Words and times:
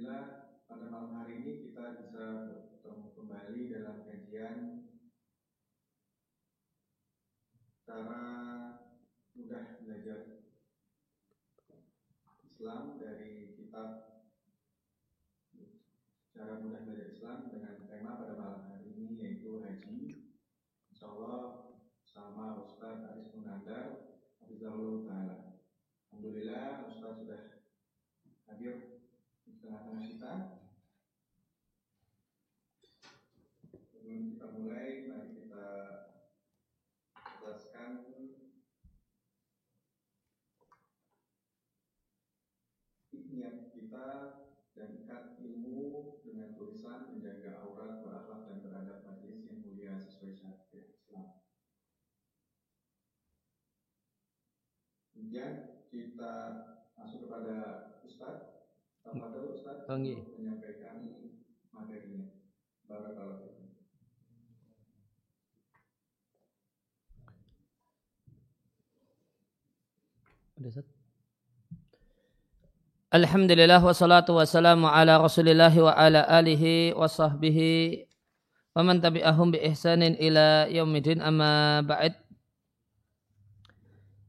Alhamdulillah 0.00 0.64
pada 0.64 0.88
malam 0.88 1.12
hari 1.12 1.44
ini 1.44 1.52
kita 1.60 2.00
bisa 2.00 2.24
bertemu 2.48 3.12
kembali 3.12 3.60
dalam 3.68 3.96
kajian 4.08 4.56
cara 7.84 8.24
mudah 9.36 9.76
belajar 9.84 10.40
Islam 12.48 12.96
dari 12.96 13.60
kitab 13.60 14.24
cara 16.32 16.52
mudah 16.64 16.80
belajar 16.80 17.12
Islam 17.12 17.52
dengan 17.52 17.84
tema 17.84 18.16
pada 18.16 18.40
malam 18.40 18.72
hari 18.72 18.96
ini 18.96 19.20
yaitu 19.20 19.60
haji. 19.60 20.32
Insya 20.96 21.12
Allah 21.12 21.76
sama 22.08 22.56
Ustaz 22.64 23.04
Aris 23.04 23.36
Munandar 23.36 24.16
Hafizahullah 24.40 25.04
Ta'ala. 25.04 25.36
Alhamdulillah 26.08 26.88
Ustaz 26.88 27.20
sudah 27.20 27.68
hadir 28.48 28.99
tengah-tengah 29.60 30.04
kita. 30.08 30.32
Sebelum 33.92 34.32
kita 34.32 34.46
mulai, 34.56 35.04
mari 35.06 35.30
kita 35.36 35.66
jelaskan 37.40 38.10
niat 43.30 43.70
kita 43.70 44.08
dan 44.74 44.88
ikat 45.06 45.38
ilmu 45.38 46.18
dengan 46.26 46.50
tulisan 46.58 47.14
menjaga 47.14 47.62
aurat, 47.62 48.02
berakhlak 48.02 48.42
dan 48.50 48.58
beradab 48.58 49.06
majlis 49.06 49.46
yang 49.46 49.62
mulia 49.62 49.94
sesuai 50.02 50.34
syariat 50.34 50.66
Islam. 50.74 51.26
Kemudian 55.14 55.52
kita 55.94 56.59
kepada 59.10 59.38
Ustaz 59.50 59.82
Banggi. 59.90 60.22
menyampaikan 60.38 60.96
materinya. 61.74 62.30
Barakallahu 62.86 63.50
Alhamdulillah 73.10 73.80
wassalatu 73.80 74.36
wassalamu 74.38 74.86
ala 74.86 75.18
rasulillah 75.18 75.72
wa 75.72 75.90
ala 75.96 76.20
alihi 76.30 76.92
wa 76.92 77.08
sahbihi 77.08 78.06
wa 78.76 78.84
man 78.84 79.00
tabi'ahum 79.00 79.56
bi 79.56 79.58
ihsanin 79.66 80.14
ila 80.20 80.68
yaumidin 80.68 81.18
amma 81.24 81.80
ba'd 81.82 82.12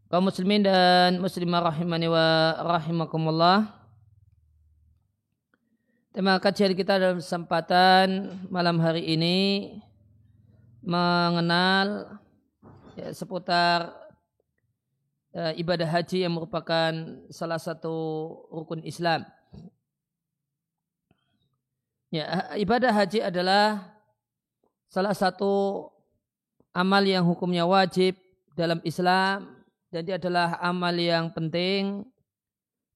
kaum 0.07 0.23
muslimin 0.23 0.63
dan 0.63 1.19
muslimah 1.19 1.67
rahimani 1.67 2.07
wa 2.09 2.57
rahimakumullah 2.63 3.80
Tema 6.11 6.35
kajian 6.43 6.75
kita 6.75 6.99
dalam 6.99 7.23
kesempatan 7.23 8.35
malam 8.51 8.83
hari 8.83 9.15
ini 9.15 9.79
mengenal 10.83 12.19
ya, 12.99 13.15
seputar 13.15 13.95
ya, 15.31 15.55
ibadah 15.55 15.87
haji 15.87 16.27
yang 16.27 16.35
merupakan 16.35 16.91
salah 17.31 17.55
satu 17.55 17.95
rukun 18.51 18.83
Islam. 18.83 19.23
Ya, 22.11 22.59
ibadah 22.59 22.91
haji 22.91 23.23
adalah 23.23 23.95
salah 24.91 25.15
satu 25.15 25.87
amal 26.75 27.07
yang 27.07 27.23
hukumnya 27.23 27.63
wajib 27.63 28.19
dalam 28.59 28.83
Islam 28.83 29.63
dan 29.87 30.03
dia 30.03 30.19
adalah 30.19 30.59
amal 30.59 30.91
yang 30.91 31.31
penting 31.31 32.03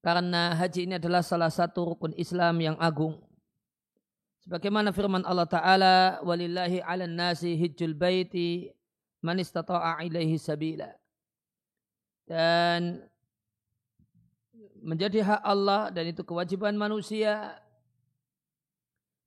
karena 0.06 0.54
haji 0.54 0.86
ini 0.86 0.94
adalah 1.02 1.26
salah 1.26 1.50
satu 1.50 1.98
rukun 1.98 2.14
Islam 2.14 2.62
yang 2.62 2.78
agung. 2.78 3.18
Sebagaimana 4.46 4.94
firman 4.94 5.26
Allah 5.26 5.50
Ta'ala, 5.50 5.96
walillahi 6.22 6.78
ala 6.86 7.10
nasi 7.10 7.58
hijjul 7.58 7.98
baiti 7.98 8.70
man 9.26 9.42
istata'a 9.42 10.06
ilaihi 10.06 10.38
sabila. 10.38 10.94
Dan 12.30 13.02
menjadi 14.86 15.26
hak 15.26 15.42
Allah 15.42 15.90
dan 15.90 16.14
itu 16.14 16.22
kewajiban 16.22 16.78
manusia 16.78 17.58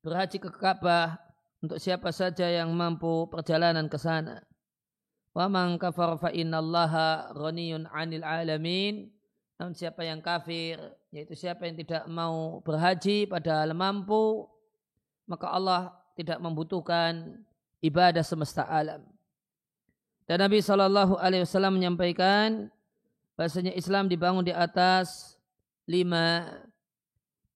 berhaji 0.06 0.38
ke 0.38 0.54
Ka'bah 0.54 1.18
untuk 1.58 1.82
siapa 1.82 2.14
saja 2.14 2.46
yang 2.46 2.70
mampu 2.70 3.26
perjalanan 3.26 3.90
ke 3.90 3.98
sana. 3.98 4.46
Wa 5.34 5.50
man 5.50 5.74
kafar 5.82 6.14
fa 6.22 6.30
innallaha 6.30 7.34
ghaniyun 7.34 7.90
'anil 7.90 8.22
alamin 8.22 9.17
namun 9.58 9.74
siapa 9.74 10.06
yang 10.06 10.22
kafir, 10.22 10.78
yaitu 11.10 11.34
siapa 11.34 11.66
yang 11.66 11.74
tidak 11.74 12.06
mau 12.06 12.62
berhaji 12.62 13.26
padahal 13.26 13.74
mampu, 13.74 14.46
maka 15.26 15.50
Allah 15.50 15.98
tidak 16.14 16.38
membutuhkan 16.38 17.42
ibadah 17.82 18.22
semesta 18.22 18.62
alam. 18.70 19.02
Dan 20.30 20.46
Nabi 20.46 20.62
Shallallahu 20.62 21.18
Alaihi 21.18 21.42
Wasallam 21.42 21.74
menyampaikan 21.74 22.70
bahasanya 23.34 23.74
Islam 23.74 24.06
dibangun 24.06 24.46
di 24.46 24.54
atas 24.54 25.34
lima 25.90 26.54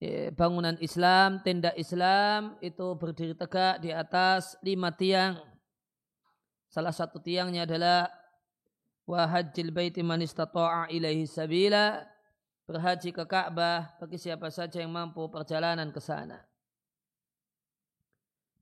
ya, 0.03 0.35
bangunan 0.35 0.75
Islam, 0.83 1.39
tenda 1.47 1.71
Islam 1.79 2.59
itu 2.59 2.99
berdiri 2.99 3.39
tegak 3.39 3.79
di 3.79 3.95
atas 3.95 4.59
lima 4.59 4.91
tiang. 4.91 5.39
Salah 6.67 6.91
satu 6.91 7.23
tiangnya 7.23 7.63
adalah 7.63 8.22
wa 9.07 9.27
hajjil 9.27 9.75
baiti 9.75 10.01
man 10.01 10.23
istata'a 10.23 10.89
ilaihi 10.91 11.27
sabila 11.27 12.07
berhaji 12.67 13.11
ke 13.11 13.25
Ka'bah 13.27 13.99
bagi 13.99 14.19
siapa 14.19 14.49
saja 14.49 14.81
yang 14.81 14.95
mampu 14.95 15.27
perjalanan 15.27 15.91
ke 15.91 15.99
sana. 15.99 16.41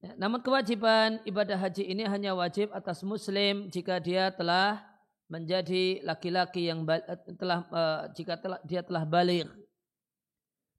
Ya, 0.01 0.17
namun 0.17 0.41
kewajiban 0.41 1.21
ibadah 1.29 1.61
haji 1.61 1.85
ini 1.85 2.09
hanya 2.09 2.33
wajib 2.33 2.73
atas 2.73 3.05
muslim 3.05 3.69
jika 3.69 4.01
dia 4.01 4.33
telah 4.33 4.81
menjadi 5.29 6.01
laki-laki 6.03 6.73
yang 6.73 6.89
eh, 6.89 7.05
telah 7.37 7.69
uh, 7.69 8.09
jika 8.17 8.41
telah, 8.41 8.59
dia 8.65 8.81
telah 8.81 9.05
balik 9.05 9.47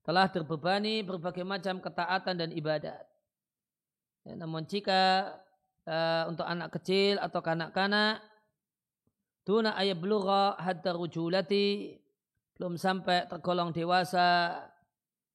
telah 0.02 0.26
terbebani 0.26 1.06
berbagai 1.06 1.46
macam 1.46 1.78
ketaatan 1.78 2.34
dan 2.34 2.50
ibadat. 2.50 3.06
Ya, 4.26 4.34
namun 4.34 4.66
jika 4.66 5.34
uh, 5.86 6.26
untuk 6.26 6.50
anak 6.50 6.74
kecil 6.74 7.22
atau 7.22 7.46
kanak-kanak 7.46 8.26
Tuna 9.42 9.74
ayat 9.74 9.98
belura 9.98 10.54
hatta 10.62 10.94
rujulati 10.94 11.98
belum 12.58 12.78
sampai 12.78 13.26
tergolong 13.26 13.74
dewasa 13.74 14.54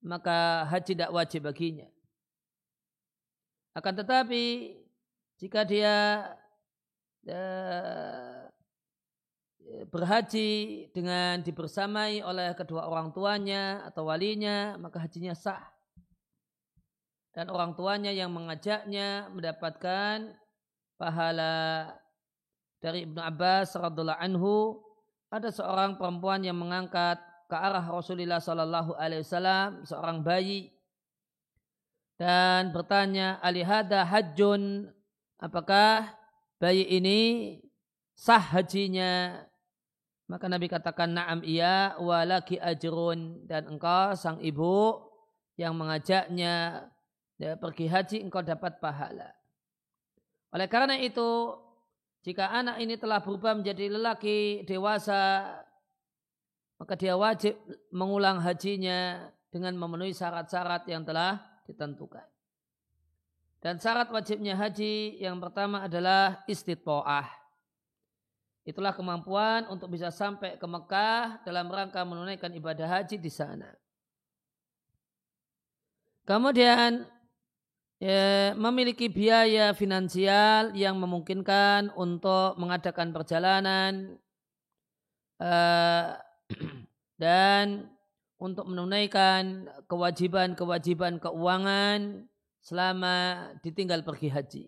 maka 0.07 0.63
haji 0.71 0.95
tidak 0.95 1.11
wajib 1.11 1.51
baginya. 1.51 1.91
Akan 3.75 3.99
tetapi 3.99 4.79
jika 5.43 5.67
dia 5.67 6.23
uh, 7.27 8.47
berhaji 9.91 10.87
dengan 10.95 11.43
dibersamai 11.43 12.23
oleh 12.23 12.55
kedua 12.55 12.87
orang 12.87 13.11
tuanya 13.11 13.83
atau 13.91 14.07
walinya 14.07 14.79
maka 14.79 15.03
hajinya 15.03 15.35
sah. 15.35 15.67
Dan 17.35 17.53
orang 17.53 17.77
tuanya 17.77 18.15
yang 18.15 18.33
mengajaknya 18.33 19.29
mendapatkan 19.35 20.33
pahala 20.97 21.93
dari 22.87 23.03
Ibnu 23.03 23.19
Abbas 23.19 23.75
radhiallahu 23.75 24.23
anhu 24.23 24.79
ada 25.27 25.51
seorang 25.51 25.99
perempuan 25.99 26.47
yang 26.47 26.55
mengangkat 26.55 27.19
ke 27.51 27.57
arah 27.59 27.83
Rasulullah 27.83 28.39
Sallallahu 28.39 28.95
Alaihi 28.95 29.27
Wasallam 29.27 29.83
seorang 29.83 30.23
bayi 30.23 30.71
dan 32.15 32.71
bertanya 32.71 33.43
alihada 33.43 34.07
hajjun? 34.07 34.87
Apakah 35.43 36.15
bayi 36.63 36.87
ini 36.87 37.21
sah 38.15 38.39
hajinya? 38.39 39.43
Maka 40.31 40.47
Nabi 40.47 40.71
katakan 40.71 41.11
na'am 41.11 41.43
iya 41.43 41.99
walaki 41.99 42.55
ajrun. 42.63 43.51
Dan 43.51 43.67
engkau 43.67 44.15
sang 44.15 44.39
ibu 44.39 45.11
yang 45.59 45.75
mengajaknya 45.75 46.87
ya, 47.35 47.59
pergi 47.59 47.91
haji 47.91 48.17
engkau 48.23 48.47
dapat 48.47 48.79
pahala. 48.79 49.35
Oleh 50.55 50.71
karena 50.71 50.97
itu 51.03 51.66
jika 52.27 52.51
anak 52.51 52.83
ini 52.83 52.99
telah 52.99 53.23
berubah 53.23 53.55
menjadi 53.55 53.87
lelaki 53.87 54.67
dewasa, 54.67 55.47
maka 56.75 56.99
dia 56.99 57.15
wajib 57.15 57.55
mengulang 57.95 58.43
hajinya 58.43 59.31
dengan 59.55 59.79
memenuhi 59.79 60.11
syarat-syarat 60.11 60.91
yang 60.91 61.07
telah 61.07 61.39
ditentukan. 61.71 62.27
Dan 63.63 63.79
syarat 63.79 64.11
wajibnya 64.11 64.59
haji 64.59 65.23
yang 65.23 65.39
pertama 65.39 65.87
adalah 65.87 66.43
istitoah. 66.51 67.31
Itulah 68.67 68.91
kemampuan 68.91 69.71
untuk 69.71 69.95
bisa 69.95 70.11
sampai 70.11 70.59
ke 70.59 70.67
Mekah 70.67 71.47
dalam 71.47 71.71
rangka 71.71 72.03
menunaikan 72.03 72.51
ibadah 72.51 72.91
haji 72.91 73.23
di 73.23 73.31
sana. 73.31 73.71
Kemudian 76.27 77.07
ya, 78.01 78.53
memiliki 78.57 79.09
biaya 79.09 79.73
finansial 79.73 80.73
yang 80.77 80.97
memungkinkan 81.01 81.93
untuk 81.97 82.57
mengadakan 82.61 83.13
perjalanan 83.13 84.17
uh, 85.41 86.17
dan 87.23 87.89
untuk 88.37 88.69
menunaikan 88.69 89.65
kewajiban-kewajiban 89.89 91.17
keuangan 91.17 92.29
selama 92.61 93.49
ditinggal 93.65 94.05
pergi 94.05 94.29
haji. 94.29 94.65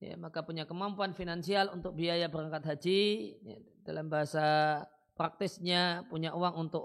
Ya, 0.00 0.20
maka 0.20 0.44
punya 0.44 0.68
kemampuan 0.68 1.16
finansial 1.16 1.72
untuk 1.72 1.96
biaya 1.96 2.28
berangkat 2.28 2.64
haji. 2.64 3.02
Ya, 3.40 3.56
dalam 3.84 4.12
bahasa 4.12 4.80
praktisnya 5.16 6.04
punya 6.08 6.32
uang 6.36 6.68
untuk 6.68 6.82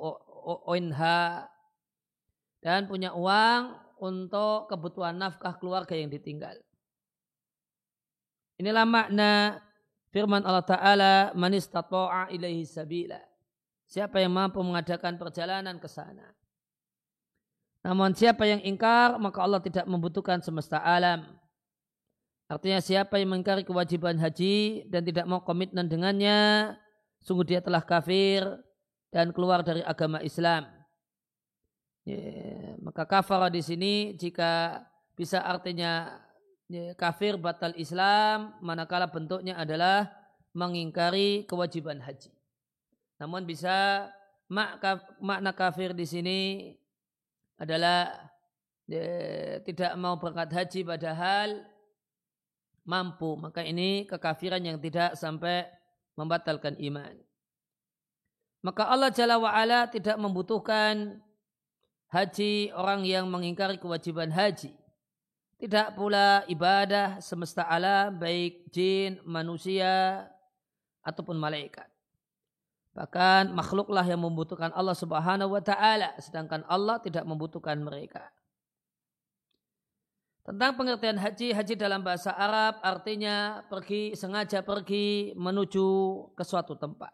ONH 0.68 1.02
dan 2.64 2.88
punya 2.88 3.16
uang 3.16 3.89
untuk 4.00 4.72
kebutuhan 4.72 5.16
nafkah 5.16 5.56
keluarga 5.60 5.94
yang 5.94 6.10
ditinggal. 6.10 6.56
Inilah 8.60 8.84
makna 8.84 9.62
firman 10.12 10.44
Allah 10.44 10.66
Ta'ala 10.66 11.14
manistata'a 11.36 12.28
ilaihi 12.34 12.68
sabila. 12.68 13.20
Siapa 13.90 14.20
yang 14.20 14.36
mampu 14.36 14.60
mengadakan 14.62 15.16
perjalanan 15.16 15.80
ke 15.80 15.88
sana. 15.88 16.36
Namun 17.80 18.12
siapa 18.12 18.44
yang 18.44 18.60
ingkar 18.62 19.16
maka 19.18 19.40
Allah 19.40 19.64
tidak 19.64 19.88
membutuhkan 19.88 20.44
semesta 20.44 20.84
alam. 20.84 21.24
Artinya 22.50 22.82
siapa 22.82 23.22
yang 23.22 23.32
mengingkari 23.32 23.62
kewajiban 23.62 24.18
haji 24.18 24.90
dan 24.90 25.06
tidak 25.06 25.30
mau 25.30 25.46
komitmen 25.46 25.86
dengannya, 25.86 26.74
sungguh 27.22 27.46
dia 27.46 27.62
telah 27.62 27.86
kafir 27.86 28.42
dan 29.14 29.30
keluar 29.30 29.62
dari 29.62 29.86
agama 29.86 30.20
Islam. 30.26 30.79
Ya, 32.10 32.74
maka 32.82 33.06
kafar 33.06 33.54
di 33.54 33.62
sini 33.62 34.18
jika 34.18 34.82
bisa 35.14 35.46
artinya 35.46 36.18
ya, 36.66 36.98
kafir 36.98 37.38
batal 37.38 37.78
Islam, 37.78 38.58
manakala 38.66 39.06
bentuknya 39.06 39.54
adalah 39.54 40.10
mengingkari 40.58 41.46
kewajiban 41.46 42.02
haji. 42.02 42.34
Namun 43.22 43.46
bisa 43.46 44.10
makna 45.22 45.54
kafir 45.54 45.94
di 45.94 46.10
sini 46.10 46.40
adalah 47.62 48.10
ya, 48.90 49.62
tidak 49.62 49.94
mau 49.94 50.18
berangkat 50.18 50.50
haji 50.50 50.82
padahal 50.82 51.62
mampu. 52.90 53.38
Maka 53.38 53.62
ini 53.62 54.10
kekafiran 54.10 54.66
yang 54.66 54.82
tidak 54.82 55.14
sampai 55.14 55.70
membatalkan 56.18 56.74
iman. 56.90 57.14
Maka 58.66 58.90
Allah 58.90 59.14
Jalla 59.14 59.38
wa'ala 59.38 59.86
tidak 59.94 60.18
membutuhkan 60.18 61.22
haji 62.10 62.74
orang 62.74 63.06
yang 63.06 63.30
mengingkari 63.30 63.78
kewajiban 63.78 64.34
haji. 64.34 64.74
Tidak 65.60 65.94
pula 65.98 66.48
ibadah 66.48 67.20
semesta 67.20 67.68
alam 67.68 68.16
baik 68.16 68.72
jin, 68.72 69.20
manusia, 69.28 70.24
ataupun 71.04 71.36
malaikat. 71.36 71.88
Bahkan 72.96 73.54
makhluklah 73.54 74.04
yang 74.04 74.24
membutuhkan 74.24 74.74
Allah 74.74 74.98
Subhanahu 74.98 75.56
wa 75.56 75.64
taala 75.64 76.16
sedangkan 76.20 76.66
Allah 76.66 76.98
tidak 77.00 77.24
membutuhkan 77.24 77.78
mereka. 77.80 78.28
Tentang 80.44 80.74
pengertian 80.74 81.20
haji, 81.22 81.54
haji 81.54 81.74
dalam 81.78 82.02
bahasa 82.02 82.34
Arab 82.34 82.82
artinya 82.82 83.62
pergi 83.70 84.18
sengaja 84.18 84.66
pergi 84.66 85.38
menuju 85.38 85.88
ke 86.34 86.42
suatu 86.42 86.74
tempat. 86.74 87.14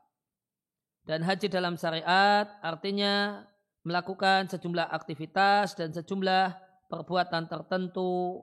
Dan 1.03 1.21
haji 1.21 1.51
dalam 1.51 1.75
syariat 1.75 2.48
artinya 2.63 3.44
melakukan 3.85 4.49
sejumlah 4.49 4.89
aktivitas 4.89 5.77
dan 5.77 5.93
sejumlah 5.93 6.57
perbuatan 6.89 7.45
tertentu 7.45 8.41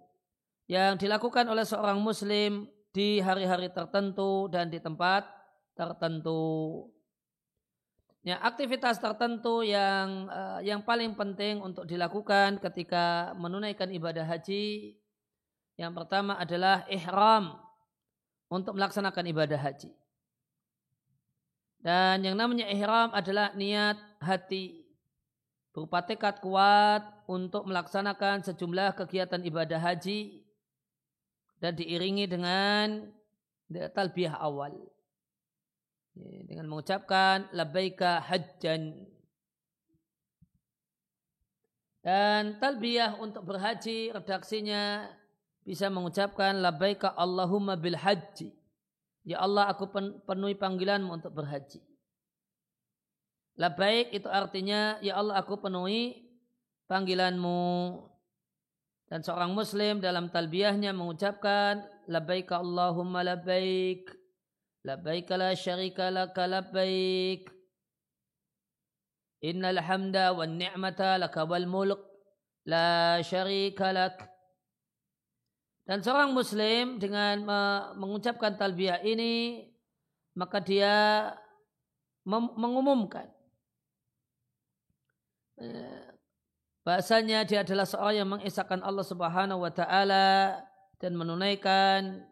yang 0.71 0.95
dilakukan 0.95 1.51
oleh 1.51 1.67
seorang 1.67 1.99
muslim 1.99 2.71
di 2.95 3.19
hari-hari 3.19 3.69
tertentu 3.75 4.47
dan 4.47 4.71
di 4.71 4.79
tempat 4.79 5.27
tertentu 5.75 6.87
ya, 8.23 8.39
aktivitas 8.39 9.03
tertentu 9.03 9.67
yang 9.67 10.31
uh, 10.31 10.61
yang 10.63 10.87
paling 10.87 11.19
penting 11.19 11.59
untuk 11.59 11.91
dilakukan 11.91 12.63
ketika 12.63 13.35
menunaikan 13.35 13.91
ibadah 13.91 14.23
haji 14.23 14.95
yang 15.75 15.91
pertama 15.91 16.39
adalah 16.39 16.87
ihram 16.87 17.59
untuk 18.53 18.77
melaksanakan 18.77 19.25
ibadah 19.33 19.59
haji. 19.59 19.91
Dan 21.83 22.23
yang 22.23 22.39
namanya 22.39 22.71
ihram 22.71 23.11
adalah 23.11 23.51
niat 23.59 23.99
hati 24.23 24.82
berupa 25.73 26.05
tekad 26.05 26.39
kuat 26.45 27.03
untuk 27.25 27.65
melaksanakan 27.65 28.45
sejumlah 28.45 28.95
kegiatan 28.97 29.41
ibadah 29.43 29.81
haji 29.81 30.45
dan 31.59 31.73
diiringi 31.75 32.29
dengan 32.29 33.09
talbiyah 33.69 34.37
awal. 34.39 34.77
Dengan 36.13 36.69
mengucapkan 36.69 37.49
labbaika 37.57 38.21
hajjan. 38.21 39.09
Dan 42.05 42.61
talbiyah 42.61 43.17
untuk 43.17 43.49
berhaji 43.49 44.13
redaksinya 44.13 45.09
bisa 45.63 45.89
mengucapkan 45.89 46.59
labbaika 46.59 47.15
Allahumma 47.15 47.79
bil 47.79 47.95
haji 47.95 48.51
ya 49.23 49.39
Allah 49.39 49.71
aku 49.71 49.87
penuhi 50.27 50.59
panggilanmu 50.59 51.15
untuk 51.15 51.33
berhaji 51.35 51.79
Labaik 53.61 54.17
itu 54.17 54.29
artinya 54.33 54.97
ya 55.05 55.21
Allah 55.21 55.45
aku 55.45 55.61
penuhi 55.61 56.25
panggilanmu. 56.89 58.01
Dan 59.13 59.21
seorang 59.21 59.53
muslim 59.53 60.01
dalam 60.01 60.33
talbiyahnya 60.33 60.97
mengucapkan 60.97 61.85
labaik 62.09 62.49
Allahumma 62.49 63.21
labaik 63.21 64.09
labaik 64.89 65.29
la 65.37 65.53
syarika 65.53 66.09
laka 66.09 66.49
labaik 66.49 67.47
innal 69.45 69.79
hamda 69.85 70.33
wan 70.33 70.59
ni'mata 70.59 71.21
laka 71.21 71.45
wal 71.45 71.69
mulk 71.69 72.01
la 72.65 73.21
syarika 73.21 73.93
lak. 73.93 74.17
Dan 75.85 76.01
seorang 76.01 76.33
muslim 76.33 76.97
dengan 76.97 77.45
mengucapkan 78.01 78.57
talbiyah 78.57 79.05
ini 79.05 79.67
maka 80.33 80.57
dia 80.65 81.29
mengumumkan 82.25 83.29
bahasanya 86.83 87.47
dia 87.47 87.63
adalah 87.63 87.87
seorang 87.87 88.17
yang 88.25 88.31
mengisahkan 88.31 88.81
Allah 88.83 89.07
Subhanahu 89.07 89.63
wa 89.63 89.73
taala 89.73 90.59
dan 90.99 91.15
menunaikan 91.15 92.27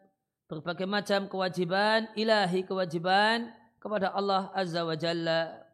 berbagai 0.51 0.87
macam 0.87 1.31
kewajiban 1.31 2.11
ilahi 2.19 2.67
kewajiban 2.67 3.55
kepada 3.79 4.11
Allah 4.11 4.51
Azza 4.51 4.83
wa 4.83 4.99
Jalla. 4.99 5.71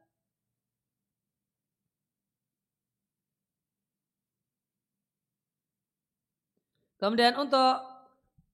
Kemudian 6.97 7.37
untuk 7.37 7.77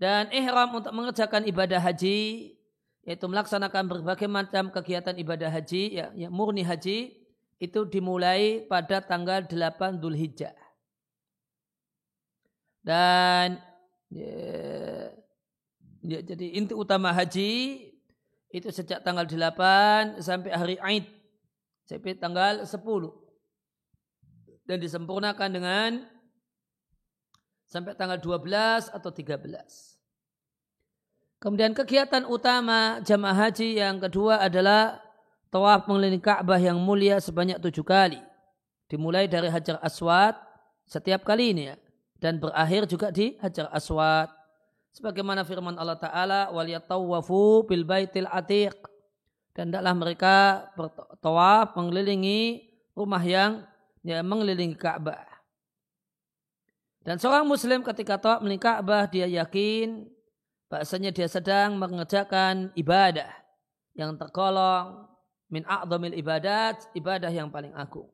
dan 0.02 0.34
ihram 0.34 0.74
untuk 0.74 0.90
mengerjakan 0.90 1.46
ibadah 1.46 1.78
haji 1.78 2.54
yaitu 3.02 3.26
melaksanakan 3.26 3.90
berbagai 3.90 4.30
macam 4.30 4.70
kegiatan 4.70 5.18
ibadah 5.18 5.50
haji 5.50 5.98
ya, 5.98 6.06
ya 6.14 6.30
murni 6.30 6.62
haji 6.62 7.18
itu 7.62 7.80
dimulai 7.90 8.66
pada 8.66 9.02
tanggal 9.02 9.46
8 9.46 10.02
Dzulhijjah. 10.02 10.54
Dan 12.82 13.62
ya, 14.10 14.34
ya, 16.02 16.20
jadi 16.26 16.58
inti 16.58 16.74
utama 16.74 17.14
haji 17.14 17.86
itu 18.50 18.68
sejak 18.74 19.06
tanggal 19.06 19.30
8 19.30 20.22
sampai 20.22 20.52
hari 20.54 20.76
Aid 20.82 21.06
sampai 21.86 22.18
tanggal 22.18 22.66
10 22.66 22.72
dan 24.66 24.78
disempurnakan 24.82 25.50
dengan 25.52 25.90
sampai 27.68 27.96
tanggal 27.96 28.20
12 28.20 28.92
atau 28.92 29.12
13. 29.12 29.91
Kemudian 31.41 31.77
kegiatan 31.77 32.25
utama 32.25 32.99
jamaah 33.05 33.49
haji 33.49 33.77
yang 33.77 34.01
kedua 34.01 34.41
adalah 34.41 34.99
tawaf 35.53 35.85
mengelilingi 35.85 36.25
Ka'bah 36.25 36.57
yang 36.57 36.81
mulia 36.81 37.21
sebanyak 37.21 37.61
tujuh 37.61 37.85
kali. 37.85 38.19
Dimulai 38.89 39.29
dari 39.29 39.53
Hajar 39.53 39.77
Aswad 39.85 40.39
setiap 40.87 41.27
kali 41.27 41.53
ini 41.53 41.75
ya 41.75 41.77
dan 42.17 42.41
berakhir 42.41 42.89
juga 42.89 43.13
di 43.13 43.37
Hajar 43.41 43.69
Aswad. 43.73 44.33
Sebagaimana 44.97 45.45
firman 45.45 45.77
Allah 45.77 46.01
Ta'ala, 46.01 46.49
وَلْيَطَوَّفُوا 46.57 47.69
بِالْبَيْتِ 47.69 48.17
الْعَتِيقِ 48.17 48.77
Dan 49.53 49.69
hendaklah 49.69 49.93
mereka 49.93 50.37
bertawaf 50.73 51.77
mengelilingi 51.77 52.73
rumah 52.97 53.21
yang 53.21 53.69
ya, 54.01 54.25
mengelilingi 54.25 54.73
Ka'bah. 54.73 55.21
Dan 57.05 57.21
seorang 57.21 57.45
muslim 57.45 57.85
ketika 57.85 58.17
tawaf 58.17 58.41
mengelilingi 58.41 58.65
Ka'bah, 58.65 59.05
dia 59.05 59.29
yakin 59.29 60.09
bahasanya 60.72 61.12
dia 61.12 61.28
sedang 61.28 61.76
mengerjakan 61.76 62.72
ibadah 62.80 63.28
yang 63.92 64.16
tergolong 64.16 65.12
min 65.52 65.68
a'zamil 65.68 66.16
ibadat, 66.16 66.88
ibadah 66.96 67.28
yang 67.28 67.52
paling 67.52 67.76
agung 67.76 68.08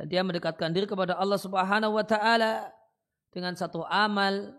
dan 0.00 0.08
dia 0.08 0.24
mendekatkan 0.24 0.72
diri 0.72 0.88
kepada 0.88 1.18
Allah 1.20 1.36
Subhanahu 1.36 1.92
wa 1.92 2.06
taala 2.08 2.72
dengan 3.28 3.52
satu 3.52 3.84
amal 3.84 4.56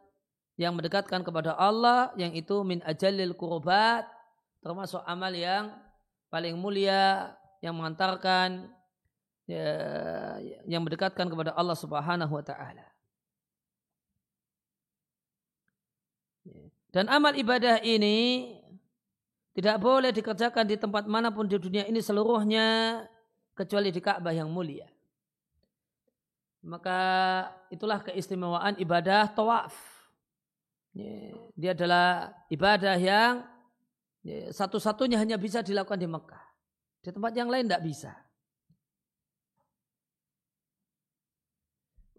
yang 0.60 0.78
mendekatkan 0.78 1.26
kepada 1.26 1.58
Allah 1.58 2.14
yang 2.20 2.36
itu 2.38 2.62
min 2.62 2.84
ajalil 2.86 3.34
kurbat 3.34 4.06
termasuk 4.62 5.02
amal 5.10 5.34
yang 5.34 5.74
paling 6.30 6.54
mulia 6.60 7.34
yang 7.64 7.74
mengantarkan 7.74 8.70
ya, 9.50 9.66
yang 10.70 10.86
mendekatkan 10.86 11.26
kepada 11.26 11.58
Allah 11.58 11.78
Subhanahu 11.80 12.38
wa 12.38 12.46
taala. 12.46 12.91
Dan 16.92 17.08
amal 17.08 17.32
ibadah 17.40 17.80
ini 17.80 18.52
tidak 19.56 19.80
boleh 19.80 20.12
dikerjakan 20.12 20.68
di 20.68 20.76
tempat 20.76 21.08
mana 21.08 21.32
pun 21.32 21.48
di 21.48 21.56
dunia 21.56 21.88
ini 21.88 22.04
seluruhnya 22.04 23.00
kecuali 23.56 23.92
di 23.92 24.04
Ka'bah 24.04 24.36
yang 24.36 24.52
mulia. 24.52 24.88
Maka 26.62 27.00
itulah 27.72 28.04
keistimewaan 28.04 28.76
ibadah 28.78 29.32
tawaf. 29.32 29.74
Dia 31.56 31.72
adalah 31.72 32.36
ibadah 32.52 33.00
yang 33.00 33.48
satu-satunya 34.52 35.16
hanya 35.16 35.40
bisa 35.40 35.64
dilakukan 35.64 35.98
di 35.98 36.12
Mekah. 36.12 36.46
Di 37.02 37.10
tempat 37.10 37.32
yang 37.34 37.48
lain 37.48 37.72
tidak 37.72 37.88
bisa. 37.88 38.14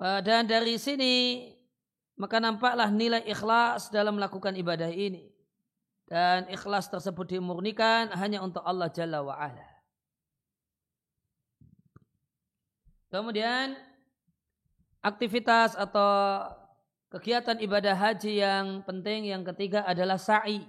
Dan 0.01 0.51
dari 0.51 0.81
sini 0.81 1.47
maka 2.17 2.37
nampaklah 2.39 2.93
nilai 2.93 3.25
ikhlas 3.25 3.89
dalam 3.89 4.21
melakukan 4.21 4.53
ibadah 4.57 4.89
ini. 4.93 5.33
Dan 6.09 6.45
ikhlas 6.53 6.93
tersebut 6.93 7.25
dimurnikan 7.25 8.13
hanya 8.13 8.45
untuk 8.45 8.61
Allah 8.69 8.93
Jalla 8.93 9.25
wa'ala. 9.25 9.65
Kemudian 13.13 13.77
aktivitas 15.05 15.77
atau 15.77 16.49
kegiatan 17.13 17.61
ibadah 17.61 17.93
haji 17.93 18.41
yang 18.41 18.81
penting 18.85 19.29
yang 19.29 19.45
ketiga 19.45 19.85
adalah 19.85 20.17
sa'i 20.17 20.65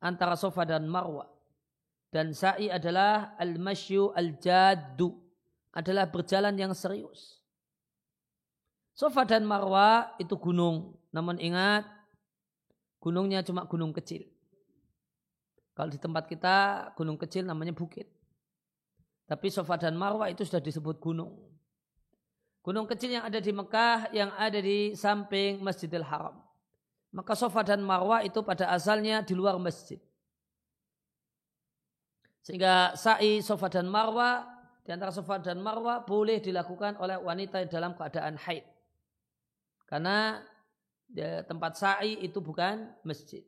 antara 0.00 0.36
sofa 0.36 0.64
dan 0.64 0.88
marwah. 0.88 1.28
Dan 2.08 2.32
sa'i 2.32 2.72
adalah 2.72 3.36
al-masyu 3.36 4.12
al-jaddu. 4.16 5.12
Adalah 5.74 6.06
berjalan 6.06 6.54
yang 6.54 6.70
serius. 6.70 7.43
Sofa 8.94 9.26
dan 9.26 9.42
Marwa 9.42 10.14
itu 10.22 10.38
gunung. 10.38 10.94
Namun 11.10 11.42
ingat, 11.42 11.82
gunungnya 13.02 13.42
cuma 13.42 13.66
gunung 13.66 13.90
kecil. 13.90 14.22
Kalau 15.74 15.90
di 15.90 15.98
tempat 15.98 16.30
kita, 16.30 16.90
gunung 16.94 17.18
kecil 17.18 17.42
namanya 17.42 17.74
bukit. 17.74 18.06
Tapi 19.26 19.50
Sofa 19.50 19.74
dan 19.74 19.98
Marwa 19.98 20.30
itu 20.30 20.46
sudah 20.46 20.62
disebut 20.62 21.02
gunung. 21.02 21.34
Gunung 22.62 22.86
kecil 22.86 23.18
yang 23.18 23.26
ada 23.26 23.42
di 23.42 23.50
Mekah, 23.50 24.14
yang 24.14 24.30
ada 24.38 24.62
di 24.62 24.94
samping 24.94 25.58
Masjidil 25.60 26.06
Haram. 26.06 26.38
Maka 27.10 27.34
Sofa 27.34 27.66
dan 27.66 27.82
Marwa 27.82 28.22
itu 28.22 28.40
pada 28.46 28.70
asalnya 28.70 29.26
di 29.26 29.34
luar 29.34 29.58
masjid. 29.58 29.98
Sehingga 32.46 32.94
sa'i 32.94 33.42
Sofa 33.42 33.66
dan 33.70 33.90
Marwa, 33.90 34.44
di 34.84 34.92
antara 34.92 35.10
Sofa 35.10 35.40
dan 35.40 35.58
Marwa 35.64 36.04
boleh 36.04 36.38
dilakukan 36.44 37.00
oleh 37.00 37.16
wanita 37.16 37.64
dalam 37.66 37.96
keadaan 37.96 38.36
haid. 38.36 38.73
Karena 39.94 40.42
tempat 41.46 41.78
sa'i 41.78 42.18
itu 42.18 42.42
bukan 42.42 42.90
masjid. 43.06 43.46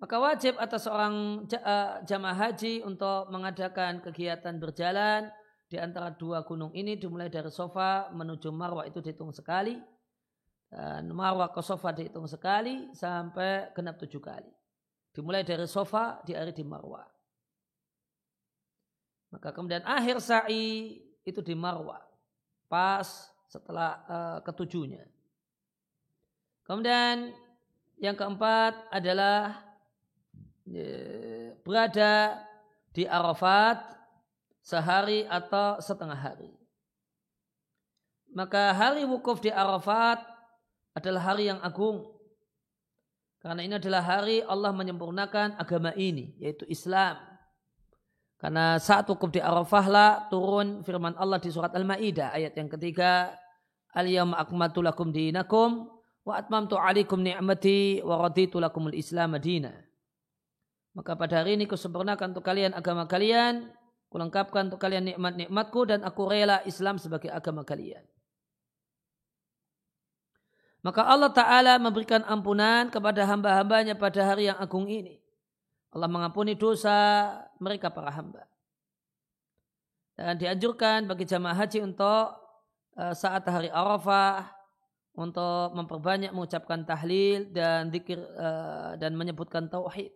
Maka 0.00 0.16
wajib 0.16 0.56
atas 0.56 0.88
seorang 0.88 1.44
eh, 1.44 2.00
jamaah 2.08 2.48
haji 2.48 2.80
untuk 2.80 3.28
mengadakan 3.28 4.00
kegiatan 4.00 4.56
berjalan 4.56 5.28
di 5.68 5.76
antara 5.76 6.08
dua 6.08 6.40
gunung 6.40 6.72
ini 6.72 6.96
dimulai 6.96 7.28
dari 7.28 7.52
sofa 7.52 8.08
menuju 8.16 8.48
marwah 8.48 8.88
itu 8.88 9.04
dihitung 9.04 9.28
sekali. 9.28 9.76
Dan 10.72 11.12
marwah 11.12 11.52
ke 11.52 11.60
sofa 11.60 11.92
dihitung 11.92 12.24
sekali 12.24 12.96
sampai 12.96 13.76
genap 13.76 14.00
tujuh 14.00 14.24
kali. 14.24 14.48
Dimulai 15.12 15.44
dari 15.44 15.68
sofa 15.68 16.24
di 16.24 16.32
hari 16.32 16.56
di 16.56 16.64
marwah. 16.64 17.04
Maka 19.36 19.52
kemudian 19.52 19.84
akhir 19.84 20.16
sa'i 20.24 20.96
itu 21.28 21.44
di 21.44 21.52
marwah. 21.52 22.00
Pas 22.70 23.29
setelah 23.50 23.90
uh, 24.06 24.38
ketujuhnya. 24.46 25.02
Kemudian 26.62 27.34
yang 27.98 28.14
keempat 28.14 28.78
adalah 28.94 29.58
berada 31.66 32.38
di 32.94 33.02
Arafat 33.10 33.82
sehari 34.62 35.26
atau 35.26 35.82
setengah 35.82 36.14
hari. 36.14 36.54
Maka 38.30 38.70
hari 38.70 39.02
wukuf 39.02 39.42
di 39.42 39.50
Arafat 39.50 40.22
adalah 40.94 41.34
hari 41.34 41.50
yang 41.50 41.58
agung. 41.58 42.06
Karena 43.42 43.66
ini 43.66 43.74
adalah 43.80 44.04
hari 44.04 44.44
Allah 44.44 44.70
menyempurnakan 44.70 45.58
agama 45.58 45.90
ini, 45.98 46.38
yaitu 46.38 46.62
Islam. 46.70 47.18
Karena 48.40 48.80
saat 48.80 49.04
wukuf 49.04 49.28
di 49.28 49.40
Arafah 49.44 49.86
lah 49.86 50.10
turun 50.32 50.80
firman 50.80 51.12
Allah 51.20 51.36
di 51.36 51.52
surat 51.52 51.76
Al-Ma'idah 51.76 52.32
ayat 52.32 52.56
yang 52.56 52.72
ketiga. 52.72 53.36
Al-yawma 53.92 54.40
akmatu 54.40 54.80
lakum 54.80 55.12
dinakum 55.12 55.92
wa 56.24 56.34
atmamtu 56.40 56.80
alaikum 56.80 57.20
ni'mati 57.20 58.00
wa 58.00 58.16
raditu 58.16 58.56
lakumul 58.56 58.96
islam 58.96 59.36
madina. 59.36 59.76
Maka 60.96 61.14
pada 61.14 61.44
hari 61.44 61.60
ini 61.60 61.68
kusempurnakan 61.68 62.34
untuk 62.34 62.42
kalian 62.42 62.72
agama 62.72 63.04
kalian, 63.06 63.70
kulengkapkan 64.10 64.72
untuk 64.72 64.82
kalian 64.82 65.06
nikmat-nikmatku 65.14 65.86
dan 65.86 66.02
aku 66.02 66.26
rela 66.26 66.64
Islam 66.66 66.98
sebagai 66.98 67.30
agama 67.30 67.62
kalian. 67.62 68.02
Maka 70.80 71.04
Allah 71.06 71.30
Ta'ala 71.30 71.72
memberikan 71.76 72.24
ampunan 72.24 72.88
kepada 72.88 73.22
hamba-hambanya 73.28 73.94
pada 74.00 74.32
hari 74.32 74.48
yang 74.48 74.58
agung 74.58 74.88
ini. 74.88 75.20
Allah 75.92 76.08
mengampuni 76.08 76.56
dosa 76.56 77.28
mereka 77.60 77.92
para 77.92 78.10
hamba. 78.10 78.48
Dan 80.16 80.36
dianjurkan 80.36 81.08
bagi 81.08 81.24
jamaah 81.24 81.56
haji 81.56 81.80
untuk 81.84 82.36
uh, 82.96 83.14
saat 83.16 83.44
hari 83.48 83.68
Arafah 83.72 84.48
untuk 85.16 85.76
memperbanyak 85.76 86.32
mengucapkan 86.32 86.84
tahlil 86.84 87.52
dan 87.52 87.92
zikir 87.92 88.20
uh, 88.36 88.96
dan 88.96 89.16
menyebutkan 89.16 89.68
tauhid. 89.68 90.12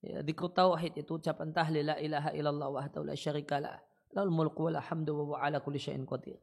Ya, 0.00 0.24
zikr 0.24 0.48
tauhid 0.50 0.96
itu 0.96 1.20
ucapan 1.20 1.52
tahlil 1.52 1.92
la 1.92 1.96
ilaha 2.00 2.30
illallah 2.32 2.68
wahdahu 2.72 3.04
la 3.04 3.14
syarikalah. 3.18 3.76
Lahul 4.10 4.32
mulku 4.32 4.66
wa 4.66 4.80
hamdu 4.80 5.34
wa 5.34 5.38
ala 5.38 5.62
kulli 5.62 5.78
syai'in 5.78 6.02
qadir. 6.02 6.40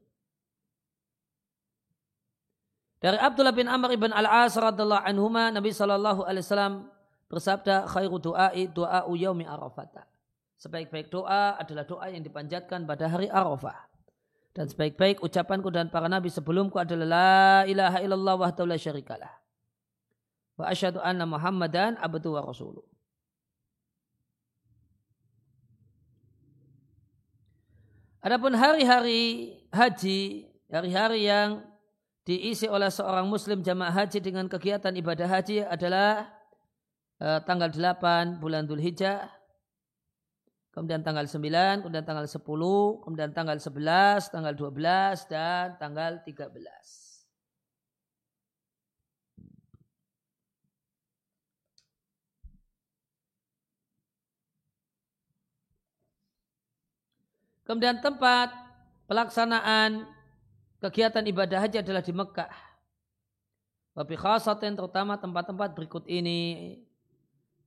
Dari 2.98 3.18
Abdullah 3.22 3.54
bin 3.54 3.70
Amr 3.70 3.94
ibn 3.94 4.10
Al-As 4.10 4.58
radhiyallahu 4.58 5.06
anhuma 5.06 5.54
Nabi 5.54 5.70
sallallahu 5.70 6.26
alaihi 6.26 6.42
wasallam 6.42 6.90
bersabda 7.28 7.88
khairu 7.88 8.20
du'ai 8.20 8.72
du'a'u 8.72 9.12
yaumi 9.16 9.44
arafata. 9.44 10.08
Sebaik-baik 10.58 11.14
doa 11.14 11.54
adalah 11.62 11.86
doa 11.86 12.10
yang 12.10 12.26
dipanjatkan 12.26 12.90
pada 12.90 13.06
hari 13.06 13.30
Arafah. 13.30 13.78
Dan 14.58 14.66
sebaik-baik 14.66 15.22
ucapanku 15.22 15.70
dan 15.70 15.94
para 15.94 16.10
nabi 16.10 16.34
sebelumku 16.34 16.82
adalah 16.82 17.06
la 17.06 17.46
ilaha 17.70 18.02
illallah 18.02 18.36
wahdahu 18.42 18.66
la 18.66 18.74
syarikalah. 18.74 19.30
Wa 20.58 20.74
asyhadu 20.74 20.98
anna 20.98 21.30
Muhammadan 21.30 21.94
abdu 22.02 22.34
wa 22.34 22.42
rasuluh. 22.42 22.82
Adapun 28.26 28.58
hari-hari 28.58 29.54
haji, 29.70 30.50
hari-hari 30.74 31.30
yang 31.30 31.62
diisi 32.26 32.66
oleh 32.66 32.90
seorang 32.90 33.30
muslim 33.30 33.62
jamaah 33.62 33.94
haji 33.94 34.26
dengan 34.26 34.50
kegiatan 34.50 34.92
ibadah 34.98 35.30
haji 35.30 35.70
adalah 35.70 36.34
Eh, 37.18 37.40
tanggal 37.50 37.74
8 37.74 38.38
bulan 38.38 38.70
Dhul 38.70 38.78
Hijjah, 38.78 39.26
kemudian 40.70 41.02
tanggal 41.02 41.26
9, 41.26 41.82
kemudian 41.82 42.06
tanggal 42.06 42.30
10, 42.30 43.02
kemudian 43.02 43.34
tanggal 43.34 43.58
11, 43.58 44.30
tanggal 44.30 44.54
12, 44.54 45.26
dan 45.26 45.74
tanggal 45.82 46.22
13. 46.22 47.26
Kemudian 57.66 57.98
tempat 57.98 58.54
pelaksanaan 59.10 60.06
kegiatan 60.86 61.26
ibadah 61.26 61.66
haji 61.66 61.82
adalah 61.82 62.06
di 62.06 62.14
Mekah. 62.14 62.54
Wabi 63.98 64.14
khasatin 64.14 64.78
terutama 64.78 65.18
tempat-tempat 65.18 65.74
berikut 65.74 66.06
ini 66.06 66.78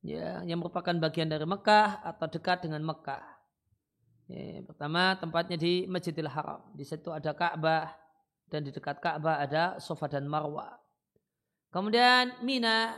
ya, 0.04 0.44
yang 0.44 0.60
merupakan 0.60 0.92
bagian 0.96 1.28
dari 1.28 1.44
Mekah 1.44 2.04
atau 2.04 2.26
dekat 2.28 2.64
dengan 2.64 2.84
Mekah. 2.84 3.24
Ya, 4.30 4.62
pertama 4.62 5.18
tempatnya 5.18 5.58
di 5.58 5.90
Masjidil 5.90 6.30
Haram. 6.30 6.62
Di 6.74 6.86
situ 6.86 7.10
ada 7.10 7.34
Ka'bah 7.34 7.90
dan 8.46 8.62
di 8.62 8.70
dekat 8.70 9.02
Ka'bah 9.02 9.42
ada 9.42 9.78
Sofa 9.82 10.06
dan 10.06 10.26
Marwa. 10.30 10.78
Kemudian 11.70 12.38
Mina. 12.42 12.94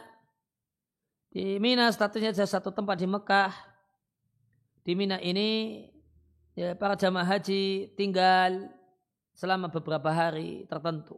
Di 1.33 1.57
Mina 1.57 1.89
statusnya 1.89 2.37
ada 2.37 2.45
satu 2.45 2.69
tempat 2.69 3.01
di 3.01 3.09
Mekah. 3.09 3.53
Di 4.85 4.93
Mina 4.93 5.17
ini 5.25 5.81
ya, 6.53 6.77
para 6.77 6.97
jamaah 6.97 7.25
haji 7.25 7.97
tinggal 7.97 8.69
selama 9.33 9.73
beberapa 9.73 10.13
hari 10.13 10.69
tertentu. 10.69 11.17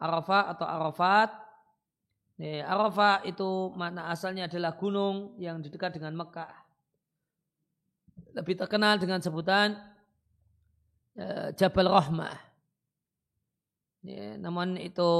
Arafah 0.00 0.54
atau 0.54 0.64
Arafat 0.64 1.47
Arafah 2.38 3.26
itu 3.26 3.74
makna 3.74 4.14
asalnya 4.14 4.46
adalah 4.46 4.78
gunung 4.78 5.34
yang 5.42 5.58
dekat 5.58 5.98
dengan 5.98 6.14
Mekah. 6.14 6.54
Lebih 8.38 8.54
terkenal 8.54 8.94
dengan 9.02 9.18
sebutan 9.18 9.74
uh, 11.18 11.50
Jabal 11.58 11.90
Rahmah. 11.90 12.38
Ya, 14.06 14.38
namun 14.38 14.78
itu 14.78 15.10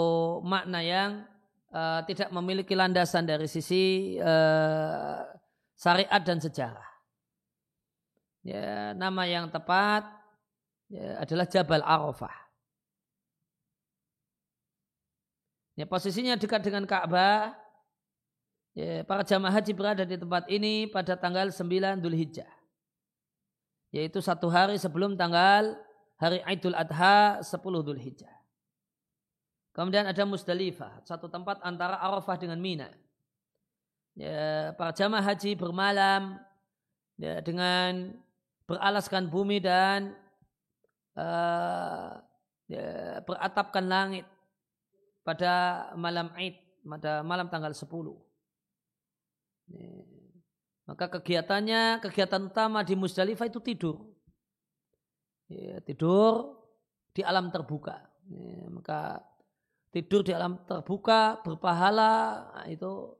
makna 0.47 0.79
yang 0.79 1.27
uh, 1.75 2.07
tidak 2.07 2.31
memiliki 2.31 2.79
landasan 2.79 3.27
dari 3.27 3.51
sisi 3.51 4.15
uh, 4.23 5.27
syariat 5.75 6.23
dan 6.23 6.39
sejarah. 6.39 6.91
Ya, 8.47 8.95
nama 8.95 9.27
yang 9.27 9.51
tepat 9.51 10.07
ya, 10.87 11.19
adalah 11.19 11.51
Jabal 11.51 11.83
Arafah. 11.83 12.48
Ya, 15.79 15.87
posisinya 15.87 16.35
dekat 16.35 16.67
dengan 16.67 16.83
Ka'bah. 16.83 17.55
Ya, 18.75 19.07
para 19.07 19.23
jamaah 19.23 19.55
haji 19.55 19.71
berada 19.79 20.03
di 20.03 20.19
tempat 20.19 20.51
ini 20.51 20.91
pada 20.91 21.15
tanggal 21.15 21.55
9 21.55 22.03
Dhul 22.03 22.19
Hijjah. 22.19 22.51
Yaitu 23.95 24.19
satu 24.19 24.51
hari 24.51 24.75
sebelum 24.75 25.15
tanggal 25.15 25.79
hari 26.19 26.43
Idul 26.51 26.75
Adha 26.75 27.39
10 27.47 27.63
Dhul 27.63 28.03
Hijjah. 28.03 28.35
Kemudian 29.71 30.11
ada 30.11 30.27
Musdalifah, 30.27 31.07
satu 31.07 31.31
tempat 31.31 31.63
antara 31.63 31.95
Arafah 32.03 32.35
dengan 32.35 32.59
Mina. 32.59 32.91
Ya, 34.19 34.75
para 34.75 34.91
jamaah 34.91 35.23
haji 35.23 35.55
bermalam 35.55 36.43
ya, 37.23 37.39
dengan 37.39 38.19
beralaskan 38.67 39.31
bumi 39.31 39.63
dan 39.63 40.19
uh, 41.15 42.19
ya, 42.67 43.23
beratapkan 43.23 43.87
langit 43.87 44.27
pada 45.29 45.53
malam 45.93 46.33
Id, 46.41 46.57
pada 46.89 47.21
malam 47.21 47.53
tanggal 47.53 47.77
10. 47.77 47.85
Maka 50.89 51.05
kegiatannya, 51.21 52.01
kegiatan 52.01 52.49
utama 52.49 52.81
di 52.81 52.97
Musdalifah 52.97 53.45
itu 53.45 53.61
tidur. 53.61 54.09
Ya, 55.53 55.85
tidur 55.85 56.65
di 57.13 57.21
alam 57.21 57.53
terbuka. 57.53 58.09
Maka 58.73 59.21
tidur 59.93 60.25
di 60.25 60.33
alam 60.33 60.65
terbuka 60.65 61.45
berpahala 61.45 62.13
nah, 62.49 62.67
itu 62.73 63.13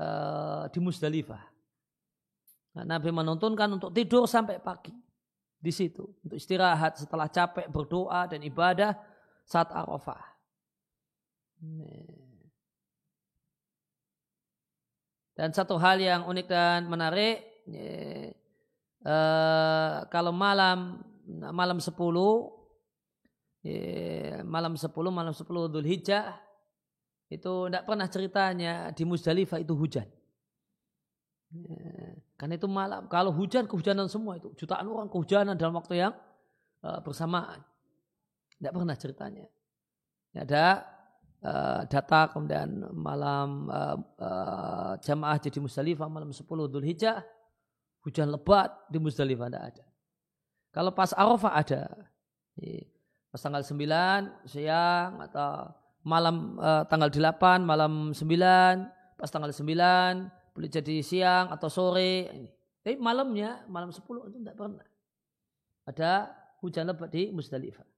uh, 0.00 0.64
di 0.72 0.80
Musdalifah. 0.80 1.44
Nah, 2.72 2.84
Nabi 2.88 3.12
menuntunkan 3.12 3.68
untuk 3.76 3.92
tidur 3.92 4.24
sampai 4.24 4.56
pagi 4.64 4.96
di 5.60 5.72
situ 5.74 6.08
untuk 6.24 6.40
istirahat 6.40 6.96
setelah 6.96 7.28
capek 7.28 7.68
berdoa 7.68 8.24
dan 8.32 8.40
ibadah 8.40 8.96
saat 9.44 9.68
Arafah. 9.74 10.37
Dan 15.38 15.54
satu 15.54 15.78
hal 15.78 16.02
yang 16.02 16.26
unik 16.26 16.46
dan 16.50 16.90
menarik, 16.90 17.62
eh, 17.70 18.34
kalau 20.10 20.34
malam 20.34 21.02
malam 21.52 21.78
10 21.78 21.94
eh, 23.62 24.42
malam 24.42 24.74
10 24.74 24.90
malam 25.14 25.34
10 25.34 25.70
Dhul 25.70 25.86
Hijjah 25.86 26.34
itu 27.28 27.68
tidak 27.68 27.84
pernah 27.84 28.08
ceritanya 28.08 28.88
di 28.96 29.04
Musdalifah 29.04 29.60
itu 29.60 29.76
hujan. 29.76 30.08
Eh, 31.48 32.12
karena 32.36 32.54
itu 32.56 32.68
malam. 32.68 33.08
Kalau 33.08 33.32
hujan 33.32 33.68
kehujanan 33.68 34.08
semua 34.08 34.36
itu 34.36 34.52
jutaan 34.56 34.88
orang 34.88 35.08
kehujanan 35.12 35.56
dalam 35.56 35.76
waktu 35.76 36.06
yang 36.06 36.14
uh, 36.84 37.00
bersamaan. 37.00 37.64
Tidak 38.56 38.72
pernah 38.72 38.96
ceritanya. 38.96 39.46
Ada 40.36 40.86
uh, 41.44 41.86
data 41.86 42.30
kemudian 42.32 42.88
malam 42.94 43.70
uh, 43.70 43.96
uh, 44.18 44.92
jamaah 45.02 45.38
jadi 45.38 45.58
Musdalifah 45.62 46.08
malam 46.10 46.30
10 46.34 46.42
Dhul 46.44 46.86
Hijjah 46.86 47.22
hujan 48.02 48.30
lebat 48.32 48.72
di 48.88 48.98
Musdalifah 49.02 49.48
tidak 49.50 49.64
ada. 49.74 49.84
Kalau 50.72 50.90
pas 50.94 51.10
Arafah 51.12 51.52
ada. 51.52 51.82
Pas 53.28 53.40
tanggal 53.44 53.62
9 53.62 54.48
siang 54.48 55.20
atau 55.20 55.70
malam 56.02 56.56
uh, 56.58 56.82
tanggal 56.88 57.12
8 57.12 57.60
malam 57.60 58.16
9 58.16 59.18
pas 59.18 59.28
tanggal 59.28 59.52
9 59.52 60.56
boleh 60.56 60.70
jadi 60.70 60.96
siang 61.04 61.52
atau 61.52 61.68
sore. 61.70 62.26
Tapi 62.82 62.96
malamnya 62.98 63.62
malam 63.68 63.92
10 63.92 64.00
itu 64.32 64.38
tidak 64.40 64.56
pernah. 64.56 64.86
Ada 65.86 66.32
hujan 66.64 66.88
lebat 66.88 67.12
di 67.12 67.30
Musdalifah. 67.30 67.97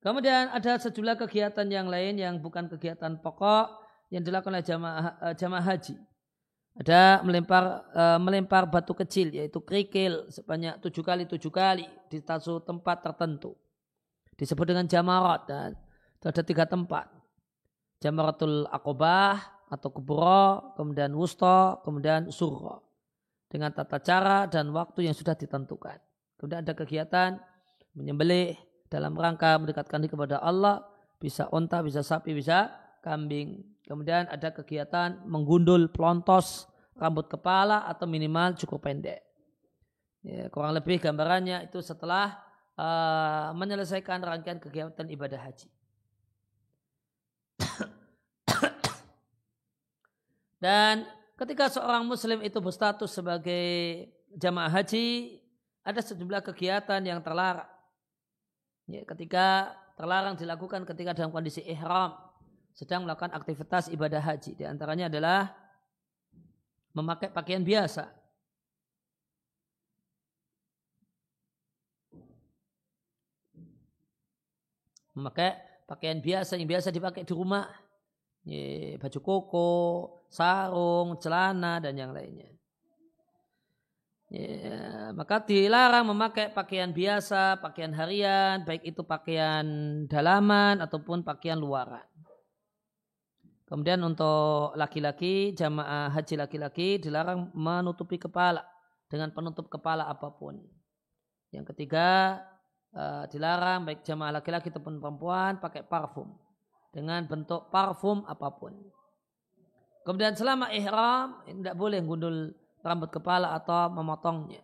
Kemudian 0.00 0.48
ada 0.48 0.80
sejumlah 0.80 1.20
kegiatan 1.20 1.68
yang 1.68 1.84
lain 1.84 2.16
yang 2.16 2.40
bukan 2.40 2.72
kegiatan 2.72 3.20
pokok 3.20 3.84
yang 4.08 4.24
dilakukan 4.24 4.56
oleh 4.56 4.64
jamaah, 4.64 5.04
eh, 5.28 5.34
jamaah 5.36 5.64
haji. 5.64 5.96
Ada 6.80 7.20
melempar 7.26 7.82
uh, 7.92 8.18
melempar 8.22 8.62
batu 8.64 8.94
kecil 8.94 9.34
yaitu 9.34 9.58
kerikil 9.58 10.30
sebanyak 10.30 10.78
tujuh 10.78 11.02
kali 11.02 11.26
tujuh 11.26 11.50
kali 11.50 11.84
di 12.08 12.22
satu 12.22 12.62
tempat 12.62 13.04
tertentu. 13.04 13.58
Disebut 14.38 14.70
dengan 14.70 14.86
jamarat 14.86 15.50
dan 15.50 15.70
ada 16.24 16.42
tiga 16.46 16.64
tempat. 16.64 17.10
Jamaratul 18.00 18.64
akobah 18.70 19.36
atau 19.68 19.92
kubro, 19.92 20.72
kemudian 20.78 21.12
wusto, 21.12 21.82
kemudian 21.84 22.32
surro. 22.32 22.86
Dengan 23.50 23.74
tata 23.74 23.98
cara 24.00 24.46
dan 24.46 24.70
waktu 24.70 25.10
yang 25.10 25.16
sudah 25.16 25.36
ditentukan. 25.36 25.98
Kemudian 26.38 26.64
ada 26.64 26.72
kegiatan 26.72 27.36
menyembelih, 27.92 28.56
dalam 28.90 29.14
rangka 29.14 29.54
mendekatkan 29.56 30.02
diri 30.02 30.10
kepada 30.10 30.42
Allah, 30.42 30.82
bisa 31.22 31.46
onta, 31.54 31.78
bisa 31.80 32.02
sapi, 32.02 32.34
bisa 32.34 32.74
kambing. 33.06 33.62
Kemudian 33.86 34.26
ada 34.26 34.50
kegiatan 34.50 35.22
menggundul 35.24 35.94
pelontos 35.94 36.66
rambut 36.98 37.30
kepala 37.30 37.86
atau 37.86 38.10
minimal 38.10 38.58
cukup 38.58 38.90
pendek. 38.90 39.22
Ya, 40.20 40.52
kurang 40.52 40.76
lebih 40.76 41.00
gambarannya 41.00 41.64
itu 41.70 41.80
setelah 41.80 42.36
uh, 42.76 43.56
menyelesaikan 43.56 44.20
rangkaian 44.20 44.60
kegiatan 44.60 45.08
ibadah 45.08 45.40
haji. 45.40 45.68
Dan 50.60 51.08
ketika 51.40 51.72
seorang 51.72 52.04
muslim 52.04 52.44
itu 52.44 52.60
berstatus 52.60 53.16
sebagai 53.16 53.64
jamaah 54.36 54.68
haji, 54.68 55.40
ada 55.80 56.04
sejumlah 56.04 56.44
kegiatan 56.52 57.00
yang 57.00 57.24
terlarang. 57.24 57.79
Ya, 58.90 59.06
ketika 59.06 59.70
terlarang 59.94 60.34
dilakukan 60.34 60.82
ketika 60.82 61.14
dalam 61.14 61.30
kondisi 61.30 61.62
ihram 61.62 62.18
sedang 62.74 63.06
melakukan 63.06 63.30
aktivitas 63.34 63.86
ibadah 63.90 64.18
haji. 64.18 64.58
Di 64.58 64.64
antaranya 64.66 65.06
adalah 65.06 65.54
memakai 66.94 67.30
pakaian 67.30 67.62
biasa. 67.62 68.10
Memakai 75.14 75.58
pakaian 75.86 76.18
biasa 76.22 76.58
yang 76.58 76.70
biasa 76.70 76.88
dipakai 76.90 77.22
di 77.26 77.34
rumah. 77.34 77.66
Ya, 78.46 78.96
baju 78.96 79.18
koko, 79.20 79.70
sarung, 80.32 81.20
celana, 81.20 81.76
dan 81.78 81.92
yang 81.94 82.16
lainnya. 82.16 82.59
Ya, 84.30 85.10
maka 85.10 85.42
dilarang 85.42 86.06
memakai 86.06 86.54
pakaian 86.54 86.94
biasa, 86.94 87.58
pakaian 87.58 87.90
harian, 87.90 88.62
baik 88.62 88.86
itu 88.86 89.02
pakaian 89.02 89.66
dalaman 90.06 90.78
ataupun 90.78 91.26
pakaian 91.26 91.58
luaran. 91.58 92.06
Kemudian 93.66 93.98
untuk 94.06 94.70
laki-laki, 94.78 95.50
jamaah 95.58 96.14
haji 96.14 96.38
laki-laki 96.38 97.02
dilarang 97.02 97.50
menutupi 97.58 98.22
kepala 98.22 98.62
dengan 99.10 99.34
penutup 99.34 99.66
kepala 99.66 100.06
apa 100.06 100.30
pun. 100.30 100.62
Yang 101.50 101.74
ketiga, 101.74 102.38
uh, 102.94 103.26
dilarang 103.26 103.82
baik 103.82 104.06
jamaah 104.06 104.38
laki-laki 104.38 104.70
ataupun 104.70 105.02
perempuan 105.02 105.58
pakai 105.58 105.82
parfum 105.82 106.38
dengan 106.94 107.26
bentuk 107.26 107.66
parfum 107.74 108.22
apa 108.30 108.46
pun. 108.54 108.78
Kemudian 110.06 110.38
selama 110.38 110.70
ihram 110.70 111.42
tidak 111.46 111.74
boleh 111.74 111.98
gundul 112.02 112.54
rambut 112.80 113.12
kepala 113.12 113.52
atau 113.56 113.92
memotongnya 113.92 114.60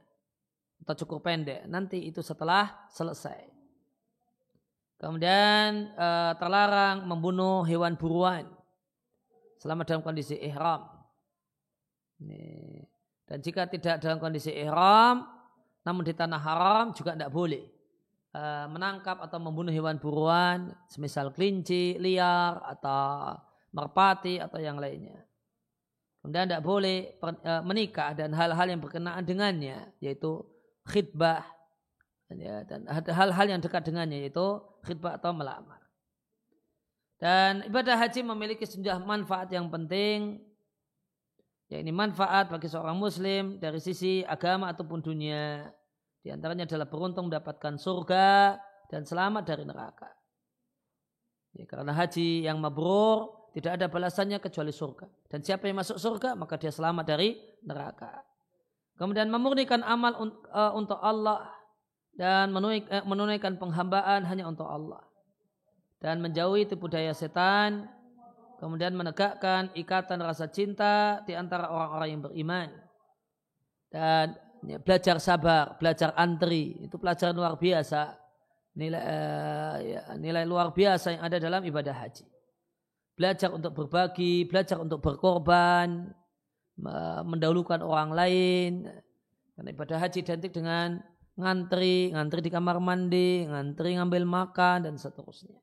atau 0.87 0.95
cukup 1.05 1.27
pendek. 1.27 1.67
Nanti 1.67 1.99
itu 2.07 2.23
setelah 2.23 2.87
selesai. 2.95 3.49
Kemudian 4.97 5.93
e, 5.93 6.09
terlarang 6.41 7.05
membunuh 7.05 7.67
hewan 7.69 8.01
buruan 8.01 8.49
selama 9.61 9.85
dalam 9.85 10.01
kondisi 10.01 10.41
ihram. 10.41 10.89
Dan 13.27 13.39
jika 13.45 13.69
tidak 13.69 14.01
dalam 14.01 14.17
kondisi 14.17 14.55
ihram, 14.57 15.27
namun 15.85 16.07
di 16.07 16.17
tanah 16.17 16.41
haram 16.41 16.87
juga 16.97 17.13
tidak 17.13 17.35
boleh 17.35 17.67
e, 18.33 18.43
menangkap 18.73 19.21
atau 19.21 19.37
membunuh 19.43 19.75
hewan 19.75 20.01
buruan, 20.01 20.73
semisal 20.89 21.35
kelinci, 21.35 22.01
liar, 22.01 22.63
atau 22.65 23.37
merpati 23.75 24.41
atau 24.41 24.57
yang 24.57 24.81
lainnya. 24.81 25.26
Kemudian 26.27 26.51
tidak 26.51 26.67
boleh 26.67 27.15
e, 27.23 27.53
menikah 27.63 28.11
dan 28.19 28.35
hal-hal 28.35 28.67
yang 28.67 28.83
berkenaan 28.83 29.23
dengannya, 29.23 29.95
yaitu 30.03 30.43
khidbah 30.83 31.47
Ya, 32.35 32.67
dan 32.67 32.91
hal-hal 32.91 33.47
yang 33.47 33.63
dekat 33.63 33.87
dengannya 33.87 34.27
yaitu 34.27 34.59
khidbah 34.83 35.15
atau 35.15 35.31
melamar. 35.31 35.79
Dan 37.23 37.63
ibadah 37.71 37.95
haji 37.95 38.27
memiliki 38.27 38.67
sejumlah 38.67 39.07
manfaat 39.07 39.47
yang 39.55 39.71
penting 39.71 40.43
ya 41.71 41.79
ini 41.79 41.95
manfaat 41.95 42.51
bagi 42.51 42.67
seorang 42.67 42.99
muslim 42.99 43.63
dari 43.63 43.79
sisi 43.79 44.27
agama 44.27 44.75
ataupun 44.75 45.07
dunia. 45.07 45.71
Di 46.19 46.35
antaranya 46.35 46.67
adalah 46.67 46.91
beruntung 46.91 47.31
mendapatkan 47.31 47.79
surga 47.79 48.59
dan 48.91 49.07
selamat 49.07 49.47
dari 49.47 49.63
neraka. 49.63 50.11
Ya, 51.55 51.63
karena 51.71 51.95
haji 51.95 52.43
yang 52.43 52.59
mabrur 52.59 53.36
tidak 53.57 53.81
ada 53.81 53.89
balasannya 53.89 54.37
kecuali 54.37 54.69
surga. 54.69 55.09
Dan 55.33 55.41
siapa 55.41 55.65
yang 55.65 55.81
masuk 55.81 55.97
surga 55.97 56.37
maka 56.37 56.61
dia 56.61 56.69
selamat 56.69 57.09
dari 57.09 57.41
neraka. 57.65 58.21
Kemudian 59.01 59.33
memurnikan 59.33 59.81
amal 59.81 60.13
uh, 60.53 60.77
untuk 60.77 61.01
Allah 61.01 61.49
dan 62.21 62.53
eh, 62.53 63.01
menunaikan 63.09 63.57
penghambaan 63.57 64.29
hanya 64.29 64.45
untuk 64.45 64.69
Allah. 64.69 65.01
Dan 65.97 66.21
menjauhi 66.21 66.69
tipu 66.69 66.85
daya 66.93 67.17
setan 67.17 67.89
kemudian 68.61 68.93
menegakkan 68.93 69.73
ikatan 69.73 70.21
rasa 70.21 70.53
cinta 70.53 71.25
di 71.25 71.33
antara 71.33 71.73
orang-orang 71.73 72.09
yang 72.13 72.23
beriman 72.29 72.69
dan 73.89 74.37
belajar 74.85 75.17
sabar, 75.17 75.81
belajar 75.81 76.13
antri 76.13 76.77
itu 76.85 76.97
pelajaran 77.01 77.33
luar 77.33 77.57
biasa 77.57 78.17
nilai 78.77 79.01
uh, 79.01 79.77
ya, 79.81 80.01
nilai 80.21 80.45
luar 80.45 80.77
biasa 80.77 81.17
yang 81.17 81.23
ada 81.25 81.41
dalam 81.41 81.65
ibadah 81.65 81.97
haji. 81.97 82.36
Belajar 83.17 83.49
untuk 83.49 83.73
berbagi, 83.73 84.45
belajar 84.45 84.77
untuk 84.77 85.01
berkorban, 85.01 86.13
mendahulukan 87.25 87.81
orang 87.81 88.13
lain. 88.13 88.73
Karena 89.57 89.69
ibadah 89.73 89.99
haji 90.05 90.21
identik 90.21 90.53
dengan 90.53 91.01
ngantri, 91.41 92.13
ngantri 92.13 92.45
di 92.45 92.53
kamar 92.53 92.77
mandi, 92.77 93.49
ngantri 93.49 93.97
ngambil 93.97 94.29
makan 94.29 94.79
dan 94.85 94.95
seterusnya. 95.01 95.57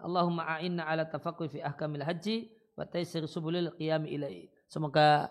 Allahumma 0.00 0.48
a'inna 0.48 0.86
ala 0.86 1.04
tafaqquh 1.04 1.50
fi 1.50 1.58
ahkamil 1.60 2.06
haji 2.06 2.48
wa 2.78 2.88
taysir 2.88 3.28
subulil 3.28 3.74
qiyam 3.76 4.06
ilai. 4.06 4.48
Semoga 4.70 5.28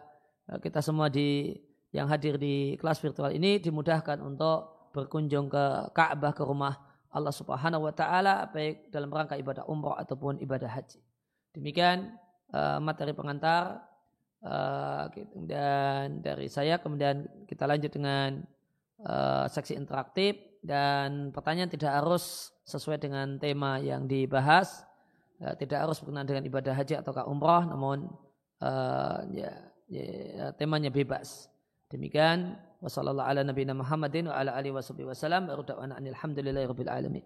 eh, 0.52 0.60
kita 0.60 0.84
semua 0.84 1.08
di 1.08 1.58
yang 1.94 2.10
hadir 2.10 2.42
di 2.42 2.76
kelas 2.82 3.00
virtual 3.00 3.34
ini 3.34 3.62
dimudahkan 3.62 4.18
untuk 4.20 4.90
berkunjung 4.94 5.50
ke 5.50 5.94
Ka'bah 5.94 6.34
ke 6.34 6.42
rumah 6.42 6.74
Allah 7.14 7.34
Subhanahu 7.34 7.86
wa 7.86 7.94
taala 7.94 8.50
baik 8.50 8.90
dalam 8.90 9.14
rangka 9.14 9.38
ibadah 9.38 9.70
umrah 9.70 10.02
ataupun 10.02 10.42
ibadah 10.42 10.68
haji. 10.68 10.98
Demikian 11.54 12.18
uh, 12.50 12.82
materi 12.82 13.14
pengantar 13.14 13.86
uh, 14.42 15.06
dan 15.46 16.26
dari 16.26 16.50
saya 16.50 16.82
kemudian 16.82 17.30
kita 17.46 17.70
lanjut 17.70 17.94
dengan 17.94 18.42
uh, 19.06 19.46
seksi 19.46 19.78
interaktif 19.78 20.34
dan 20.66 21.30
pertanyaan 21.30 21.70
tidak 21.70 22.02
harus 22.02 22.50
sesuai 22.66 22.98
dengan 22.98 23.38
tema 23.38 23.78
yang 23.78 24.10
dibahas. 24.10 24.82
Ya, 25.38 25.54
tidak 25.60 25.86
harus 25.86 26.00
berkenaan 26.00 26.30
dengan 26.30 26.46
ibadah 26.48 26.72
haji 26.72 27.04
atau 27.04 27.12
umrah, 27.28 27.68
namun 27.68 28.08
uh, 28.64 29.28
ya, 29.36 29.52
ya, 29.92 30.56
temanya 30.56 30.88
bebas. 30.88 31.52
Demikian 31.94 32.58
wasallallahu 32.82 33.30
ala 33.30 33.46
nabiyina 33.46 33.78
Muhammadin 33.78 34.26
wa 34.26 34.42
ala 34.42 34.58
alihi 34.58 34.74
wasallam 34.74 35.46
wa 35.46 35.54
alhamdulillahi 36.10 36.66
rabbil 36.66 36.90
alamin. 36.90 37.24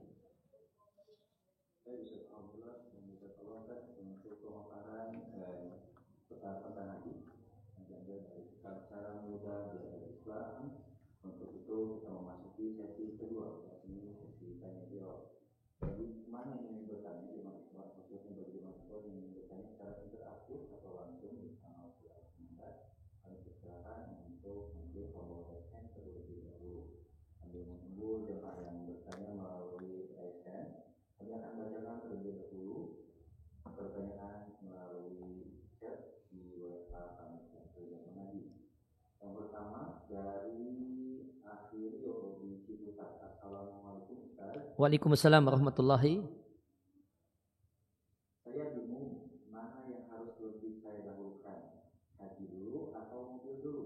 Waalaikumsalam 44.78 45.42
warahmatullahi 45.42 46.22
Saya 48.46 48.66
bingung 48.78 49.42
mana 49.50 49.90
yang 49.90 50.06
harus 50.06 50.38
lebih 50.38 50.86
saya 50.86 51.02
dahulukan 51.02 51.82
haji 52.22 52.46
dulu 52.46 52.94
atau 52.94 53.42
mobil 53.42 53.58
dulu. 53.58 53.86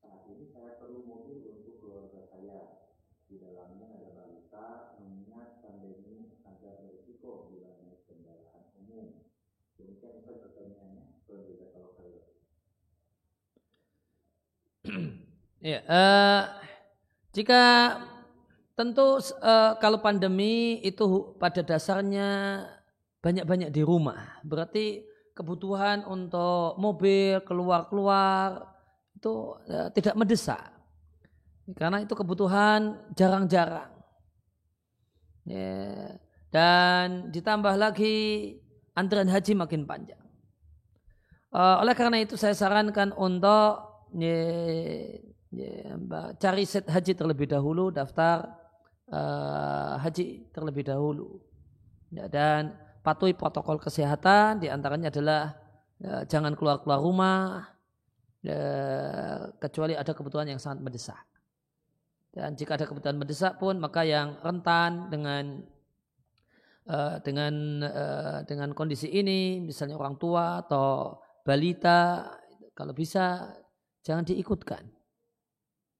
Saat 0.00 0.24
ini 0.32 0.48
saya 0.56 0.80
perlu 0.80 1.04
mobil 1.04 1.60
untuk 1.60 1.84
keluarga 1.84 2.24
saya. 2.32 2.88
Di 3.28 3.36
dalamnya 3.36 3.92
ada 3.92 4.16
balita, 4.16 4.96
mengingat 5.04 5.60
pandemi 5.60 6.40
agak 6.48 6.80
berisiko 6.80 7.52
bila 7.52 7.76
naik 7.84 8.08
kendaraan 8.08 8.72
umum. 8.80 9.20
Demikian 9.76 10.24
itu 10.24 10.32
pertanyaannya. 10.32 11.28
Berbeda 11.28 11.76
kalau 11.76 11.92
saya. 11.92 12.35
Ya, 15.60 15.80
uh, 15.86 16.42
jika 17.32 17.62
Tentu 18.76 19.16
uh, 19.40 19.72
kalau 19.80 20.04
pandemi 20.04 20.84
itu 20.84 21.32
pada 21.40 21.64
dasarnya 21.64 22.60
banyak-banyak 23.24 23.72
di 23.72 23.80
rumah. 23.80 24.36
Berarti 24.44 25.00
kebutuhan 25.32 26.04
untuk 26.04 26.76
mobil 26.76 27.40
keluar-keluar 27.48 28.68
itu 29.16 29.56
uh, 29.72 29.88
tidak 29.96 30.12
mendesak. 30.12 30.60
Karena 31.72 32.04
itu 32.04 32.12
kebutuhan 32.12 33.00
jarang-jarang. 33.16 33.96
Yeah. 35.48 36.20
Dan 36.52 37.32
ditambah 37.32 37.80
lagi 37.80 38.60
antrian 38.92 39.32
haji 39.32 39.56
makin 39.56 39.88
panjang. 39.88 40.20
Uh, 41.48 41.80
oleh 41.80 41.96
karena 41.96 42.20
itu 42.20 42.36
saya 42.36 42.52
sarankan 42.52 43.16
untuk 43.16 44.04
yeah, 44.12 45.16
yeah, 45.56 46.34
cari 46.36 46.68
set 46.68 46.84
haji 46.84 47.16
terlebih 47.16 47.48
dahulu, 47.48 47.88
daftar 47.88 48.52
uh, 49.08 49.96
haji 50.00 50.52
terlebih 50.52 50.84
dahulu. 50.84 51.40
Ya, 52.12 52.28
dan 52.28 52.76
patuhi 53.02 53.34
protokol 53.34 53.80
kesehatan 53.80 54.62
di 54.62 54.68
antaranya 54.70 55.08
adalah 55.10 55.56
ya, 55.98 56.22
jangan 56.28 56.54
keluar-keluar 56.54 57.00
rumah 57.02 57.66
ya, 58.44 58.62
kecuali 59.58 59.96
ada 59.96 60.12
kebutuhan 60.12 60.46
yang 60.46 60.60
sangat 60.60 60.84
mendesak. 60.84 61.24
Dan 62.36 62.52
jika 62.52 62.76
ada 62.76 62.84
kebutuhan 62.84 63.16
mendesak 63.16 63.56
pun 63.56 63.80
maka 63.80 64.04
yang 64.04 64.36
rentan 64.44 65.08
dengan 65.08 65.64
uh, 66.84 67.16
dengan 67.24 67.80
uh, 67.80 68.38
dengan 68.44 68.76
kondisi 68.76 69.08
ini 69.08 69.64
misalnya 69.64 69.96
orang 69.96 70.20
tua 70.20 70.60
atau 70.60 71.16
balita 71.48 72.28
kalau 72.76 72.92
bisa 72.92 73.56
jangan 74.04 74.28
diikutkan. 74.28 74.95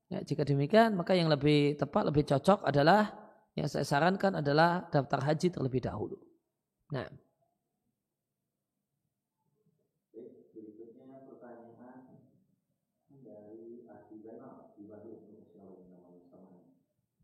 Ya, 0.07 0.23
jika 0.23 0.47
demikian, 0.47 0.95
maka 0.95 1.19
yang 1.19 1.27
lebih 1.27 1.75
tepat, 1.75 2.07
lebih 2.07 2.23
cocok 2.31 2.62
adalah 2.62 3.11
yang 3.59 3.66
saya 3.66 3.83
sarankan 3.83 4.38
adalah 4.38 4.87
daftar 4.87 5.19
haji 5.19 5.51
terlebih 5.51 5.83
dahulu. 5.83 6.14
Nah. 6.95 7.11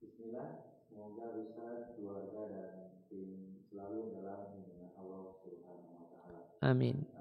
Bismillah, 0.02 0.50
semoga 0.90 1.26
Ustaz, 1.38 1.94
keluarga 1.94 2.40
dan 2.50 2.70
tim 3.06 3.62
selalu 3.70 4.16
dalam 4.16 4.64
Allah 4.98 5.22
Subhanahu 5.44 5.98
wa 5.98 6.06
taala. 6.10 6.40
Amin. 6.62 7.11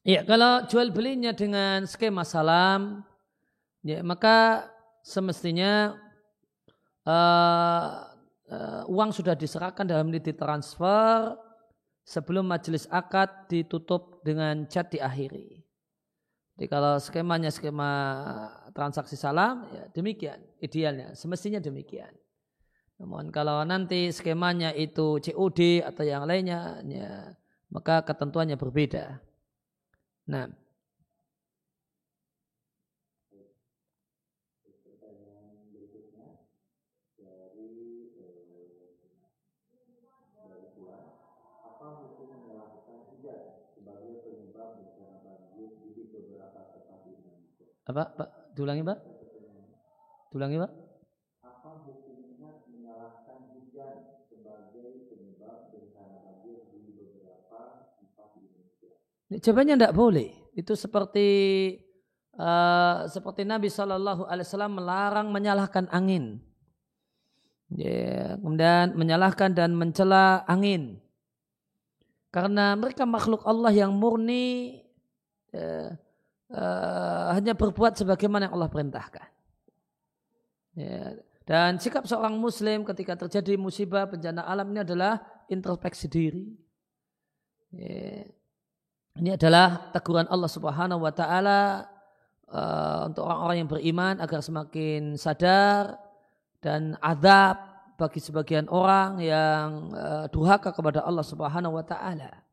Ya, 0.00 0.24
kalau 0.24 0.64
jual 0.64 0.88
belinya 0.90 1.36
dengan 1.36 1.84
skema 1.84 2.24
salam, 2.24 3.04
ya 3.84 4.00
maka 4.00 4.64
semestinya 5.04 5.92
uh, 7.04 8.08
uh, 8.48 8.82
uang 8.88 9.12
sudah 9.12 9.36
diserahkan 9.36 9.84
dalam 9.84 10.08
ini 10.08 10.18
ditransfer 10.24 11.36
sebelum 12.02 12.48
majelis 12.48 12.88
akad 12.88 13.28
ditutup 13.52 14.24
dengan 14.24 14.64
cat 14.66 14.88
diakhiri. 14.88 15.60
Jadi 16.56 16.66
kalau 16.68 17.00
skemanya 17.00 17.52
skema 17.52 17.92
transaksi 18.76 19.16
salam, 19.16 19.68
ya 19.72 19.84
demikian 19.92 20.40
idealnya, 20.60 21.12
semestinya 21.12 21.60
demikian. 21.60 22.12
Namun 23.00 23.32
kalau 23.32 23.64
nanti 23.64 24.12
skemanya 24.12 24.70
itu 24.76 25.16
COD 25.24 25.80
atau 25.80 26.04
yang 26.04 26.28
lainnya, 26.28 26.84
ya, 26.84 27.32
maka 27.72 28.04
ketentuannya 28.04 28.60
berbeda. 28.60 29.04
Nah, 30.26 30.46
Apa, 47.90 48.06
Pak? 48.14 48.28
Diulangi, 48.54 48.86
Pak? 48.86 48.98
Diulangi, 50.30 50.56
Pak? 50.62 50.89
Jawabannya 59.30 59.78
tidak 59.78 59.94
boleh. 59.94 60.34
Itu 60.58 60.74
seperti 60.74 61.28
uh, 62.34 63.06
seperti 63.06 63.46
Nabi 63.46 63.70
Shallallahu 63.70 64.26
Alaihi 64.26 64.46
Wasallam 64.46 64.74
melarang 64.74 65.30
menyalahkan 65.30 65.86
angin. 65.94 66.42
Ya, 67.70 68.34
kemudian 68.34 68.98
menyalahkan 68.98 69.54
dan 69.54 69.78
mencela 69.78 70.42
angin. 70.50 70.98
Karena 72.34 72.74
mereka 72.74 73.06
makhluk 73.06 73.46
Allah 73.46 73.70
yang 73.70 73.94
murni, 73.94 74.82
ya, 75.54 75.94
uh, 76.50 77.30
hanya 77.38 77.54
berbuat 77.54 77.94
sebagaimana 77.94 78.50
yang 78.50 78.54
Allah 78.58 78.70
perintahkan. 78.70 79.28
Ya. 80.74 81.14
Dan 81.46 81.82
sikap 81.82 82.06
seorang 82.06 82.38
muslim 82.38 82.86
ketika 82.86 83.18
terjadi 83.26 83.58
musibah 83.58 84.06
bencana 84.06 84.46
alam 84.46 84.70
ini 84.70 84.82
adalah 84.82 85.22
introspeksi 85.46 86.06
diri. 86.10 86.46
Ya. 87.70 88.26
Ini 89.18 89.34
adalah 89.34 89.90
teguran 89.90 90.30
Allah 90.30 90.50
Subhanahu 90.50 91.02
wa 91.02 91.10
taala 91.10 91.90
uh, 92.46 93.10
untuk 93.10 93.26
orang-orang 93.26 93.56
yang 93.58 93.70
beriman 93.70 94.14
agar 94.22 94.38
semakin 94.38 95.18
sadar 95.18 95.98
dan 96.62 96.94
adab 97.02 97.58
bagi 97.98 98.22
sebagian 98.22 98.70
orang 98.70 99.18
yang 99.18 99.92
uh, 99.92 100.24
durhaka 100.30 100.70
kepada 100.70 101.02
Allah 101.02 101.26
Subhanahu 101.26 101.74
wa 101.76 101.84
taala. 101.84 102.46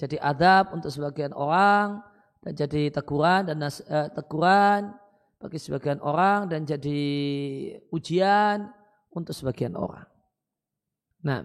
Jadi 0.00 0.16
adab 0.16 0.72
untuk 0.72 0.88
sebagian 0.88 1.36
orang 1.36 2.00
dan 2.40 2.52
jadi 2.56 2.88
teguran 2.88 3.44
dan 3.44 3.60
nas, 3.60 3.84
uh, 3.84 4.08
teguran 4.16 4.96
bagi 5.36 5.60
sebagian 5.60 6.00
orang 6.00 6.48
dan 6.48 6.64
jadi 6.64 7.02
ujian 7.92 8.72
untuk 9.12 9.36
sebagian 9.36 9.76
orang. 9.76 10.08
Nah, 11.20 11.44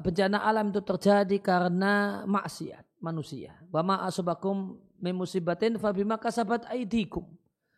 bencana 0.00 0.40
alam 0.40 0.72
itu 0.72 0.80
terjadi 0.80 1.36
karena 1.44 2.24
maksiat 2.24 2.84
manusia. 3.04 3.52
Wa 3.68 3.84
ma 3.84 4.00
asabakum 4.08 4.80
min 4.96 5.12
musibatin 5.12 5.76
fa 5.76 5.92
bima 5.92 6.16
kasabat 6.16 6.64
aidikum. 6.72 7.28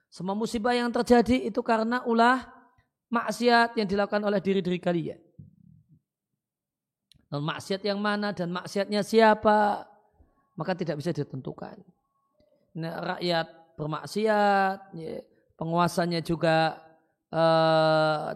Semua 0.07 0.39
musibah 0.39 0.73
yang 0.73 0.89
terjadi 0.95 1.51
itu 1.51 1.61
karena 1.67 2.07
ulah 2.07 2.47
maksiat 3.11 3.75
yang 3.75 3.91
dilakukan 3.91 4.23
oleh 4.23 4.39
diri-diri 4.39 4.79
kalian. 4.79 5.21
Dan 7.27 7.43
maksiat 7.43 7.83
yang 7.83 7.99
mana 7.99 8.31
dan 8.31 8.55
maksiatnya 8.55 9.03
siapa, 9.03 9.83
maka 10.55 10.73
tidak 10.79 11.03
bisa 11.03 11.11
ditentukan. 11.11 11.75
Nah, 12.79 13.19
rakyat 13.19 13.47
bermaksiat, 13.75 14.79
ya, 14.95 15.27
penguasanya 15.59 16.23
juga 16.23 16.79
uh, 17.35 18.31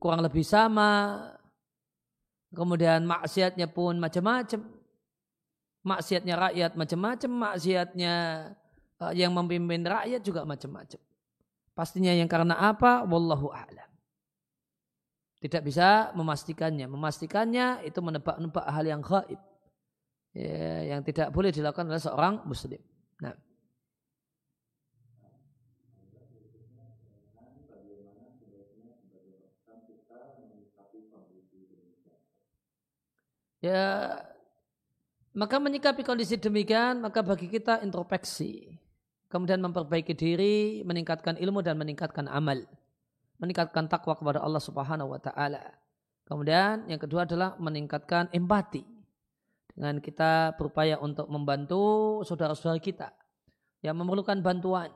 kurang 0.00 0.24
lebih 0.24 0.42
sama, 0.42 1.20
kemudian 2.52 3.04
maksiatnya 3.08 3.68
pun 3.68 3.98
macam-macam. 3.98 4.60
Maksiatnya 5.82 6.38
rakyat 6.38 6.78
macam-macam, 6.78 7.30
maksiatnya 7.50 8.14
uh, 9.02 9.10
yang 9.10 9.34
memimpin 9.34 9.82
rakyat 9.82 10.22
juga 10.22 10.46
macam-macam. 10.46 11.00
Pastinya 11.74 12.14
yang 12.14 12.30
karena 12.30 12.54
apa? 12.54 13.02
Wallahu 13.02 13.50
a'lam. 13.50 13.90
Tidak 15.42 15.58
bisa 15.66 16.14
memastikannya. 16.14 16.86
Memastikannya 16.86 17.82
itu 17.82 17.98
menebak-nebak 17.98 18.62
hal 18.62 18.84
yang 18.86 19.02
gaib. 19.02 19.40
Ya, 20.32 20.94
yang 20.94 21.02
tidak 21.02 21.34
boleh 21.34 21.50
dilakukan 21.50 21.90
oleh 21.90 21.98
seorang 21.98 22.46
muslim. 22.46 22.78
Nah. 23.18 23.34
Ya, 33.62 34.18
maka 35.32 35.56
menyikapi 35.62 36.02
kondisi 36.02 36.34
demikian, 36.36 36.98
maka 36.98 37.22
bagi 37.22 37.46
kita 37.46 37.78
introspeksi. 37.86 38.74
Kemudian 39.30 39.62
memperbaiki 39.62 40.12
diri, 40.12 40.82
meningkatkan 40.84 41.38
ilmu 41.38 41.64
dan 41.64 41.78
meningkatkan 41.78 42.26
amal 42.28 42.66
meningkatkan 43.42 43.90
takwa 43.90 44.14
kepada 44.14 44.38
Allah 44.38 44.62
Subhanahu 44.62 45.10
wa 45.10 45.18
taala. 45.18 45.74
Kemudian 46.30 46.86
yang 46.86 47.02
kedua 47.02 47.26
adalah 47.26 47.58
meningkatkan 47.58 48.30
empati. 48.30 48.86
Dengan 49.74 49.98
kita 49.98 50.54
berupaya 50.54 51.00
untuk 51.02 51.26
membantu 51.26 52.20
saudara-saudara 52.22 52.78
kita 52.78 53.08
yang 53.82 53.98
memerlukan 53.98 54.38
bantuan. 54.38 54.94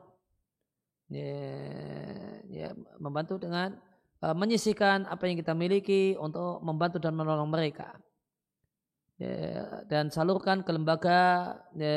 Ya, 1.10 1.32
ya, 2.46 2.68
membantu 3.00 3.40
dengan 3.40 3.80
uh, 4.22 4.36
menyisihkan 4.36 5.08
apa 5.08 5.26
yang 5.26 5.40
kita 5.40 5.56
miliki 5.56 6.14
untuk 6.20 6.62
membantu 6.62 7.02
dan 7.02 7.18
menolong 7.18 7.50
mereka. 7.50 7.98
Ya, 9.16 9.80
dan 9.88 10.12
salurkan 10.12 10.60
ke 10.60 10.76
lembaga 10.76 11.56
ya, 11.72 11.96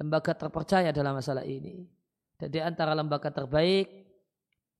lembaga 0.00 0.32
terpercaya 0.32 0.96
dalam 0.96 1.20
masalah 1.20 1.44
ini. 1.44 1.84
Dan 2.40 2.48
di 2.48 2.56
antara 2.56 2.96
lembaga 2.96 3.28
terbaik 3.28 4.08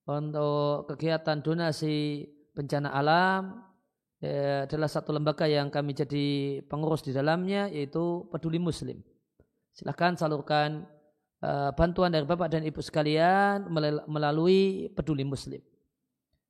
untuk 0.09 0.89
kegiatan 0.89 1.45
donasi 1.45 2.25
bencana 2.57 2.97
alam 2.97 3.69
ya, 4.17 4.65
adalah 4.65 4.89
satu 4.89 5.13
lembaga 5.13 5.45
yang 5.45 5.69
kami 5.69 5.93
jadi 5.93 6.27
pengurus 6.65 7.05
di 7.05 7.13
dalamnya 7.13 7.69
yaitu 7.69 8.25
Peduli 8.33 8.57
Muslim. 8.57 9.05
Silahkan 9.77 10.17
salurkan 10.17 10.89
bantuan 11.77 12.17
dari 12.17 12.25
Bapak 12.25 12.49
dan 12.49 12.65
Ibu 12.65 12.81
sekalian 12.81 13.69
melalui 14.09 14.89
Peduli 14.97 15.29
Muslim. 15.29 15.61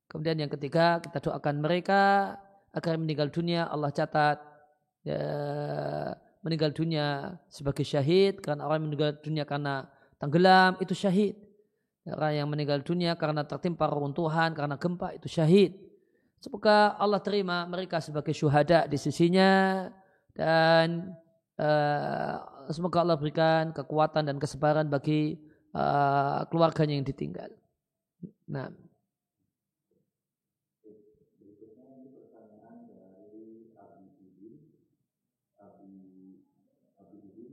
Kemudian 0.07 0.47
yang 0.47 0.51
ketiga 0.51 1.03
kita 1.03 1.19
doakan 1.23 1.59
mereka 1.63 2.35
agar 2.71 2.95
meninggal 2.95 3.31
dunia 3.31 3.67
Allah 3.67 3.91
catat 3.91 4.50
ya, 5.05 5.21
meninggal 6.41 6.73
dunia 6.73 7.37
sebagai 7.47 7.85
syahid 7.85 8.41
karena 8.41 8.65
orang 8.65 8.85
meninggal 8.85 9.17
dunia 9.21 9.45
karena 9.45 9.85
tenggelam 10.17 10.77
itu 10.81 10.93
syahid 10.97 11.37
Orang 12.09 12.33
yang 12.33 12.49
meninggal 12.49 12.81
dunia 12.81 13.13
karena 13.13 13.45
tertimpa 13.45 13.85
runtuhan, 13.85 14.57
karena 14.57 14.73
gempa 14.73 15.13
itu 15.13 15.29
syahid. 15.29 15.77
Semoga 16.41 16.97
Allah 16.97 17.21
terima 17.21 17.61
mereka 17.69 18.01
sebagai 18.01 18.33
syuhada 18.33 18.89
di 18.89 18.97
sisinya 18.97 19.85
dan 20.33 21.13
uh, 21.61 22.65
semoga 22.73 23.05
Allah 23.05 23.21
berikan 23.21 23.69
kekuatan 23.69 24.25
dan 24.25 24.41
kesabaran 24.41 24.89
bagi 24.89 25.37
uh, 25.77 26.41
keluarganya 26.49 26.97
yang 26.97 27.05
ditinggal. 27.05 27.53
Nah. 28.49 28.73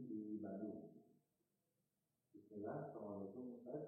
di 0.09 0.41
Bandung. 0.41 0.89
Bismillah, 2.33 2.89
Assalamualaikum 2.89 3.53
Ustaz. 3.53 3.88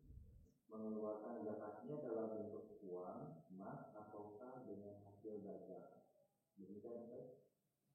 mengeluarkan 0.71 1.43
zakatnya 1.43 1.95
dalam 1.99 2.27
bentuk 2.31 2.65
uang, 2.87 3.19
emas, 3.51 3.91
ataukah 3.93 4.63
dengan 4.63 4.95
hasil 5.03 5.43
dagang. 5.43 5.85
Demikian 6.55 7.01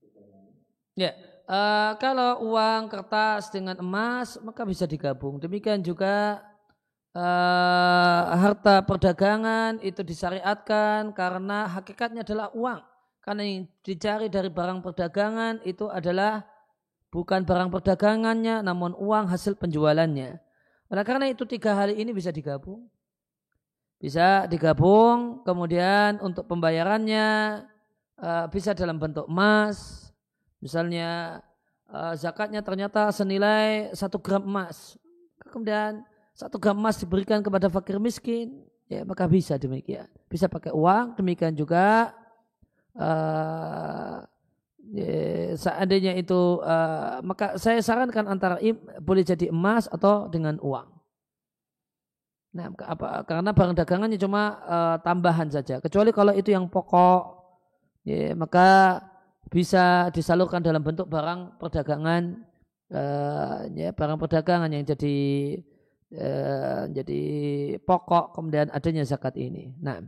pertanyaannya. 0.01 1.11
Eh, 1.47 1.93
kalau 2.03 2.43
uang 2.51 2.91
kertas 2.91 3.55
dengan 3.55 3.79
emas 3.79 4.35
maka 4.43 4.67
bisa 4.67 4.83
digabung. 4.83 5.39
Demikian 5.39 5.79
juga 5.79 6.43
eh, 7.15 8.23
harta 8.35 8.83
perdagangan 8.83 9.79
itu 9.81 10.03
disyariatkan 10.03 11.15
karena 11.15 11.71
hakikatnya 11.71 12.27
adalah 12.27 12.51
uang. 12.51 12.83
Karena 13.23 13.43
yang 13.43 13.67
dicari 13.83 14.27
dari 14.31 14.51
barang 14.51 14.83
perdagangan 14.87 15.63
itu 15.67 15.91
adalah 15.91 16.47
bukan 17.11 17.43
barang 17.43 17.71
perdagangannya 17.75 18.63
namun 18.63 18.95
uang 18.99 19.31
hasil 19.31 19.59
penjualannya. 19.59 20.46
Oleh 20.87 21.03
karena 21.03 21.27
itu 21.27 21.43
tiga 21.43 21.75
hal 21.75 21.91
ini 21.91 22.15
bisa 22.15 22.31
digabung. 22.31 22.87
Bisa 23.97 24.45
digabung 24.47 25.43
kemudian 25.43 26.21
untuk 26.23 26.47
pembayarannya 26.47 27.29
eh, 28.21 28.47
bisa 28.53 28.77
dalam 28.77 29.01
bentuk 29.01 29.27
emas. 29.27 30.09
Misalnya 30.63 31.43
eh, 31.91 32.15
zakatnya 32.15 32.63
ternyata 32.63 33.11
senilai 33.11 33.91
satu 33.97 34.23
gram 34.23 34.47
emas. 34.47 34.95
Kemudian 35.51 36.07
satu 36.37 36.61
gram 36.61 36.77
emas 36.79 37.01
diberikan 37.01 37.41
kepada 37.43 37.67
fakir 37.73 37.97
miskin, 37.99 38.63
ya 38.87 39.03
maka 39.03 39.27
bisa 39.27 39.59
demikian. 39.59 40.07
Bisa 40.31 40.47
pakai 40.47 40.71
uang, 40.71 41.19
demikian 41.19 41.57
juga 41.57 42.15
eh, 42.95 44.19
seandainya 45.59 46.15
itu 46.15 46.63
eh, 46.63 47.19
maka 47.27 47.59
saya 47.59 47.83
sarankan 47.83 48.31
antara 48.31 48.57
im- 48.63 48.79
boleh 49.03 49.27
jadi 49.27 49.51
emas 49.51 49.91
atau 49.91 50.31
dengan 50.31 50.57
uang. 50.63 50.89
Nah, 52.57 52.73
apa, 52.73 53.21
karena 53.29 53.53
barang 53.53 53.77
dagangannya 53.77 54.17
cuma 54.17 54.43
eh, 54.65 54.97
tambahan 55.05 55.49
saja. 55.53 55.83
Kecuali 55.83 56.11
kalau 56.15 56.33
itu 56.33 56.55
yang 56.55 56.71
pokok, 56.71 57.23
ya, 58.07 58.33
maka 58.33 59.03
bisa 59.53 60.09
disalurkan 60.15 60.65
dalam 60.65 60.81
bentuk 60.81 61.07
barang 61.11 61.61
perdagangan, 61.61 62.23
eh, 62.91 63.59
ya, 63.77 63.89
barang 63.93 64.19
perdagangan 64.23 64.71
yang 64.73 64.85
jadi 64.87 65.17
eh, 66.15 66.83
jadi 66.97 67.23
pokok 67.83 68.39
kemudian 68.39 68.71
adanya 68.73 69.03
zakat 69.05 69.37
ini. 69.37 69.75
Nah, 69.83 70.01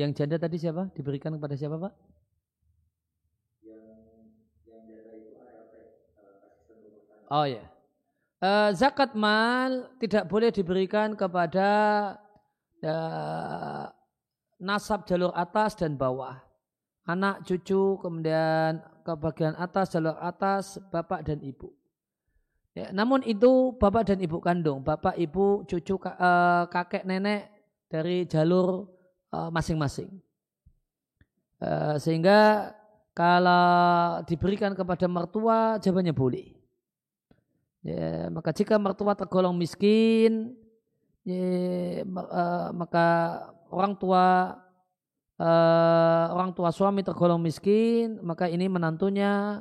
yang 0.00 0.16
janda 0.16 0.40
tadi 0.40 0.56
siapa? 0.56 0.88
Diberikan 0.96 1.36
kepada 1.36 1.52
siapa, 1.52 1.76
Pak? 1.76 1.92
Oh 7.30 7.46
ya. 7.46 7.62
Eh, 8.40 8.70
zakat 8.72 9.12
mal 9.12 9.92
tidak 10.00 10.26
boleh 10.26 10.48
diberikan 10.50 11.12
kepada 11.12 11.68
eh, 12.80 13.84
nasab 14.58 15.04
jalur 15.04 15.30
atas 15.36 15.76
dan 15.76 15.94
bawah. 15.94 16.40
Anak, 17.04 17.44
cucu, 17.44 18.00
kemudian 18.00 18.80
ke 19.04 19.12
bagian 19.14 19.54
atas, 19.60 19.92
jalur 19.92 20.16
atas, 20.18 20.80
bapak 20.88 21.22
dan 21.22 21.38
ibu. 21.44 21.70
Ya, 22.72 22.88
namun 22.94 23.20
itu 23.26 23.76
bapak 23.76 24.08
dan 24.08 24.18
ibu 24.24 24.40
kandung, 24.40 24.80
bapak, 24.80 25.20
ibu, 25.20 25.68
cucu, 25.68 26.00
eh, 26.00 26.64
kakek, 26.72 27.04
nenek 27.04 27.52
dari 27.92 28.24
jalur 28.24 28.99
masing-masing. 29.30 30.10
Eh, 31.60 31.96
sehingga 32.00 32.72
kalau 33.12 34.24
diberikan 34.24 34.72
kepada 34.72 35.04
mertua, 35.04 35.76
jawabannya 35.76 36.16
boleh. 36.16 36.56
Ya, 37.84 38.32
maka 38.32 38.52
jika 38.56 38.80
mertua 38.80 39.12
tergolong 39.12 39.52
miskin, 39.56 40.56
ya, 41.24 41.36
eh, 42.04 42.68
maka 42.72 43.06
orang 43.68 43.92
tua 43.96 44.56
eh, 45.36 46.26
orang 46.32 46.56
tua 46.56 46.72
suami 46.72 47.04
tergolong 47.04 47.40
miskin, 47.40 48.20
maka 48.24 48.48
ini 48.48 48.64
menantunya 48.64 49.60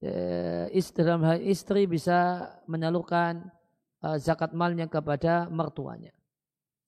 eh, 0.00 0.72
istri 0.72 1.04
istri 1.44 1.84
bisa 1.84 2.48
menyalurkan 2.64 3.52
eh, 4.00 4.16
zakat 4.16 4.56
malnya 4.56 4.88
kepada 4.88 5.44
mertuanya. 5.52 6.12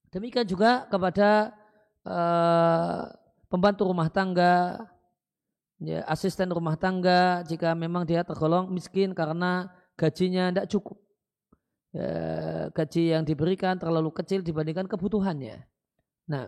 Demikian 0.09 0.49
juga 0.49 0.89
kepada 0.89 1.60
eh, 2.07 3.01
pembantu 3.51 3.83
rumah 3.91 4.09
tangga, 4.13 4.79
ya, 5.81 6.05
asisten 6.07 6.49
rumah 6.53 6.77
tangga 6.77 7.43
jika 7.49 7.73
memang 7.75 8.05
dia 8.09 8.23
tergolong 8.25 8.71
miskin 8.71 9.13
karena 9.17 9.69
gajinya 9.99 10.51
tidak 10.53 10.69
cukup. 10.73 10.99
Ya, 11.91 12.71
gaji 12.71 13.03
yang 13.19 13.27
diberikan 13.27 13.75
terlalu 13.75 14.15
kecil 14.15 14.47
dibandingkan 14.47 14.87
kebutuhannya. 14.87 15.67
Nah, 16.31 16.47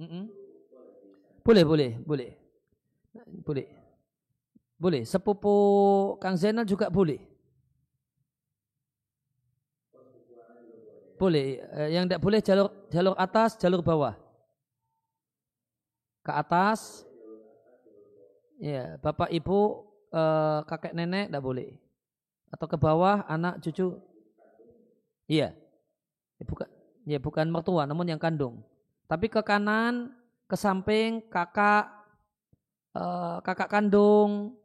mm-mm. 0.00 0.24
itu 0.26 1.46
boleh 1.46 1.64
boleh, 1.64 1.90
boleh, 2.02 2.30
boleh, 3.46 3.66
boleh. 4.76 5.02
Sepupu 5.08 5.56
Kang 6.20 6.36
Zainal 6.36 6.68
juga 6.68 6.92
boleh. 6.92 7.20
Boleh. 11.16 11.64
Eh, 11.64 11.88
Yang 11.96 12.04
tidak 12.12 12.22
boleh 12.22 12.40
jalur 12.44 12.68
jalur 12.92 13.14
atas, 13.16 13.56
jalur 13.56 13.80
bawah. 13.80 14.14
Ke 16.20 16.32
atas, 16.34 17.06
ya 18.60 19.00
bapak 19.00 19.32
ibu, 19.32 19.86
eh, 20.12 20.60
kakek 20.68 20.92
nenek 20.92 21.32
tidak 21.32 21.44
boleh. 21.44 21.70
Atau 22.52 22.66
ke 22.68 22.76
bawah, 22.78 23.26
anak 23.26 23.62
cucu, 23.62 23.96
iya. 25.26 25.54
Ya, 26.36 26.44
bukan, 26.44 26.68
ya 27.08 27.18
bukan 27.18 27.46
mertua, 27.48 27.88
namun 27.88 28.10
yang 28.12 28.20
kandung. 28.20 28.60
Tapi 29.08 29.30
ke 29.30 29.40
kanan, 29.40 30.12
ke 30.50 30.56
samping, 30.58 31.24
kakak, 31.32 31.88
eh, 32.92 33.38
kakak 33.40 33.70
kandung, 33.70 34.58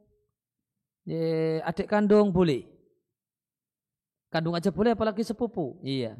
ya, 1.11 1.67
adik 1.67 1.91
kandung 1.91 2.31
boleh. 2.31 2.63
Kandung 4.31 4.55
aja 4.55 4.71
boleh, 4.71 4.95
apalagi 4.95 5.27
sepupu. 5.27 5.75
Iya. 5.83 6.15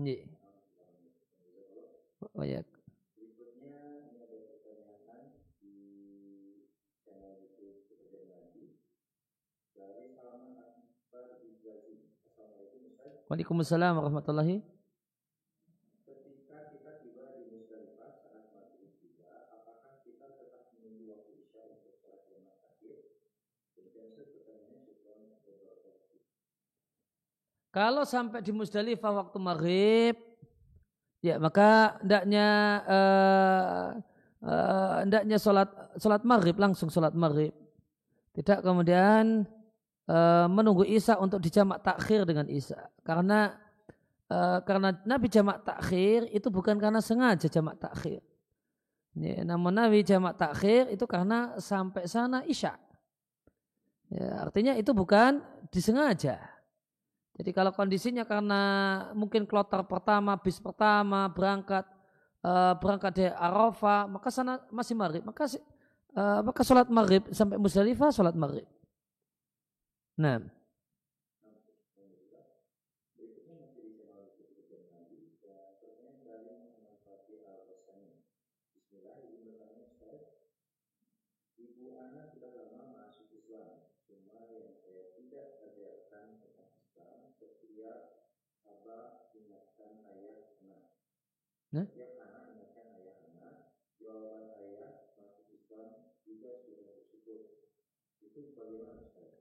Iya. 0.00 0.24
Oh 2.32 2.44
ya. 2.44 2.64
Berikutnya 3.16 4.00
ini 4.00 4.16
ada 4.16 4.38
pertanyaan 4.64 5.28
di 5.60 5.76
channel 7.04 7.36
YouTube 7.36 7.84
Pekerjaan 7.84 8.32
Ngaji 8.32 8.64
dari 9.76 10.08
Salman 10.16 10.56
Akbar 10.56 11.36
Ibrahim. 11.44 12.00
Assalamualaikum 12.24 12.80
Ustaz. 12.88 13.28
Waalaikumsalam 13.28 13.92
warahmatullahi. 14.00 14.56
Ketika 16.08 16.58
kita 16.72 16.92
tiba 17.04 17.24
di 17.36 17.44
Musdalifah 17.60 18.12
saat 18.24 18.48
maghrib 18.56 18.96
tiba, 19.04 19.52
apakah 19.52 20.00
kita 20.00 20.26
tetap 20.40 20.72
menunggu 20.80 21.12
waktu 21.12 21.44
isya 21.44 21.68
untuk 21.76 22.00
sholat 22.00 22.24
jamaah 22.28 22.72
akhir? 22.72 23.20
Demikian 23.76 24.16
Kalau 27.70 28.02
sampai 28.02 28.42
di 28.42 28.50
Musdalifah 28.50 29.14
waktu 29.14 29.38
maghrib, 29.38 30.14
ya 31.22 31.38
maka 31.38 32.02
hendaknya 32.02 32.48
uh, 32.82 33.86
uh, 34.42 34.94
hendaknya 35.06 35.38
sholat 35.38 35.70
sholat 35.94 36.26
maghrib 36.26 36.58
langsung 36.58 36.90
sholat 36.90 37.14
maghrib. 37.14 37.54
Tidak 38.34 38.66
kemudian 38.66 39.46
uh, 40.10 40.46
menunggu 40.50 40.82
Isya 40.82 41.22
untuk 41.22 41.38
dijamak 41.38 41.78
takhir 41.86 42.26
dengan 42.26 42.50
Isya. 42.50 42.90
Karena 43.06 43.54
uh, 44.26 44.58
karena 44.66 44.90
Nabi 45.06 45.30
jamak 45.30 45.62
takhir 45.62 46.26
itu 46.34 46.50
bukan 46.50 46.74
karena 46.74 46.98
sengaja 46.98 47.46
jamak 47.46 47.78
takhir. 47.78 48.18
Ya, 49.14 49.42
namun 49.46 49.74
Nabi 49.74 50.02
jamak 50.02 50.38
takhir 50.38 50.90
itu 50.90 51.06
karena 51.06 51.54
sampai 51.62 52.06
sana 52.10 52.42
Isya. 52.46 52.74
Ya, 54.10 54.42
artinya 54.42 54.74
itu 54.74 54.90
bukan 54.90 55.38
disengaja. 55.70 56.59
Jadi 57.40 57.56
kalau 57.56 57.72
kondisinya 57.72 58.28
karena 58.28 58.60
mungkin 59.16 59.48
kloter 59.48 59.80
pertama, 59.88 60.36
bis 60.36 60.60
pertama 60.60 61.24
berangkat 61.32 61.88
uh, 62.44 62.76
berangkat 62.76 63.12
dari 63.16 63.32
Arafah, 63.32 64.04
maka 64.04 64.28
sana 64.28 64.60
masih 64.68 64.92
maghrib, 64.92 65.24
maka 65.24 65.48
uh, 66.12 66.44
maka 66.44 66.60
sholat 66.60 66.92
maghrib 66.92 67.24
sampai 67.32 67.56
Musdalifah 67.56 68.12
sholat 68.12 68.36
maghrib. 68.36 68.68
Nah. 70.20 70.59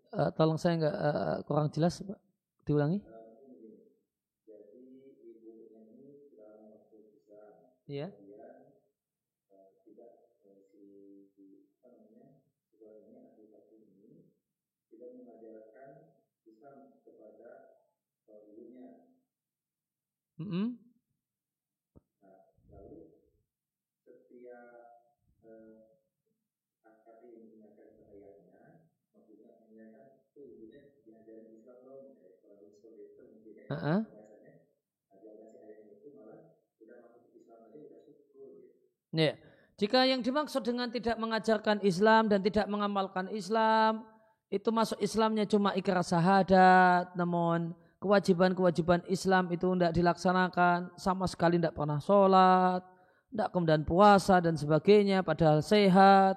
Uh, 0.09 0.29
tolong 0.37 0.57
saya 0.57 0.73
nggak 0.79 0.95
uh, 0.97 1.37
kurang 1.45 1.67
jelas, 1.73 2.01
Pak. 2.01 2.17
Diulangi. 2.65 2.99
Iya. 7.87 8.13
Mm 20.39 20.45
-hmm. 20.49 20.88
Uh-uh. 33.79 34.01
Ya. 39.15 39.33
Jika 39.79 40.03
yang 40.03 40.19
dimaksud 40.19 40.67
dengan 40.67 40.91
tidak 40.91 41.15
mengajarkan 41.15 41.79
Islam 41.87 42.27
dan 42.27 42.43
tidak 42.43 42.67
mengamalkan 42.67 43.31
Islam, 43.31 44.03
itu 44.51 44.67
masuk 44.75 44.99
Islamnya 44.99 45.47
cuma 45.47 45.71
ikrar 45.71 46.03
syahadat, 46.03 47.15
namun 47.15 47.71
kewajiban-kewajiban 48.03 49.07
Islam 49.07 49.47
itu 49.55 49.71
tidak 49.79 49.95
dilaksanakan, 49.95 50.91
sama 50.99 51.31
sekali 51.31 51.55
tidak 51.55 51.79
pernah 51.79 52.03
sholat, 52.03 52.83
tidak 53.31 53.49
kemudian 53.55 53.87
puasa 53.87 54.43
dan 54.43 54.59
sebagainya, 54.59 55.23
padahal 55.23 55.63
sehat, 55.63 56.35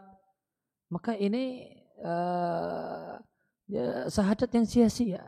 maka 0.86 1.18
ini 1.18 1.66
uh, 1.99 3.18
ya, 3.66 4.07
syahadat 4.07 4.55
yang 4.55 4.66
sia-sia. 4.70 5.26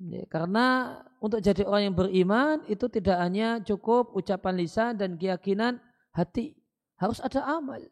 Ya, 0.00 0.24
karena 0.32 0.96
untuk 1.20 1.44
jadi 1.44 1.60
orang 1.68 1.92
yang 1.92 1.96
beriman 1.96 2.56
itu 2.72 2.88
tidak 2.88 3.20
hanya 3.20 3.60
cukup 3.60 4.16
ucapan 4.16 4.56
lisan 4.56 4.96
dan 4.96 5.20
keyakinan 5.20 5.76
hati, 6.16 6.56
harus 6.96 7.20
ada 7.20 7.44
amal. 7.44 7.84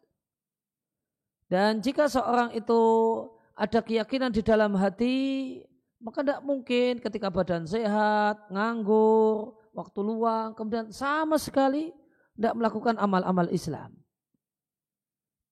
Dan 1.52 1.84
jika 1.84 2.08
seorang 2.08 2.56
itu 2.56 2.80
ada 3.52 3.84
keyakinan 3.84 4.32
di 4.32 4.40
dalam 4.40 4.72
hati, 4.80 5.16
maka 6.00 6.24
tidak 6.24 6.40
mungkin 6.48 6.96
ketika 6.96 7.28
badan 7.28 7.68
sehat, 7.68 8.40
nganggur, 8.48 9.52
waktu 9.76 10.00
luang, 10.00 10.56
kemudian 10.56 10.88
sama 10.88 11.36
sekali 11.36 11.92
tidak 12.40 12.56
melakukan 12.56 12.96
amal-amal 12.96 13.52
Islam. 13.52 13.92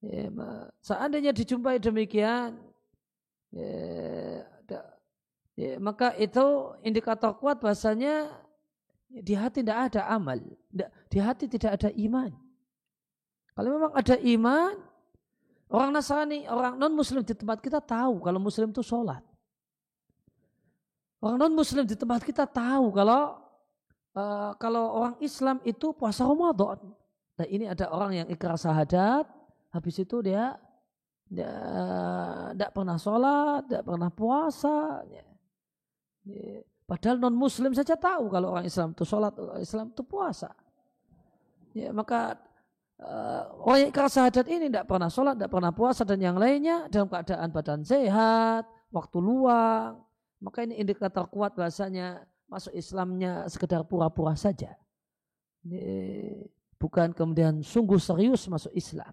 Ya, 0.00 0.32
seandainya 0.80 1.36
dijumpai 1.36 1.76
demikian, 1.84 2.56
ya, 3.52 4.55
ya, 5.56 5.80
maka 5.80 6.12
itu 6.20 6.76
indikator 6.84 7.34
kuat 7.40 7.58
bahasanya 7.58 8.30
di 9.10 9.32
hati 9.32 9.64
tidak 9.64 9.90
ada 9.90 10.06
amal, 10.12 10.36
di 11.08 11.18
hati 11.18 11.48
tidak 11.48 11.80
ada 11.80 11.90
iman. 11.96 12.30
Kalau 13.56 13.68
memang 13.72 13.92
ada 13.96 14.16
iman, 14.20 14.76
orang 15.72 15.90
Nasrani, 15.96 16.44
orang 16.44 16.76
non 16.76 16.92
Muslim 16.92 17.24
di 17.24 17.32
tempat 17.32 17.58
kita 17.64 17.80
tahu 17.80 18.20
kalau 18.20 18.36
Muslim 18.36 18.68
itu 18.68 18.84
sholat. 18.84 19.24
Orang 21.24 21.40
non 21.40 21.56
Muslim 21.56 21.88
di 21.88 21.96
tempat 21.96 22.20
kita 22.20 22.44
tahu 22.44 22.92
kalau 22.92 23.40
uh, 24.12 24.52
kalau 24.60 24.84
orang 25.00 25.16
Islam 25.24 25.58
itu 25.64 25.96
puasa 25.96 26.28
Ramadan. 26.28 26.84
Nah 27.36 27.46
ini 27.48 27.64
ada 27.64 27.88
orang 27.88 28.24
yang 28.24 28.28
ikrar 28.28 28.60
syahadat, 28.60 29.24
habis 29.72 29.96
itu 30.00 30.20
dia 30.20 30.56
tidak 31.26 32.70
pernah 32.70 32.96
sholat, 33.00 33.66
tidak 33.66 33.82
pernah 33.82 34.10
puasa. 34.12 35.02
Ya. 35.10 35.25
Padahal 36.86 37.18
non 37.18 37.34
muslim 37.34 37.74
saja 37.74 37.98
tahu 37.98 38.30
kalau 38.30 38.54
orang 38.54 38.66
Islam 38.66 38.94
itu 38.94 39.02
sholat, 39.02 39.34
orang 39.34 39.58
Islam 39.58 39.90
itu 39.90 40.02
puasa. 40.06 40.54
Ya, 41.74 41.90
maka 41.90 42.38
uh, 43.02 43.42
orang 43.66 43.90
yang 43.90 43.92
keras 43.92 44.14
syahadat 44.14 44.46
ini 44.46 44.70
tidak 44.70 44.86
pernah 44.86 45.10
sholat, 45.10 45.34
tidak 45.34 45.50
pernah 45.50 45.74
puasa 45.74 46.06
dan 46.06 46.22
yang 46.22 46.38
lainnya 46.38 46.86
dalam 46.86 47.10
keadaan 47.10 47.50
badan 47.50 47.82
sehat, 47.82 48.70
waktu 48.94 49.18
luang. 49.18 49.98
Maka 50.38 50.62
ini 50.62 50.78
indikator 50.78 51.26
kuat 51.26 51.58
bahasanya 51.58 52.22
masuk 52.46 52.70
Islamnya 52.70 53.50
sekedar 53.50 53.82
pura-pura 53.82 54.38
saja. 54.38 54.78
Ya, 55.66 55.82
bukan 56.78 57.10
kemudian 57.10 57.66
sungguh 57.66 57.98
serius 57.98 58.46
masuk 58.46 58.70
Islam. 58.78 59.10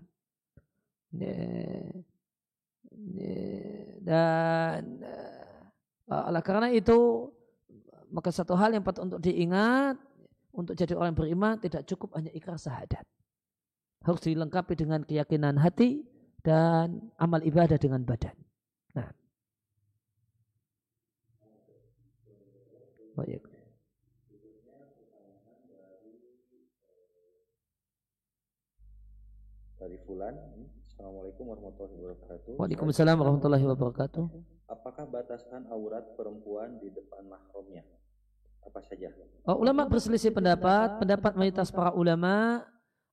Ya, 1.10 1.34
ya, 3.18 3.42
dan 4.06 5.02
Eh, 5.02 5.33
oleh 6.12 6.44
karena 6.44 6.68
itu 6.68 7.32
maka 8.14 8.30
satu 8.30 8.54
hal 8.54 8.76
yang 8.76 8.84
patut 8.86 9.08
untuk 9.08 9.20
diingat 9.24 9.98
untuk 10.54 10.78
jadi 10.78 10.94
orang 10.94 11.18
beriman 11.18 11.58
tidak 11.58 11.88
cukup 11.90 12.14
hanya 12.14 12.30
ikrar 12.30 12.62
syahadat. 12.62 13.02
Harus 14.06 14.22
dilengkapi 14.22 14.78
dengan 14.78 15.02
keyakinan 15.02 15.58
hati 15.58 16.06
dan 16.46 17.10
amal 17.18 17.42
ibadah 17.42 17.80
dengan 17.80 18.06
badan. 18.06 18.36
Nah. 18.94 19.10
Baik. 23.18 23.42
Dari 29.82 29.98
Fulan, 30.06 30.36
Assalamualaikum 31.04 31.46
warahmatullahi 31.52 32.00
wabarakatuh. 32.00 32.52
Waalaikumsalam 32.64 33.16
warahmatullahi 33.20 33.66
wabarakatuh 33.68 34.24
apakah 34.72 35.04
batasan 35.12 35.68
aurat 35.68 36.16
perempuan 36.16 36.80
di 36.80 36.88
depan 36.96 37.28
mahramnya? 37.28 37.84
Apa 38.64 38.80
saja? 38.88 39.12
Oh, 39.44 39.60
ulama 39.60 39.84
berselisih 39.92 40.32
pendapat. 40.32 41.04
Pendapat 41.04 41.36
mayoritas 41.36 41.76
para 41.76 41.92
ulama 41.92 42.64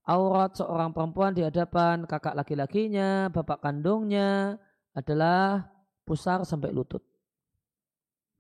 aurat 0.07 0.55
seorang 0.55 0.95
perempuan 0.95 1.34
di 1.34 1.43
hadapan 1.43 2.07
kakak 2.07 2.38
laki-lakinya, 2.38 3.26
bapak 3.26 3.59
kandungnya 3.59 4.55
adalah 4.95 5.66
pusar 6.07 6.47
sampai 6.47 6.70
lutut. 6.70 7.03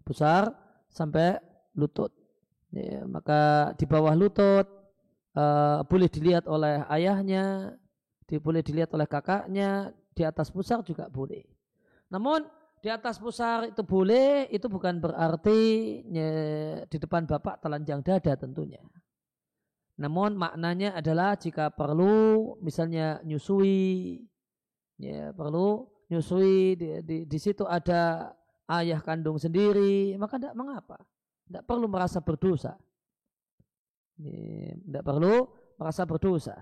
Pusar 0.06 0.54
sampai 0.94 1.42
lutut. 1.74 2.14
Ya, 2.70 3.02
maka 3.02 3.74
di 3.74 3.82
bawah 3.82 4.14
lutut 4.14 4.70
uh, 5.34 5.82
boleh 5.90 6.06
dilihat 6.06 6.46
oleh 6.46 6.86
ayahnya, 6.86 7.74
boleh 8.38 8.62
dilihat 8.62 8.92
oleh 8.94 9.08
kakaknya, 9.08 9.90
di 10.14 10.22
atas 10.22 10.52
pusar 10.52 10.84
juga 10.84 11.08
boleh. 11.08 11.42
Namun 12.12 12.44
di 12.80 12.88
atas 12.88 13.16
pusar 13.20 13.72
itu 13.72 13.82
boleh, 13.82 14.46
itu 14.52 14.68
bukan 14.68 15.00
berarti 15.00 15.60
di 16.86 16.96
depan 17.00 17.24
bapak 17.24 17.64
telanjang 17.64 18.04
dada 18.04 18.36
tentunya. 18.36 18.80
Namun 20.00 20.32
maknanya 20.32 20.96
adalah 20.96 21.36
jika 21.36 21.68
perlu 21.68 22.56
misalnya 22.64 23.20
nyusui, 23.20 24.24
ya 24.96 25.32
perlu 25.36 25.84
nyusui 26.08 26.76
di, 26.76 26.88
di, 27.04 27.16
di 27.28 27.38
situ 27.38 27.68
ada 27.68 28.32
ayah 28.80 29.00
kandung 29.04 29.36
sendiri, 29.36 30.16
maka 30.16 30.40
tidak 30.40 30.56
mengapa. 30.56 30.96
Tidak 31.44 31.68
perlu 31.68 31.84
merasa 31.84 32.24
berdosa. 32.24 32.80
Tidak 34.16 35.04
perlu 35.04 35.44
merasa 35.76 36.08
berdosa. 36.08 36.56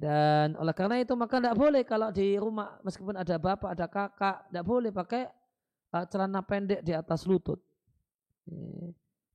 Dan 0.00 0.56
oleh 0.56 0.72
karena 0.72 0.96
itu 1.04 1.12
maka 1.12 1.36
tidak 1.36 1.56
boleh 1.58 1.82
kalau 1.84 2.08
di 2.08 2.40
rumah 2.40 2.80
meskipun 2.80 3.12
ada 3.20 3.36
bapak, 3.36 3.76
ada 3.76 3.86
kakak, 3.90 4.48
tidak 4.48 4.64
boleh 4.64 4.88
pakai 4.88 5.28
uh, 5.92 6.04
celana 6.08 6.40
pendek 6.40 6.80
di 6.80 6.96
atas 6.96 7.28
lutut. 7.28 7.60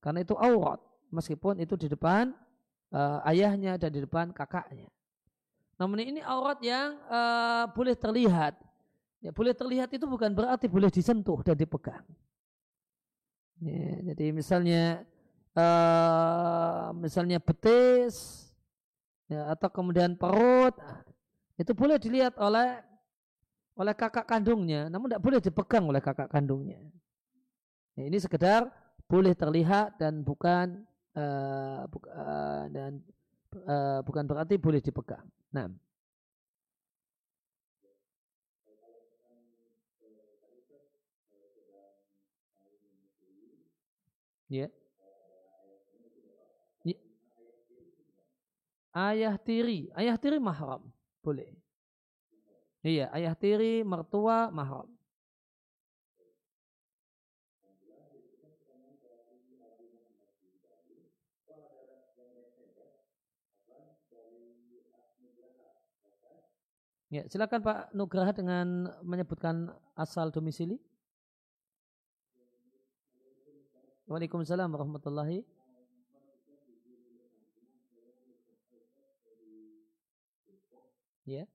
Karena 0.01 0.25
itu 0.25 0.33
aurat 0.33 0.81
meskipun 1.13 1.61
itu 1.61 1.77
di 1.77 1.87
depan 1.87 2.33
uh, 2.89 3.21
ayahnya 3.29 3.77
dan 3.77 3.93
di 3.93 4.01
depan 4.01 4.33
kakaknya. 4.33 4.89
Namun 5.77 6.01
ini 6.01 6.21
aurat 6.25 6.57
yang 6.65 6.97
uh, 7.05 7.69
boleh 7.69 7.93
terlihat. 7.93 8.57
Ya, 9.21 9.33
boleh 9.33 9.53
terlihat 9.57 9.89
itu 9.93 10.05
bukan 10.05 10.33
berarti 10.33 10.69
boleh 10.69 10.89
disentuh 10.89 11.41
dan 11.41 11.57
dipegang. 11.57 12.05
Ya, 13.61 14.13
jadi 14.13 14.35
misalnya 14.35 15.05
misalnya 16.99 17.39
betis 17.39 18.44
ya, 19.29 19.49
atau 19.53 19.69
kemudian 19.69 20.13
perut 20.17 20.75
itu 21.55 21.71
boleh 21.71 21.97
dilihat 21.97 22.35
oleh 22.37 22.83
oleh 23.75 23.91
kakak 23.91 24.23
kandungnya, 24.23 24.87
namun 24.87 25.11
tidak 25.11 25.23
boleh 25.23 25.39
dipegang 25.43 25.85
oleh 25.87 25.99
kakak 25.99 26.31
kandungnya. 26.31 26.79
Ya, 27.95 28.07
ini 28.07 28.17
sekedar 28.19 28.71
boleh 29.07 29.35
terlihat 29.35 29.99
dan 29.99 30.23
bukan 30.23 30.83
uh, 31.15 31.83
bu, 31.87 31.97
uh, 32.07 32.65
dan 32.71 33.03
uh, 33.67 33.99
bukan 34.03 34.23
berarti 34.27 34.55
boleh 34.59 34.79
dipegang. 34.79 35.27
Nah. 35.51 35.67
Ya. 44.47 44.67
ya. 44.67 44.84
Ayah 48.95 49.35
tiri, 49.35 49.91
ayah 49.99 50.15
tiri 50.15 50.39
mahram, 50.39 50.87
boleh. 51.19 51.51
Iya, 52.79 53.11
ayah 53.11 53.35
tiri, 53.35 53.83
mertua, 53.83 54.47
mahram. 54.55 54.87
Ya, 67.11 67.27
silakan 67.27 67.63
Pak 67.63 67.91
Nugraha 67.91 68.31
dengan 68.31 68.91
menyebutkan 69.03 69.75
asal 69.95 70.31
domisili. 70.31 70.79
Waalaikumsalam 74.07 74.71
warahmatullahi 74.71 75.54
Ya. 81.25 81.47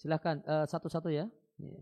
Silakan 0.00 0.42
uh, 0.44 0.66
satu-satu 0.68 1.08
ya. 1.12 1.26
ya. 1.62 1.80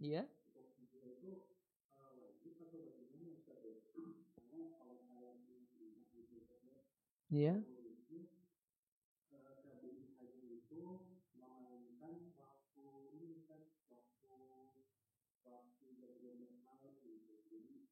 Iya. 0.00 0.26
Iya. 7.32 7.56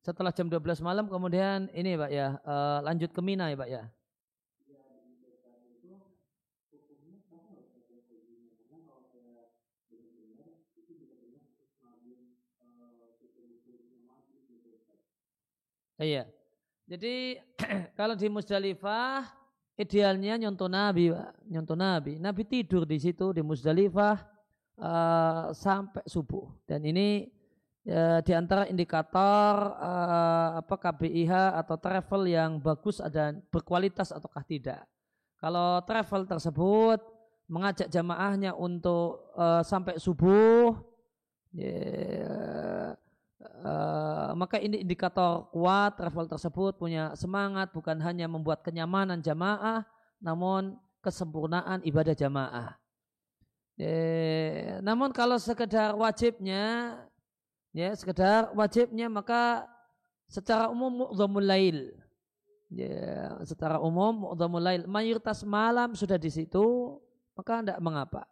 Setelah 0.05 0.33
jam 0.37 0.53
12 0.53 0.85
malam 0.85 1.09
kemudian 1.09 1.73
ini 1.73 1.97
Pak 1.97 2.11
ya, 2.13 2.37
uh, 2.45 2.85
lanjut 2.85 3.17
ke 3.17 3.21
Mina 3.25 3.49
ya 3.49 3.57
Pak 3.57 3.69
ya. 3.73 3.83
Iya. 16.01 16.40
Jadi 16.91 17.39
kalau 17.99 18.19
di 18.19 18.27
Musdalifah 18.27 19.23
idealnya 19.79 20.35
nyontoh 20.43 20.67
Nabi, 20.67 21.15
Pak. 21.15 21.31
nyontoh 21.47 21.79
Nabi. 21.79 22.19
Nabi 22.19 22.43
tidur 22.43 22.83
di 22.83 22.99
situ 22.99 23.31
di 23.31 23.47
Musdalifah 23.47 24.19
uh, 24.83 25.55
sampai 25.55 26.03
subuh. 26.11 26.51
Dan 26.67 26.83
ini 26.83 27.31
uh, 27.87 28.19
di 28.27 28.35
antara 28.35 28.67
indikator 28.67 29.79
uh, 29.79 30.59
apa 30.59 30.75
KBIH 30.75 31.63
atau 31.63 31.79
travel 31.79 32.27
yang 32.27 32.59
bagus 32.59 32.99
dan 33.15 33.39
berkualitas 33.55 34.11
ataukah 34.11 34.43
tidak. 34.43 34.83
Kalau 35.39 35.79
travel 35.87 36.27
tersebut 36.27 36.99
mengajak 37.47 37.87
jamaahnya 37.87 38.51
untuk 38.59 39.31
uh, 39.39 39.63
sampai 39.63 39.95
subuh, 39.97 40.75
yeah, 41.55 42.99
Uh, 43.61 44.33
maka 44.41 44.57
ini 44.57 44.81
indikator 44.81 45.45
kuat 45.53 45.93
travel 46.01 46.25
tersebut 46.25 46.81
punya 46.81 47.13
semangat 47.13 47.69
bukan 47.77 48.01
hanya 48.01 48.25
membuat 48.25 48.65
kenyamanan 48.65 49.21
jamaah 49.21 49.85
namun 50.17 50.81
kesempurnaan 51.05 51.85
ibadah 51.85 52.17
jamaah. 52.17 52.77
E, 53.81 53.93
namun 54.85 55.09
kalau 55.13 55.41
sekedar 55.41 55.97
wajibnya 55.97 56.97
ya 57.73 57.93
sekedar 57.97 58.53
wajibnya 58.53 59.09
maka 59.09 59.65
secara 60.29 60.69
umum 60.69 61.09
mu'dhamul 61.09 61.45
lail. 61.45 61.93
Ya, 62.71 63.35
secara 63.43 63.83
umum 63.83 64.31
mu'dhamul 64.31 64.63
lail 64.63 64.83
mayoritas 64.87 65.43
malam 65.43 65.97
sudah 65.97 66.21
di 66.21 66.29
situ 66.33 66.97
maka 67.37 67.65
tidak 67.65 67.81
mengapa. 67.81 68.23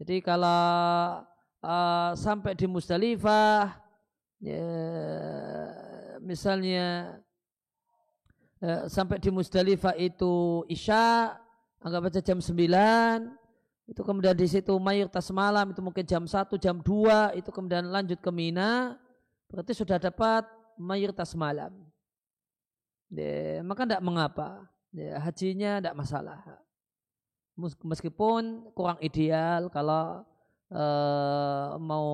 Jadi 0.00 0.24
kalau 0.24 1.20
uh, 1.62 2.12
sampai 2.14 2.54
di 2.54 2.66
Musdalifah 2.66 3.78
ya, 4.42 4.66
misalnya 6.22 7.18
uh, 8.62 8.84
sampai 8.86 9.18
di 9.18 9.30
Musdalifah 9.30 9.94
itu 9.98 10.64
Isya 10.70 11.34
anggap 11.82 12.10
aja 12.10 12.20
jam 12.22 12.38
9 12.42 12.54
itu 13.88 14.00
kemudian 14.04 14.36
di 14.36 14.44
situ 14.44 14.76
mayoritas 14.76 15.32
malam 15.32 15.72
itu 15.72 15.80
mungkin 15.80 16.04
jam 16.04 16.28
1 16.28 16.44
jam 16.60 16.76
2 16.76 17.40
itu 17.40 17.48
kemudian 17.48 17.88
lanjut 17.88 18.20
ke 18.20 18.28
Mina 18.28 19.00
berarti 19.48 19.72
sudah 19.72 19.96
dapat 19.96 20.44
mayoritas 20.76 21.34
malam. 21.34 21.74
Ya, 23.08 23.64
maka 23.64 23.88
tidak 23.88 24.04
mengapa 24.04 24.68
ya, 24.92 25.16
hajinya 25.18 25.80
tidak 25.80 25.96
masalah. 25.96 26.38
Meskipun 27.58 28.70
kurang 28.76 29.00
ideal 29.02 29.66
kalau 29.72 30.22
uh, 30.72 31.76
mau 31.80 32.08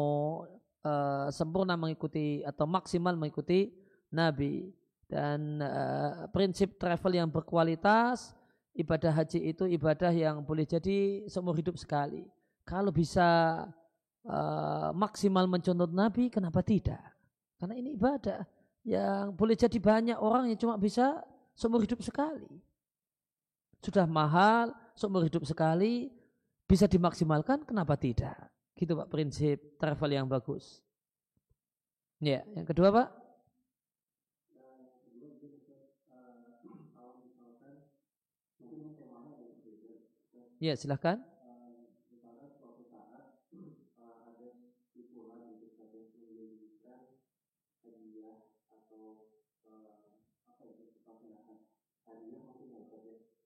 uh, 0.84 1.28
sempurna 1.30 1.74
mengikuti 1.74 2.42
atau 2.44 2.66
maksimal 2.68 3.14
mengikuti 3.18 3.72
Nabi. 4.14 4.70
Dan 5.04 5.60
uh, 5.60 6.26
prinsip 6.32 6.80
travel 6.80 7.20
yang 7.20 7.28
berkualitas 7.28 8.32
ibadah 8.74 9.12
haji 9.14 9.54
itu 9.54 9.64
ibadah 9.70 10.10
yang 10.10 10.42
boleh 10.42 10.66
jadi 10.66 11.28
seumur 11.30 11.54
hidup 11.54 11.78
sekali. 11.78 12.26
Kalau 12.64 12.90
bisa 12.90 13.62
uh, 14.26 14.90
maksimal 14.96 15.46
mencontoh 15.46 15.86
Nabi 15.92 16.32
kenapa 16.32 16.64
tidak? 16.64 17.00
Karena 17.60 17.74
ini 17.78 17.94
ibadah 17.94 18.42
yang 18.84 19.32
boleh 19.32 19.56
jadi 19.56 19.78
banyak 19.80 20.18
orang 20.20 20.52
yang 20.52 20.58
cuma 20.60 20.76
bisa 20.76 21.22
seumur 21.56 21.80
hidup 21.84 22.02
sekali. 22.04 22.48
Sudah 23.80 24.08
mahal 24.08 24.72
seumur 24.96 25.24
hidup 25.28 25.44
sekali 25.44 26.10
bisa 26.64 26.86
dimaksimalkan, 26.88 27.62
kenapa 27.68 27.94
tidak? 27.96 28.36
Gitu 28.74 28.92
Pak 28.98 29.08
prinsip 29.12 29.78
travel 29.78 30.10
yang 30.10 30.26
bagus. 30.26 30.82
Ya, 32.22 32.42
yang 32.56 32.66
kedua 32.66 32.88
Pak? 32.90 33.08
Ya, 40.60 40.72
silahkan. 40.76 41.20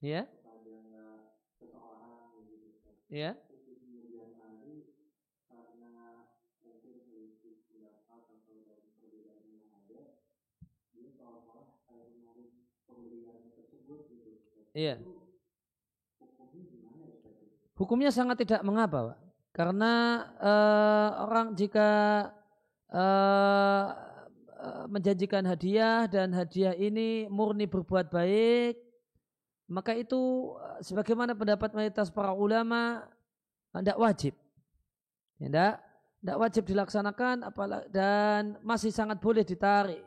Ya. 0.00 0.28
Ya. 3.08 3.32
Iya. 14.76 14.94
Hukumnya 17.74 18.12
sangat 18.12 18.44
tidak 18.44 18.60
mengapa, 18.62 19.10
Pak. 19.10 19.18
Karena 19.56 20.22
uh, 20.38 21.10
orang 21.26 21.56
jika 21.56 21.90
uh, 22.92 23.86
menjanjikan 24.86 25.42
hadiah 25.48 26.06
dan 26.06 26.30
hadiah 26.30 26.76
ini 26.76 27.26
murni 27.26 27.66
berbuat 27.66 28.12
baik, 28.12 28.87
maka 29.68 29.92
itu 29.92 30.52
sebagaimana 30.80 31.36
pendapat 31.36 31.76
mayoritas 31.76 32.08
para 32.08 32.32
ulama 32.32 33.04
tidak 33.76 34.00
wajib. 34.00 34.34
Tidak, 35.38 35.74
tidak 36.24 36.36
wajib 36.40 36.64
dilaksanakan 36.66 37.46
dan 37.92 38.56
masih 38.64 38.90
sangat 38.90 39.20
boleh 39.20 39.44
ditarik. 39.44 40.02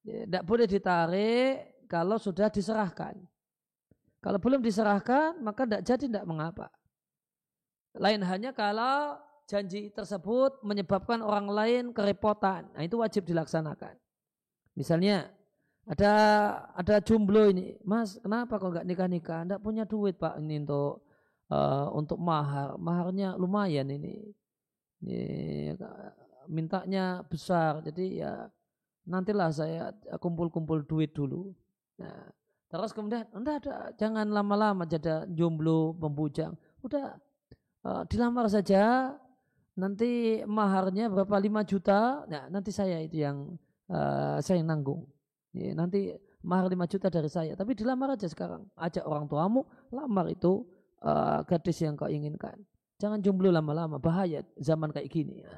Tidak 0.00 0.42
boleh 0.42 0.64
ditarik 0.64 1.84
kalau 1.86 2.16
sudah 2.16 2.48
diserahkan. 2.48 3.20
Kalau 4.20 4.36
belum 4.40 4.64
diserahkan, 4.64 5.36
maka 5.40 5.64
tidak 5.64 5.82
jadi 5.84 6.04
tidak 6.08 6.24
mengapa. 6.28 6.72
Lain 7.96 8.20
hanya 8.24 8.52
kalau 8.56 9.16
janji 9.48 9.90
tersebut 9.92 10.60
menyebabkan 10.62 11.20
orang 11.20 11.48
lain 11.50 11.84
kerepotan. 11.90 12.68
Nah 12.72 12.82
itu 12.84 13.00
wajib 13.00 13.26
dilaksanakan. 13.26 13.96
Misalnya 14.78 15.28
ada 15.86 16.12
ada 16.76 16.94
jomblo 17.00 17.48
ini, 17.48 17.76
Mas, 17.84 18.20
kenapa 18.20 18.60
kok 18.60 18.70
nggak 18.72 18.86
nikah 18.86 19.08
nikah? 19.08 19.40
Tidak 19.44 19.60
punya 19.64 19.84
duit 19.88 20.20
pak 20.20 20.36
ini 20.38 20.60
untuk 20.60 21.04
uh, 21.48 21.88
untuk 21.96 22.18
mahar. 22.20 22.76
Maharnya 22.76 23.38
lumayan 23.40 23.88
ini. 23.88 24.28
ini 25.00 25.72
mintanya 26.50 27.22
besar, 27.30 27.80
jadi 27.80 28.04
ya 28.10 28.32
nantilah 29.06 29.50
saya 29.54 29.94
kumpul-kumpul 30.18 30.82
duit 30.84 31.14
dulu. 31.14 31.54
Nah, 31.96 32.26
Terus 32.70 32.94
kemudian, 32.94 33.26
enggak 33.34 33.66
ada, 33.66 33.90
jangan 33.98 34.30
lama-lama 34.30 34.86
jadi 34.86 35.26
jomblo, 35.34 35.90
pembujang. 35.98 36.54
Udah 36.86 37.18
uh, 37.82 38.06
dilamar 38.06 38.46
saja, 38.46 39.10
nanti 39.74 40.38
maharnya 40.46 41.10
berapa 41.10 41.34
5 41.34 41.66
juta, 41.66 42.22
nah 42.30 42.46
nanti 42.46 42.70
saya 42.70 43.02
itu 43.02 43.26
yang 43.26 43.58
uh, 43.90 44.38
saya 44.38 44.62
yang 44.62 44.70
nanggung. 44.70 45.02
Ya, 45.50 45.74
nanti 45.74 46.14
mahar 46.46 46.70
5 46.70 46.86
juta 46.86 47.10
dari 47.10 47.26
saya, 47.26 47.52
tapi 47.58 47.74
dilamar 47.74 48.14
aja 48.14 48.30
sekarang. 48.30 48.66
Ajak 48.78 49.02
orang 49.02 49.26
tuamu, 49.26 49.66
lamar 49.90 50.30
itu 50.30 50.62
uh, 51.02 51.42
gadis 51.42 51.82
yang 51.82 51.98
kau 51.98 52.06
inginkan. 52.06 52.54
Jangan 53.02 53.18
jomblo 53.18 53.50
lama-lama, 53.50 53.98
bahaya 53.98 54.46
zaman 54.60 54.94
kayak 54.94 55.10
gini. 55.10 55.42
Ya. 55.42 55.54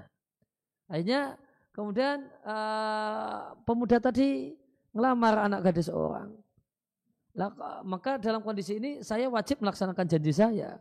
Akhirnya 0.88 1.22
kemudian 1.76 2.24
uh, 2.46 3.52
pemuda 3.68 4.00
tadi 4.00 4.56
ngelamar 4.96 5.48
anak 5.48 5.60
gadis 5.68 5.92
orang 5.92 6.32
lah, 7.32 7.80
maka 7.80 8.20
dalam 8.20 8.44
kondisi 8.44 8.76
ini 8.76 9.00
saya 9.00 9.24
wajib 9.32 9.64
melaksanakan 9.64 10.04
janji 10.04 10.32
saya. 10.36 10.76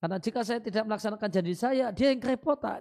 Karena 0.00 0.16
jika 0.16 0.40
saya 0.40 0.62
tidak 0.64 0.88
melaksanakan 0.88 1.28
janji 1.28 1.54
saya, 1.58 1.92
dia 1.92 2.08
yang 2.08 2.22
kerepotan. 2.22 2.80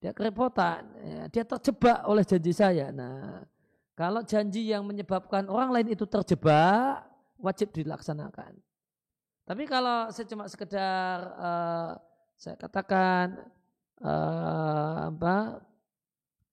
Dia 0.00 0.10
kerepotan, 0.16 0.82
ya, 0.98 1.22
dia 1.30 1.44
terjebak 1.46 2.08
oleh 2.08 2.24
janji 2.24 2.52
saya. 2.56 2.90
Nah, 2.90 3.44
kalau 3.92 4.24
janji 4.24 4.72
yang 4.72 4.88
menyebabkan 4.88 5.52
orang 5.52 5.68
lain 5.68 5.92
itu 5.92 6.08
terjebak, 6.08 7.04
wajib 7.36 7.74
dilaksanakan. 7.76 8.56
Tapi 9.44 9.62
kalau 9.68 10.08
saya 10.08 10.26
cuma 10.30 10.48
sekedar 10.48 11.16
uh, 11.36 11.90
saya 12.38 12.56
katakan 12.56 13.36
uh, 14.00 15.12
apa, 15.12 15.60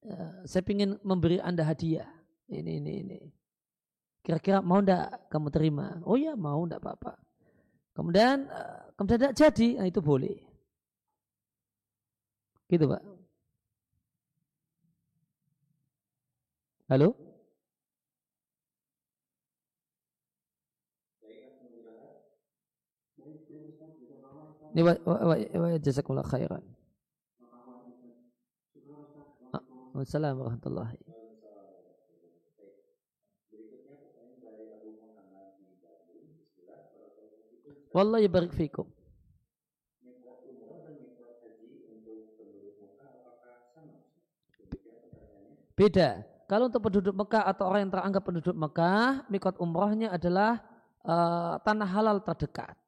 uh, 0.03 0.33
saya 0.43 0.65
ingin 0.67 0.99
memberi 1.05 1.39
anda 1.39 1.63
hadiah. 1.63 2.09
Ini, 2.49 2.81
ini, 2.81 2.93
ini. 3.05 3.19
Kira-kira 4.25 4.59
mau 4.59 4.81
ndak 4.81 5.29
kamu 5.29 5.47
terima? 5.53 6.01
Oh 6.03 6.17
ya 6.17 6.33
mau 6.33 6.65
ndak 6.65 6.81
apa-apa. 6.81 7.13
Kemudian 7.93 8.49
eh, 8.49 8.79
kemudian 8.97 9.19
tidak 9.21 9.37
jadi, 9.37 9.67
nah 9.79 9.87
itu 9.87 10.01
boleh. 10.01 10.37
Gitu 12.67 12.85
pak. 12.89 13.03
Halo? 16.89 17.28
Ini 24.69 24.81
wa 24.85 25.77
jazakumullah 25.81 26.27
khairan. 26.29 26.63
Wassalamualaikum 29.89 30.45
warahmatullahi 30.45 31.01
Wallahi 37.89 38.29
barik 38.29 38.53
fikum. 38.53 38.85
Beda. 45.73 46.21
Kalau 46.45 46.71
untuk 46.71 46.85
penduduk 46.85 47.11
Mekah 47.17 47.43
atau 47.49 47.65
orang 47.67 47.87
yang 47.87 47.93
teranggap 47.93 48.23
penduduk 48.23 48.55
Mekah, 48.55 49.25
mikot 49.27 49.57
umrohnya 49.57 50.13
adalah 50.13 50.61
uh, 51.01 51.57
tanah 51.65 51.89
halal 51.89 52.17
terdekat. 52.21 52.78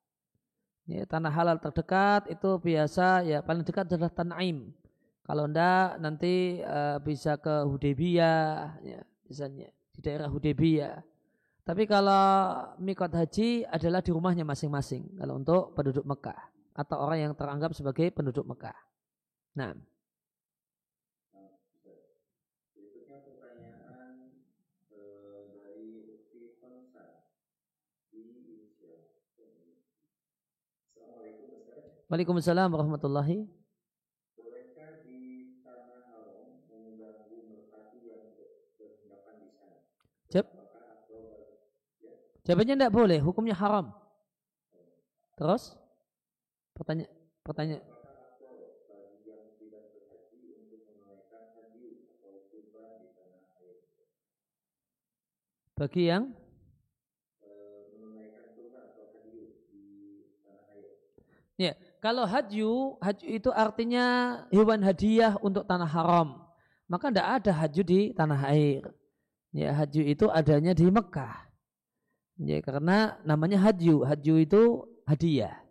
Ya, 0.90 1.06
tanah 1.06 1.30
halal 1.30 1.62
terdekat 1.62 2.28
itu 2.28 2.58
biasa 2.58 3.24
ya 3.24 3.40
paling 3.46 3.62
dekat 3.62 3.86
adalah 3.88 4.12
Tanaim. 4.12 4.74
Kalau 5.22 5.46
ndak 5.48 6.02
nanti 6.02 6.60
uh, 6.66 6.98
bisa 7.00 7.38
ke 7.38 7.64
Hudaybiyah 7.70 8.82
ya, 8.82 9.00
misalnya 9.30 9.70
di 9.94 10.00
daerah 10.02 10.28
Hudaybiyah. 10.28 11.00
Tapi 11.62 11.86
kalau 11.86 12.58
mikot 12.82 13.14
haji 13.14 13.64
adalah 13.70 14.02
di 14.02 14.10
rumahnya 14.10 14.42
masing-masing. 14.42 15.22
Kalau 15.22 15.38
untuk 15.38 15.78
penduduk 15.78 16.04
Mekah 16.04 16.42
atau 16.74 16.98
orang 16.98 17.30
yang 17.30 17.34
teranggap 17.38 17.72
sebagai 17.78 18.10
penduduk 18.10 18.44
Mekah. 18.50 18.76
Nah. 19.56 19.91
Waalaikumsalam 32.12 32.68
warahmatullahi 32.76 33.48
Jawabannya 42.42 42.74
tidak 42.74 42.92
boleh, 42.92 43.22
hukumnya 43.22 43.54
haram. 43.54 43.94
Terus? 45.38 45.78
Pertanyaan, 46.74 47.14
pertanyaan. 47.46 47.86
Bagi 55.78 56.10
yang 56.10 56.34
Ya, 61.62 61.78
kalau 62.02 62.26
haju, 62.26 62.98
haju 62.98 63.26
itu 63.30 63.50
artinya 63.54 64.06
hewan 64.50 64.82
hadiah 64.82 65.38
untuk 65.38 65.70
tanah 65.70 65.86
haram. 65.86 66.42
Maka 66.90 67.14
tidak 67.14 67.28
ada 67.40 67.52
haju 67.54 67.82
di 67.86 68.10
tanah 68.18 68.42
air. 68.50 68.82
Ya, 69.54 69.70
haju 69.78 70.02
itu 70.02 70.26
adanya 70.34 70.74
di 70.74 70.90
Mekah. 70.90 71.46
Ya, 72.42 72.58
karena 72.66 73.22
namanya 73.22 73.62
haju. 73.62 74.02
Haju 74.02 74.34
itu 74.42 74.62
hadiah. 75.06 75.62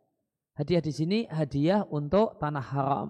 Hadiah 0.54 0.78
di 0.78 0.92
sini 0.94 1.18
hadiah 1.26 1.82
untuk 1.90 2.38
tanah 2.38 2.62
haram. 2.62 3.08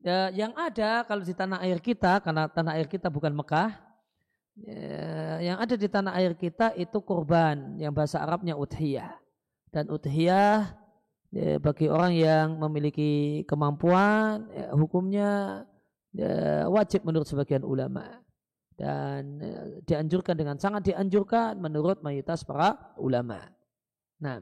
Ya, 0.00 0.32
yang 0.32 0.56
ada 0.56 1.04
kalau 1.04 1.20
di 1.20 1.36
tanah 1.36 1.60
air 1.60 1.84
kita, 1.84 2.24
karena 2.24 2.48
tanah 2.48 2.80
air 2.80 2.88
kita 2.88 3.12
bukan 3.12 3.36
Mekah, 3.36 3.76
ya, 4.56 5.52
yang 5.52 5.60
ada 5.60 5.76
di 5.76 5.84
tanah 5.84 6.16
air 6.16 6.32
kita 6.32 6.72
itu 6.80 6.96
kurban, 7.04 7.76
yang 7.76 7.92
bahasa 7.92 8.24
Arabnya 8.24 8.56
udhiyah. 8.56 9.20
Dan 9.68 9.92
udhiyah 9.92 10.81
ya, 11.32 11.58
bagi 11.58 11.88
orang 11.88 12.12
yang 12.14 12.48
memiliki 12.60 13.42
kemampuan, 13.48 14.46
ya, 14.52 14.66
hukumnya 14.76 15.30
ya, 16.14 16.68
wajib 16.68 17.02
menurut 17.08 17.26
sebagian 17.26 17.64
ulama. 17.64 18.20
Dan 18.76 19.40
eh, 19.40 19.84
dianjurkan 19.84 20.36
dengan 20.36 20.56
sangat 20.60 20.92
dianjurkan 20.92 21.60
menurut 21.60 22.00
mayoritas 22.04 22.44
para 22.44 22.96
ulama. 22.96 23.40
Nah, 24.22 24.40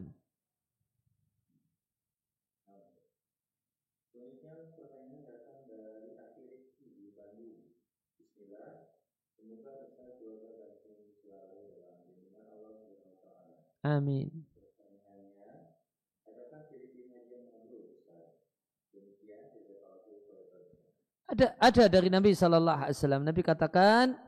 Amin. 13.81 14.50
Ada 21.31 21.47
ada 21.63 21.85
dari 21.87 22.11
Nabi 22.11 22.35
Shallallahu 22.35 22.81
Alaihi 22.91 22.97
Wasallam. 22.99 23.23
Nabi 23.23 23.41
katakan, 23.47 24.19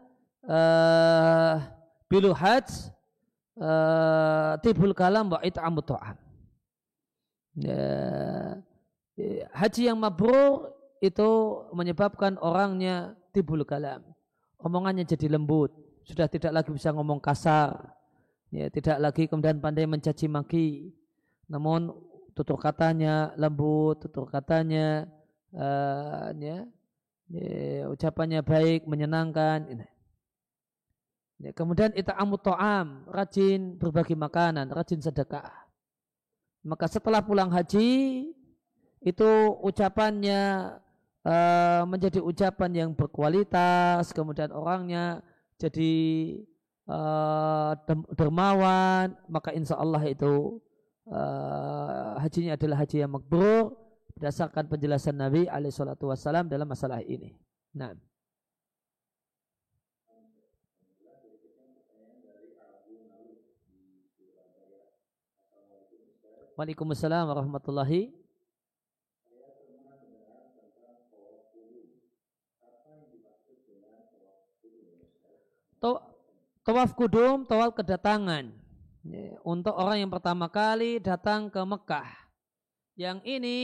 uh, 0.46 1.59
bilu 2.07 2.30
hajj 2.30 2.94
uh, 3.59 4.55
tibul 4.62 4.94
kalam 4.94 5.26
wa 5.34 5.42
it'amu 5.42 5.82
ta'am. 5.82 6.14
Ya, 7.59 7.90
haji 9.50 9.90
yang 9.90 9.98
mabrur 9.98 10.72
itu 11.03 11.30
menyebabkan 11.74 12.38
orangnya 12.38 13.18
tibul 13.34 13.66
kalam. 13.66 14.07
Omongannya 14.62 15.03
jadi 15.03 15.26
lembut, 15.26 15.74
sudah 16.07 16.30
tidak 16.30 16.55
lagi 16.55 16.70
bisa 16.70 16.94
ngomong 16.94 17.18
kasar, 17.18 17.98
ya 18.55 18.70
tidak 18.70 19.03
lagi 19.03 19.26
kemudian 19.26 19.59
pandai 19.59 19.90
mencaci 19.90 20.30
maki, 20.30 20.94
namun 21.50 21.90
tutur 22.30 22.62
katanya 22.62 23.34
lembut, 23.34 24.07
tutur 24.07 24.30
katanya 24.30 25.11
uh, 25.50 26.30
ya, 26.38 26.62
ya, 27.33 27.89
ucapannya 27.89 28.45
baik, 28.45 28.85
menyenangkan. 28.85 29.64
Ini. 29.72 29.87
Ya, 31.43 31.51
kemudian 31.51 31.91
ita'amu 31.99 32.39
to'am, 32.39 33.09
rajin 33.11 33.74
berbagi 33.74 34.14
makanan, 34.14 34.70
rajin 34.70 35.03
sedekah. 35.03 35.51
Maka 36.62 36.87
setelah 36.87 37.18
pulang 37.18 37.51
haji, 37.51 38.30
itu 39.03 39.30
ucapannya 39.66 40.78
uh, 41.26 41.83
menjadi 41.91 42.22
ucapan 42.22 42.70
yang 42.87 42.91
berkualitas, 42.95 44.14
kemudian 44.14 44.55
orangnya 44.55 45.26
jadi 45.59 45.95
uh, 46.87 47.74
dermawan, 48.14 49.18
maka 49.26 49.51
insya 49.51 49.74
Allah 49.74 50.07
itu 50.07 50.62
uh, 51.11 52.22
hajinya 52.22 52.55
adalah 52.55 52.87
haji 52.87 53.03
yang 53.03 53.11
makbur 53.11 53.74
berdasarkan 54.23 54.70
penjelasan 54.70 55.18
Nabi 55.18 55.51
alaihi 55.51 55.75
dalam 56.47 56.70
masalah 56.70 57.03
ini. 57.03 57.35
Nah. 57.75 57.91
Waalaikumsalam 66.55 67.27
warahmatullahi 67.27 68.14
Tawaf 76.62 76.95
kudum, 76.95 77.43
tawaf 77.43 77.75
kedatangan. 77.75 78.55
Untuk 79.43 79.75
orang 79.75 80.07
yang 80.07 80.14
pertama 80.14 80.47
kali 80.47 81.03
datang 81.03 81.51
ke 81.51 81.59
Mekah. 81.59 82.07
Yang 82.95 83.18
ini 83.27 83.59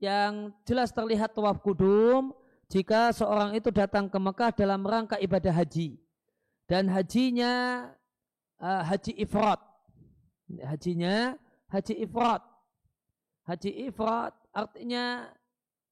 yang 0.00 0.50
jelas 0.64 0.90
terlihat 0.90 1.36
tawaf 1.36 1.60
kudum 1.60 2.32
jika 2.72 3.12
seorang 3.12 3.52
itu 3.54 3.68
datang 3.68 4.08
ke 4.08 4.16
Mekah 4.16 4.50
dalam 4.56 4.80
rangka 4.82 5.20
ibadah 5.20 5.52
haji. 5.52 6.00
Dan 6.64 6.88
hajinya 6.88 7.86
uh, 8.58 8.82
haji 8.82 9.12
ifrat. 9.20 9.60
Hajinya 10.64 11.36
haji 11.68 11.94
ifrat. 12.00 12.42
Haji 13.44 13.70
ifrat 13.90 14.32
artinya 14.50 15.30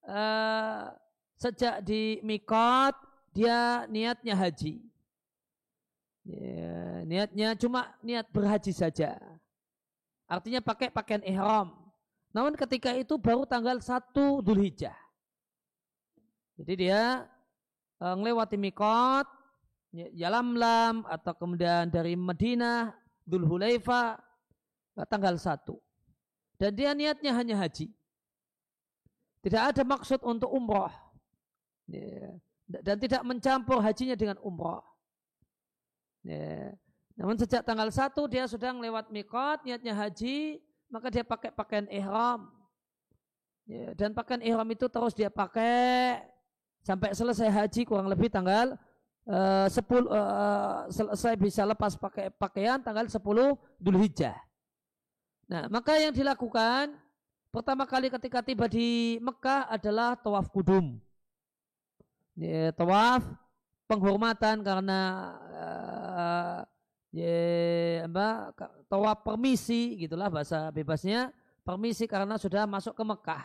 uh, 0.06 0.90
sejak 1.38 1.82
di 1.86 2.18
mikot 2.22 2.94
dia 3.30 3.86
niatnya 3.86 4.34
haji. 4.34 4.82
Ya, 6.28 7.02
niatnya 7.09 7.48
cuma 7.56 7.94
niat 8.02 8.28
berhaji 8.28 8.74
saja. 8.74 9.16
Artinya 10.28 10.61
pakai 10.61 10.92
pakaian 10.92 11.24
ihram. 11.24 11.72
Namun 12.39 12.55
ketika 12.55 12.95
itu 12.95 13.18
baru 13.18 13.43
tanggal 13.43 13.82
1 13.82 14.14
Dzulhijjah. 14.14 14.95
Jadi 16.55 16.86
dia 16.86 17.26
e, 17.99 18.07
ngelewati 18.14 18.55
mikot, 18.55 19.26
Yalamlam 19.91 21.03
ya, 21.03 21.18
atau 21.18 21.34
kemudian 21.34 21.91
dari 21.91 22.14
Madinah, 22.14 22.95
Dhul 23.26 23.43
Hulaifa 23.43 24.22
eh, 24.95 25.07
tanggal 25.11 25.34
1. 25.34 25.66
Dan 26.62 26.70
dia 26.78 26.95
niatnya 26.95 27.34
hanya 27.34 27.59
haji. 27.59 27.91
Tidak 29.43 29.62
ada 29.74 29.82
maksud 29.82 30.22
untuk 30.22 30.55
umroh. 30.55 30.95
Ya. 31.91 32.39
Dan 32.70 33.03
tidak 33.03 33.26
mencampur 33.26 33.82
hajinya 33.82 34.14
dengan 34.14 34.39
umroh. 34.47 34.86
Ya. 36.22 36.70
Namun 37.18 37.34
sejak 37.34 37.66
tanggal 37.66 37.91
1 37.91 38.14
dia 38.30 38.47
sudah 38.47 38.70
lewat 38.78 39.11
mikot, 39.11 39.66
niatnya 39.66 39.91
haji, 39.91 40.62
maka 40.89 41.12
dia 41.12 41.24
pakai 41.24 41.53
pakaian 41.53 41.86
ihram. 41.93 42.49
Ya, 43.68 43.93
dan 43.93 44.16
pakaian 44.16 44.41
ihram 44.41 44.68
itu 44.72 44.89
terus 44.89 45.12
dia 45.12 45.28
pakai 45.28 46.24
sampai 46.80 47.12
selesai 47.12 47.53
haji 47.53 47.84
kurang 47.84 48.09
lebih 48.09 48.32
tanggal 48.32 48.80
uh, 49.28 49.68
10 49.68 49.76
uh, 50.09 50.89
selesai 50.89 51.36
bisa 51.36 51.68
lepas 51.68 51.93
pakai 52.01 52.32
pakaian 52.32 52.80
tanggal 52.80 53.05
10 53.05 53.20
Dhul 53.76 53.99
Hijjah. 54.01 54.36
Nah, 55.49 55.68
maka 55.68 55.97
yang 56.01 56.12
dilakukan 56.12 56.97
pertama 57.53 57.84
kali 57.89 58.12
ketika 58.12 58.45
tiba 58.45 58.68
di 58.68 59.20
Mekah 59.20 59.68
adalah 59.68 60.16
tawaf 60.16 60.49
kudum. 60.49 61.01
Ya, 62.36 62.72
tawaf 62.72 63.24
penghormatan 63.89 64.61
karena 64.61 65.01
uh, 65.53 66.59
ya, 67.12 68.09
apa, 68.09 68.52
tawaf 68.88 69.24
permisi 69.24 69.96
gitulah 70.00 70.28
bahasa 70.28 70.68
bebasnya 70.68 71.32
permisi 71.64 72.09
karena 72.09 72.40
sudah 72.40 72.64
masuk 72.64 72.96
ke 72.96 73.04
Mekah. 73.04 73.44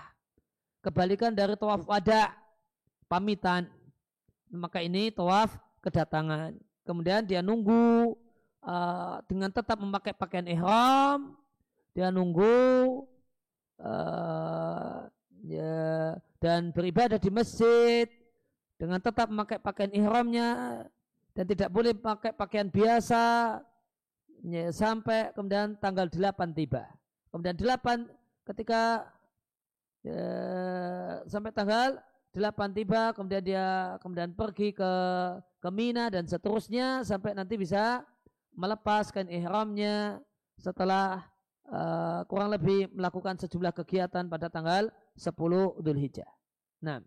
Kebalikan 0.84 1.32
dari 1.32 1.56
tawaf 1.56 1.84
wada 1.88 2.32
pamitan. 3.08 3.68
Maka 4.52 4.84
ini 4.84 5.12
tawaf 5.12 5.56
kedatangan. 5.84 6.56
Kemudian 6.84 7.24
dia 7.24 7.40
nunggu 7.40 8.16
uh, 8.64 9.20
dengan 9.28 9.52
tetap 9.52 9.80
memakai 9.80 10.12
pakaian 10.12 10.48
ihram, 10.48 11.36
dia 11.96 12.12
nunggu 12.12 13.08
uh, 13.80 15.08
ya, 15.48 16.16
dan 16.40 16.72
beribadah 16.76 17.20
di 17.20 17.32
masjid 17.32 18.08
dengan 18.80 19.00
tetap 19.00 19.32
memakai 19.32 19.60
pakaian 19.64 19.92
ihramnya 19.96 20.48
dan 21.34 21.46
tidak 21.50 21.70
boleh 21.74 21.98
pakai 21.98 22.32
pakaian 22.34 22.70
biasa 22.70 23.22
ya, 24.46 24.70
sampai 24.70 25.34
kemudian 25.34 25.74
tanggal 25.82 26.06
8 26.06 26.54
tiba. 26.54 26.86
Kemudian 27.34 27.58
8 27.58 28.06
ketika 28.54 29.10
ya, 30.06 30.24
sampai 31.26 31.50
tanggal 31.50 31.98
8 32.34 32.78
tiba 32.78 33.14
kemudian 33.14 33.46
dia 33.46 33.98
kemudian 34.02 34.34
pergi 34.34 34.74
ke 34.74 34.92
ke 35.62 35.70
Mina 35.70 36.10
dan 36.10 36.26
seterusnya 36.26 37.06
sampai 37.06 37.38
nanti 37.38 37.58
bisa 37.58 38.02
melepaskan 38.58 39.30
ihramnya 39.30 40.22
setelah 40.58 41.26
uh, 41.70 42.22
kurang 42.30 42.54
lebih 42.54 42.90
melakukan 42.94 43.38
sejumlah 43.38 43.74
kegiatan 43.74 44.26
pada 44.30 44.50
tanggal 44.50 44.90
10 45.18 45.34
Dhul 45.82 46.00
Hijjah. 46.02 46.30
Nah, 46.82 47.02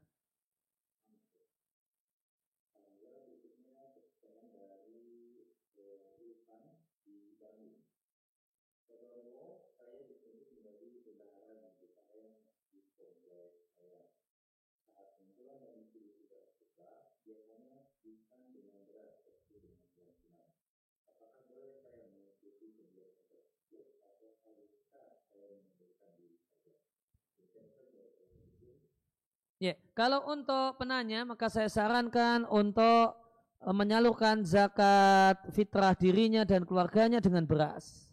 Ya, 29.56 29.72
kalau 29.96 30.20
untuk 30.28 30.76
penanya 30.76 31.24
maka 31.24 31.48
saya 31.48 31.72
sarankan 31.72 32.44
untuk 32.52 33.16
e, 33.64 33.68
menyalurkan 33.72 34.44
zakat 34.44 35.40
fitrah 35.56 35.96
dirinya 35.96 36.44
dan 36.44 36.68
keluarganya 36.68 37.24
dengan 37.24 37.48
beras. 37.48 38.12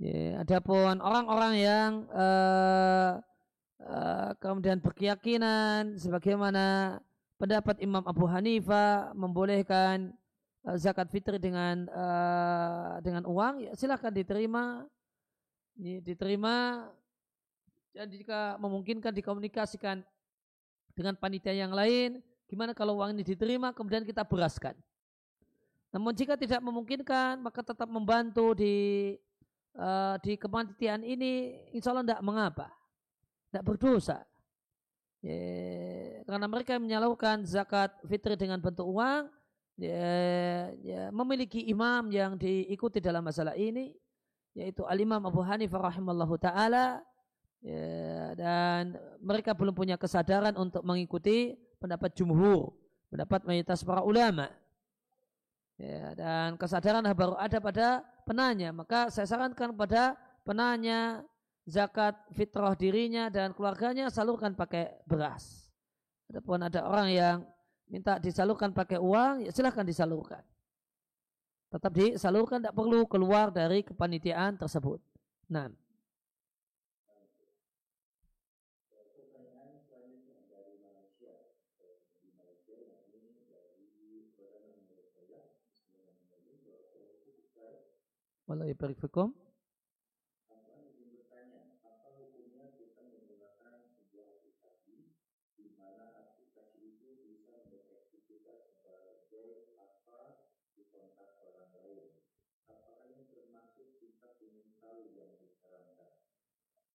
Ya, 0.00 0.40
adapun 0.40 0.96
orang-orang 1.04 1.54
yang 1.60 1.90
uh, 2.08 3.20
uh, 3.84 4.32
kemudian 4.40 4.80
berkeyakinan 4.80 6.00
sebagaimana 6.00 6.96
pendapat 7.36 7.76
Imam 7.84 8.00
Abu 8.08 8.24
Hanifah 8.24 9.12
membolehkan 9.12 10.16
uh, 10.64 10.80
zakat 10.80 11.12
fitri 11.12 11.36
dengan 11.36 11.84
uh, 11.92 12.96
dengan 13.04 13.28
uang, 13.28 13.60
ya 13.60 13.76
silahkan 13.76 14.08
diterima, 14.08 14.88
ya, 15.76 16.00
diterima 16.00 16.88
dan 17.92 18.08
jika 18.08 18.56
memungkinkan 18.56 19.12
dikomunikasikan 19.12 20.00
dengan 21.00 21.16
panitia 21.16 21.56
yang 21.56 21.72
lain, 21.72 22.20
gimana 22.44 22.76
kalau 22.76 23.00
uang 23.00 23.16
ini 23.16 23.24
diterima 23.24 23.72
kemudian 23.72 24.04
kita 24.04 24.20
beraskan. 24.20 24.76
Namun 25.88 26.12
jika 26.12 26.36
tidak 26.36 26.60
memungkinkan 26.60 27.40
maka 27.40 27.64
tetap 27.64 27.88
membantu 27.88 28.52
di 28.52 29.16
uh, 29.80 30.20
di 30.20 30.36
kepanitiaan 30.36 31.00
ini 31.00 31.56
insya 31.72 31.96
Allah 31.96 32.04
tidak 32.04 32.20
mengapa, 32.20 32.68
tidak 33.48 33.64
berdosa. 33.64 34.20
Ya, 35.24 36.24
karena 36.28 36.48
mereka 36.48 36.76
menyalurkan 36.76 37.44
zakat 37.48 37.92
fitri 38.08 38.36
dengan 38.36 38.60
bentuk 38.60 38.88
uang, 38.88 39.28
ya, 39.76 40.72
ya, 40.80 41.02
memiliki 41.12 41.64
imam 41.68 42.08
yang 42.08 42.40
diikuti 42.40 43.04
dalam 43.04 43.24
masalah 43.24 43.52
ini, 43.52 43.92
yaitu 44.56 44.80
Al-Imam 44.88 45.20
Abu 45.24 45.44
Hanifah 45.44 45.92
rahimallahu 45.92 46.40
taala 46.40 47.04
ya, 47.64 48.32
dan 48.36 48.96
mereka 49.20 49.52
belum 49.52 49.76
punya 49.76 49.96
kesadaran 50.00 50.56
untuk 50.56 50.84
mengikuti 50.84 51.56
pendapat 51.80 52.12
jumhur, 52.16 52.72
pendapat 53.08 53.44
mayoritas 53.44 53.84
para 53.84 54.04
ulama. 54.04 54.48
Ya, 55.80 56.12
dan 56.12 56.60
kesadaran 56.60 57.00
baru 57.16 57.40
ada 57.40 57.56
pada 57.56 58.04
penanya. 58.28 58.68
Maka 58.68 59.08
saya 59.08 59.24
sarankan 59.24 59.72
kepada 59.72 60.12
penanya 60.44 61.24
zakat 61.64 62.16
fitrah 62.36 62.76
dirinya 62.76 63.32
dan 63.32 63.56
keluarganya 63.56 64.12
salurkan 64.12 64.52
pakai 64.52 65.00
beras. 65.08 65.72
Adapun 66.28 66.60
ada 66.60 66.84
orang 66.84 67.08
yang 67.08 67.36
minta 67.88 68.20
disalurkan 68.20 68.76
pakai 68.76 69.00
uang, 69.00 69.48
ya 69.48 69.50
silahkan 69.50 69.82
disalurkan. 69.82 70.44
Tetap 71.70 71.92
disalurkan, 71.96 72.60
tidak 72.60 72.76
perlu 72.76 73.06
keluar 73.08 73.48
dari 73.48 73.80
kepanitiaan 73.80 74.60
tersebut. 74.60 75.00
Nah. 75.48 75.72
Walau 88.50 88.66
fikum. 88.98 89.30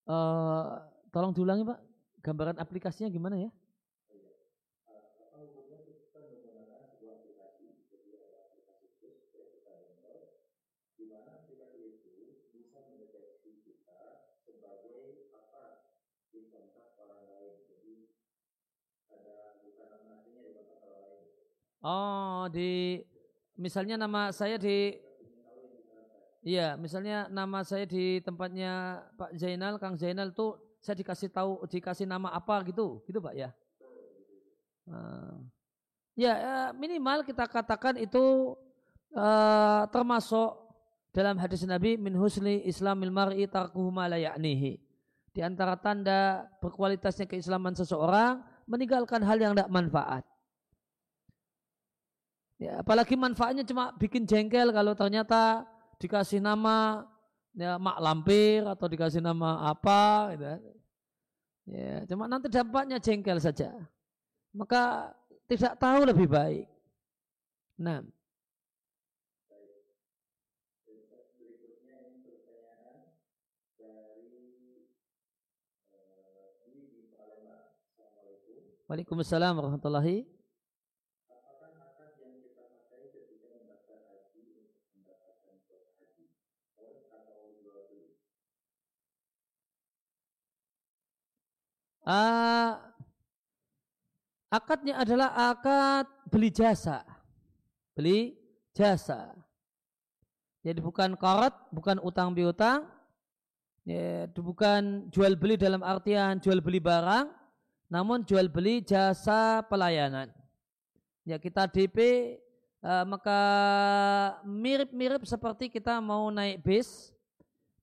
Uh, 0.06 0.78
tolong 1.10 1.32
diulangi 1.32 1.64
Pak, 1.64 1.80
gambaran 2.20 2.60
aplikasinya 2.60 3.08
gimana 3.08 3.40
ya? 3.40 3.50
Oh, 21.86 22.50
di 22.50 22.98
misalnya 23.54 23.94
nama 23.94 24.34
saya 24.34 24.58
di 24.58 24.98
Iya, 26.46 26.78
misalnya 26.78 27.26
nama 27.26 27.66
saya 27.66 27.90
di 27.90 28.22
tempatnya 28.22 29.02
Pak 29.18 29.34
Zainal, 29.34 29.82
Kang 29.82 29.98
Zainal 29.98 30.30
tuh 30.30 30.54
saya 30.78 30.94
dikasih 30.94 31.34
tahu, 31.34 31.66
dikasih 31.66 32.06
nama 32.06 32.30
apa 32.30 32.62
gitu, 32.70 33.02
gitu 33.02 33.18
Pak 33.18 33.34
ya. 33.34 33.50
Uh, 34.86 35.42
ya, 36.14 36.38
ya 36.38 36.58
minimal 36.70 37.26
kita 37.26 37.50
katakan 37.50 37.98
itu 37.98 38.54
uh, 39.18 39.90
termasuk 39.90 40.54
dalam 41.10 41.34
hadis 41.42 41.66
Nabi 41.66 41.98
min 41.98 42.14
husni 42.14 42.62
islamil 42.62 43.10
mar'i 43.10 43.50
tarkuhu 43.50 43.90
ma 43.90 44.06
la 44.06 44.14
ya'nihi. 44.14 44.78
Di 45.34 45.42
antara 45.42 45.74
tanda 45.74 46.46
berkualitasnya 46.62 47.26
keislaman 47.26 47.74
seseorang 47.74 48.38
meninggalkan 48.70 49.18
hal 49.26 49.42
yang 49.42 49.50
tidak 49.58 49.70
manfaat. 49.74 50.22
Ya, 52.56 52.80
apalagi 52.80 53.12
manfaatnya 53.20 53.68
cuma 53.68 53.92
bikin 54.00 54.24
jengkel 54.24 54.72
kalau 54.72 54.96
ternyata 54.96 55.68
dikasih 56.00 56.40
nama 56.40 57.04
ya, 57.52 57.76
mak 57.76 58.00
lampir 58.00 58.64
atau 58.64 58.88
dikasih 58.88 59.20
nama 59.20 59.68
apa 59.68 60.32
gitu. 60.32 60.44
Ya, 61.68 62.08
cuma 62.08 62.24
nanti 62.24 62.48
dampaknya 62.48 62.96
jengkel 62.96 63.36
saja. 63.36 63.76
Maka 64.56 65.12
tidak 65.44 65.76
tahu 65.76 66.08
lebih 66.08 66.32
baik. 66.32 66.64
Nah, 67.76 68.00
Waalaikumsalam 78.86 79.58
warahmatullahi 79.58 80.35
Uh, 92.06 92.78
akadnya 94.46 95.02
adalah 95.02 95.34
akad 95.50 96.06
beli 96.30 96.54
jasa. 96.54 97.02
Beli 97.98 98.38
jasa. 98.70 99.34
Jadi 100.62 100.78
bukan 100.78 101.18
korot, 101.18 101.54
bukan 101.74 101.98
utang 102.02 102.30
piutang, 102.30 102.86
ya, 103.86 104.26
bukan 104.34 105.10
jual 105.10 105.34
beli 105.34 105.58
dalam 105.58 105.82
artian 105.82 106.38
jual 106.42 106.58
beli 106.62 106.78
barang, 106.78 107.30
namun 107.90 108.22
jual 108.22 108.50
beli 108.50 108.82
jasa 108.82 109.62
pelayanan. 109.66 110.30
Ya 111.26 111.42
kita 111.42 111.66
DP 111.66 111.98
uh, 112.86 113.02
maka 113.06 113.40
mirip-mirip 114.46 115.22
seperti 115.26 115.70
kita 115.70 115.98
mau 116.02 116.30
naik 116.30 116.62
bis, 116.62 117.10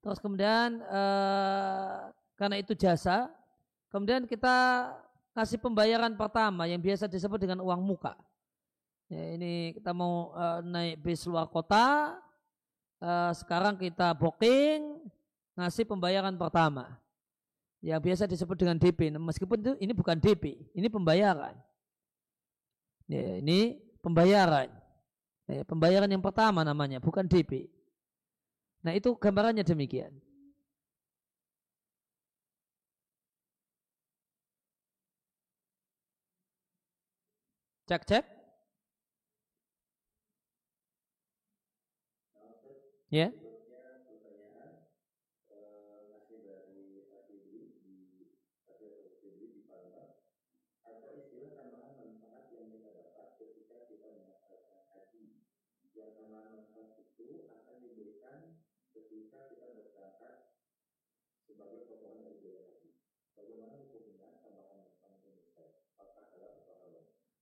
terus 0.04 0.20
kemudian 0.20 0.80
uh, 0.88 2.08
karena 2.36 2.60
itu 2.60 2.76
jasa, 2.76 3.32
Kemudian 3.94 4.26
kita 4.26 4.90
kasih 5.38 5.62
pembayaran 5.62 6.18
pertama 6.18 6.66
yang 6.66 6.82
biasa 6.82 7.06
disebut 7.06 7.38
dengan 7.38 7.62
uang 7.62 7.78
muka. 7.78 8.18
Ya, 9.06 9.38
ini 9.38 9.70
kita 9.78 9.94
mau 9.94 10.34
uh, 10.34 10.58
naik 10.66 10.98
bis 10.98 11.22
luar 11.30 11.46
kota, 11.46 12.18
uh, 12.98 13.30
sekarang 13.30 13.78
kita 13.78 14.10
booking, 14.18 14.98
ngasih 15.54 15.86
pembayaran 15.86 16.34
pertama. 16.34 16.98
Yang 17.78 18.00
biasa 18.02 18.24
disebut 18.26 18.56
dengan 18.58 18.82
DP. 18.82 19.14
Nah, 19.14 19.22
meskipun 19.22 19.62
itu 19.62 19.72
ini 19.78 19.94
bukan 19.94 20.18
DP, 20.18 20.58
ini 20.74 20.90
pembayaran. 20.90 21.54
Ya, 23.06 23.38
ini 23.38 23.78
pembayaran. 24.02 24.74
Ya, 25.46 25.62
pembayaran 25.62 26.10
yang 26.10 26.24
pertama 26.24 26.66
namanya, 26.66 26.98
bukan 26.98 27.30
DP. 27.30 27.70
Nah 28.84 28.92
itu 28.92 29.16
gambarannya 29.16 29.64
demikian. 29.64 30.12
Cek 37.88 38.06
cek. 38.08 38.24
Ya. 43.10 43.32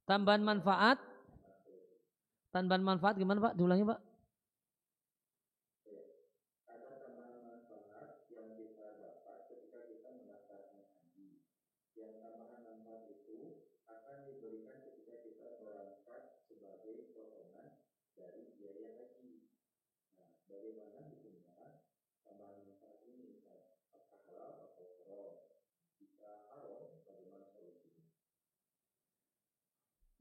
Tambahan 0.07 0.43
manfaat. 0.43 0.99
Tambahan 2.53 2.85
manfaat 2.85 3.17
gimana 3.17 3.41
Pak? 3.51 3.55
Diulangi 3.57 3.87
Pak. 3.87 4.12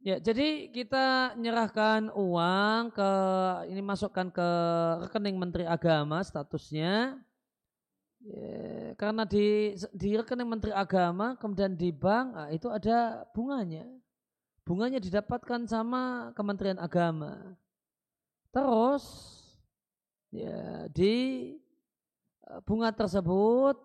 Ya, 0.01 0.17
jadi 0.17 0.73
kita 0.73 1.37
menyerahkan 1.37 2.09
uang 2.17 2.89
ke 2.89 3.11
ini 3.69 3.85
masukkan 3.85 4.33
ke 4.33 4.49
rekening 5.05 5.37
Menteri 5.37 5.69
Agama 5.69 6.25
statusnya. 6.25 7.21
Ya, 8.21 8.97
karena 8.97 9.29
di 9.29 9.77
di 9.93 10.17
rekening 10.17 10.49
Menteri 10.49 10.73
Agama 10.73 11.37
kemudian 11.37 11.77
di 11.77 11.93
bank 11.93 12.33
nah, 12.33 12.49
itu 12.49 12.65
ada 12.73 13.29
bunganya. 13.29 13.85
Bunganya 14.65 14.97
didapatkan 14.97 15.69
sama 15.69 16.33
Kementerian 16.33 16.81
Agama. 16.81 17.53
Terus 18.49 19.05
ya 20.33 20.89
di 20.89 21.13
eh, 22.49 22.59
bunga 22.65 22.89
tersebut 22.89 23.77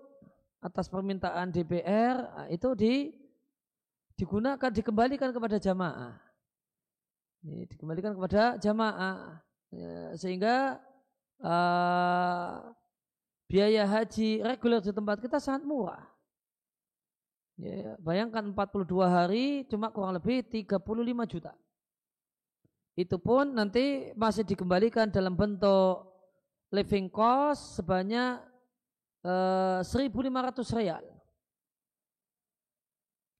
atas 0.64 0.88
permintaan 0.88 1.52
DPR 1.52 2.16
nah, 2.24 2.48
itu 2.48 2.72
di 2.72 3.25
digunakan 4.16 4.70
dikembalikan 4.72 5.30
kepada 5.30 5.60
jamaah. 5.60 6.16
Ini 7.44 7.68
dikembalikan 7.68 8.16
kepada 8.16 8.56
jamaah 8.58 9.38
ya, 9.70 10.16
sehingga 10.16 10.80
uh, 11.44 12.72
biaya 13.46 13.86
haji 13.86 14.42
reguler 14.42 14.82
di 14.82 14.90
tempat 14.90 15.20
kita 15.22 15.38
sangat 15.38 15.62
murah. 15.68 16.02
Ya, 17.56 17.96
bayangkan 18.04 18.52
42 18.52 18.84
hari 19.08 19.64
cuma 19.68 19.88
kurang 19.88 20.12
lebih 20.12 20.44
35 20.44 20.76
juta. 21.24 21.52
Itu 22.96 23.20
pun 23.20 23.52
nanti 23.52 24.12
masih 24.16 24.44
dikembalikan 24.44 25.12
dalam 25.12 25.36
bentuk 25.36 26.04
living 26.72 27.08
cost 27.12 27.80
sebanyak 27.80 28.40
uh, 29.24 29.80
1.500 29.84 30.76
real. 30.76 31.04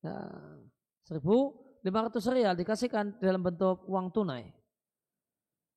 Nah, 0.05 0.66
1.500 1.07 2.35
real 2.35 2.55
dikasihkan 2.59 3.23
dalam 3.23 3.43
bentuk 3.43 3.87
uang 3.87 4.11
tunai. 4.11 4.51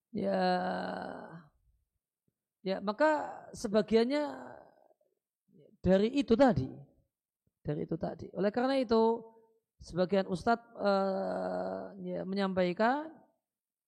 Ya, 0.09 0.41
ya 2.65 2.81
maka 2.81 3.29
sebagiannya 3.53 4.25
dari 5.85 6.09
itu 6.17 6.33
tadi, 6.33 6.65
dari 7.61 7.85
itu 7.85 7.93
tadi. 7.93 8.25
Oleh 8.33 8.49
karena 8.49 8.81
itu, 8.81 9.21
sebagian 9.85 10.25
ustadz 10.25 10.65
uh, 10.81 11.93
ya, 12.01 12.25
menyampaikan 12.25 13.13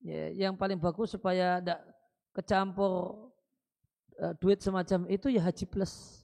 ya, 0.06 0.30
yang 0.48 0.54
paling 0.54 0.78
bagus 0.78 1.18
supaya 1.18 1.58
tidak 1.58 1.82
kecampur 2.38 3.28
uh, 4.22 4.34
duit 4.38 4.62
semacam 4.62 5.10
itu 5.10 5.34
ya 5.34 5.42
haji 5.42 5.66
plus, 5.66 6.22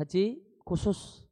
haji 0.00 0.40
khusus. 0.64 1.28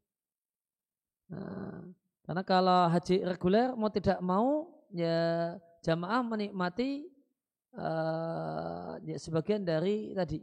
Nah, 1.33 1.97
karena 2.27 2.43
kalau 2.43 2.91
haji 2.91 3.23
reguler 3.23 3.71
mau 3.79 3.91
tidak 3.91 4.19
mau 4.19 4.67
ya 4.91 5.55
jamaah 5.87 6.27
menikmati 6.27 7.07
uh, 7.79 8.99
ya 9.07 9.17
sebagian 9.17 9.63
dari 9.63 10.11
tadi. 10.11 10.43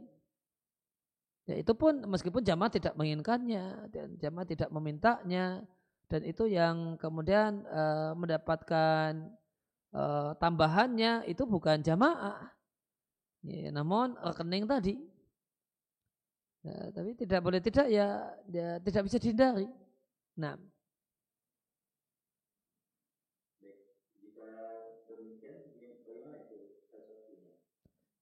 Ya 1.44 1.60
itu 1.60 1.76
pun 1.76 2.00
meskipun 2.08 2.40
jamaah 2.40 2.72
tidak 2.72 2.96
menginginkannya 2.96 3.92
dan 3.92 4.16
jamaah 4.16 4.48
tidak 4.48 4.72
memintanya 4.72 5.60
dan 6.08 6.24
itu 6.24 6.48
yang 6.48 6.96
kemudian 6.96 7.68
uh, 7.68 8.16
mendapatkan 8.16 9.28
uh, 9.92 10.32
tambahannya 10.40 11.28
itu 11.28 11.44
bukan 11.44 11.84
jamaah. 11.84 12.48
Ya, 13.44 13.68
namun 13.68 14.16
rekening 14.24 14.64
tadi. 14.64 14.96
Ya, 16.64 16.88
tapi 16.96 17.12
tidak 17.12 17.44
boleh 17.44 17.60
tidak 17.60 17.92
ya, 17.92 18.24
ya 18.48 18.80
tidak 18.80 19.04
bisa 19.04 19.20
dihindari. 19.20 19.68
Nah, 20.40 20.56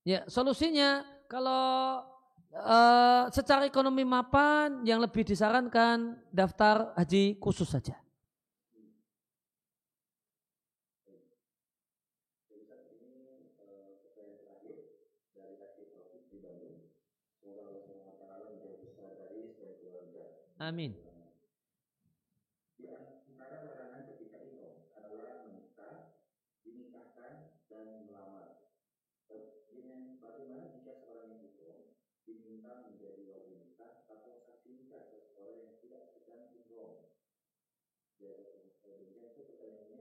Ya, 0.03 0.27
solusinya 0.27 1.07
kalau 1.31 2.03
uh, 2.59 3.25
secara 3.31 3.71
ekonomi 3.71 4.03
mapan 4.03 4.83
yang 4.83 4.99
lebih 4.99 5.23
disarankan 5.23 6.19
daftar 6.35 6.91
haji 6.99 7.39
khusus 7.39 7.71
saja. 7.71 7.95
Amin. 20.59 21.12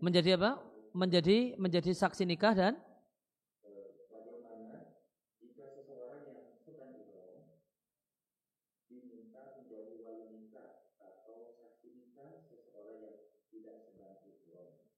Menjadi 0.02 0.36
apa? 0.36 0.60
Menjadi 0.92 1.56
menjadi 1.56 1.92
saksi 1.96 2.28
nikah 2.28 2.52
dan 2.58 2.76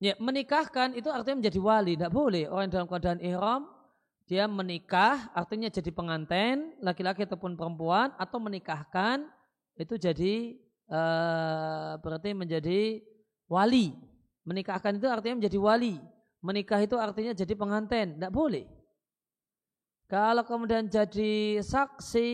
Ya, 0.03 0.19
menikahkan 0.19 0.99
itu 0.99 1.07
artinya 1.07 1.39
menjadi 1.39 1.63
wali, 1.63 1.95
tidak 1.95 2.11
boleh. 2.11 2.51
Orang 2.51 2.67
dalam 2.67 2.91
keadaan 2.91 3.23
ihram 3.23 3.71
dia 4.23 4.47
menikah 4.47 5.31
artinya 5.35 5.67
jadi 5.67 5.91
pengantin 5.91 6.71
laki-laki 6.79 7.27
ataupun 7.27 7.59
perempuan 7.59 8.15
atau 8.15 8.39
menikahkan 8.39 9.27
itu 9.75 9.99
jadi 9.99 10.55
uh, 10.87 11.99
berarti 11.99 12.31
menjadi 12.31 13.03
wali 13.51 13.91
Menikahkan 14.43 14.99
itu 14.99 15.07
artinya 15.07 15.39
menjadi 15.39 15.59
wali. 15.59 15.95
Menikah 16.43 16.83
itu 16.83 16.99
artinya 16.99 17.31
jadi 17.31 17.53
pengantin. 17.55 18.19
Tidak 18.19 18.31
boleh. 18.31 18.67
Kalau 20.11 20.43
kemudian 20.43 20.85
jadi 20.91 21.63
saksi, 21.63 22.31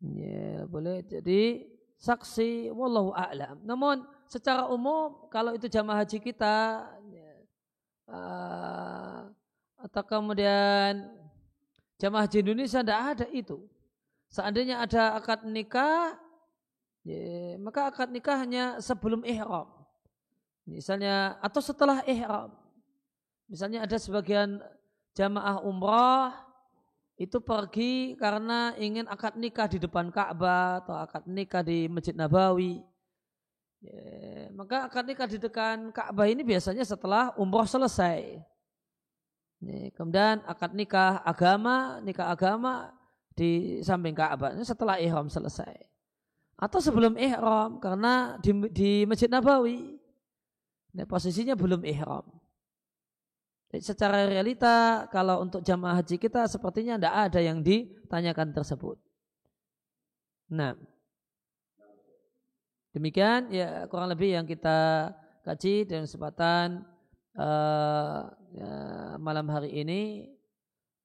ya 0.00 0.64
boleh 0.66 1.04
jadi 1.06 1.68
saksi. 2.00 2.72
Wallahu 2.72 3.12
a'lam. 3.14 3.60
Namun 3.62 4.02
secara 4.26 4.66
umum 4.72 5.28
kalau 5.28 5.54
itu 5.54 5.68
jamaah 5.68 6.02
haji 6.02 6.18
kita, 6.18 6.88
ya, 7.12 7.32
uh, 8.10 9.28
atau 9.84 10.02
kemudian 10.02 11.04
jamaah 12.00 12.24
haji 12.24 12.40
Indonesia 12.40 12.80
tidak 12.80 13.00
ada 13.14 13.26
itu. 13.30 13.60
Seandainya 14.32 14.82
ada 14.82 15.14
akad 15.14 15.46
nikah, 15.46 16.18
Ya, 17.04 17.60
maka 17.60 17.92
akad 17.92 18.08
nikah 18.08 18.40
hanya 18.40 18.80
sebelum 18.80 19.28
ihram. 19.28 19.68
Misalnya 20.64 21.36
atau 21.44 21.60
setelah 21.60 22.00
ihram. 22.08 22.48
Misalnya 23.44 23.84
ada 23.84 24.00
sebagian 24.00 24.56
jamaah 25.12 25.60
umrah 25.60 26.32
itu 27.20 27.36
pergi 27.44 28.16
karena 28.16 28.72
ingin 28.80 29.04
akad 29.04 29.36
nikah 29.36 29.68
di 29.68 29.76
depan 29.76 30.08
Ka'bah 30.08 30.80
atau 30.80 30.96
akad 30.96 31.28
nikah 31.28 31.60
di 31.60 31.92
Masjid 31.92 32.16
Nabawi. 32.16 32.80
Ya, 33.84 34.48
maka 34.56 34.88
akad 34.88 35.04
nikah 35.04 35.28
di 35.28 35.36
depan 35.36 35.92
Ka'bah 35.92 36.24
ini 36.24 36.40
biasanya 36.40 36.88
setelah 36.88 37.36
umrah 37.36 37.68
selesai. 37.68 38.40
Ya, 39.60 39.92
kemudian 39.92 40.40
akad 40.48 40.72
nikah 40.72 41.20
agama, 41.20 42.00
nikah 42.00 42.32
agama 42.32 42.96
di 43.36 43.84
samping 43.84 44.16
Ka'bah 44.16 44.56
setelah 44.64 44.96
ihram 44.96 45.28
selesai 45.28 45.93
atau 46.54 46.78
sebelum 46.78 47.18
ihram 47.18 47.82
karena 47.82 48.38
di, 48.38 48.52
di 48.70 48.90
Masjid 49.04 49.26
Nabawi 49.26 49.98
nah, 50.94 51.06
posisinya 51.06 51.58
belum 51.58 51.82
ihram. 51.82 52.24
Jadi 53.74 53.82
secara 53.82 54.30
realita 54.30 55.10
kalau 55.10 55.42
untuk 55.42 55.66
jamaah 55.66 55.98
haji 55.98 56.14
kita 56.14 56.46
sepertinya 56.46 56.94
tidak 56.94 57.14
ada 57.26 57.40
yang 57.42 57.58
ditanyakan 57.58 58.54
tersebut. 58.54 58.94
Nah, 60.54 60.78
demikian 62.94 63.50
ya 63.50 63.90
kurang 63.90 64.14
lebih 64.14 64.38
yang 64.38 64.46
kita 64.46 65.10
kaji 65.42 65.90
dan 65.90 66.06
kesempatan 66.06 66.86
uh, 67.34 68.30
ya, 68.54 68.72
malam 69.18 69.50
hari 69.50 69.74
ini. 69.74 70.30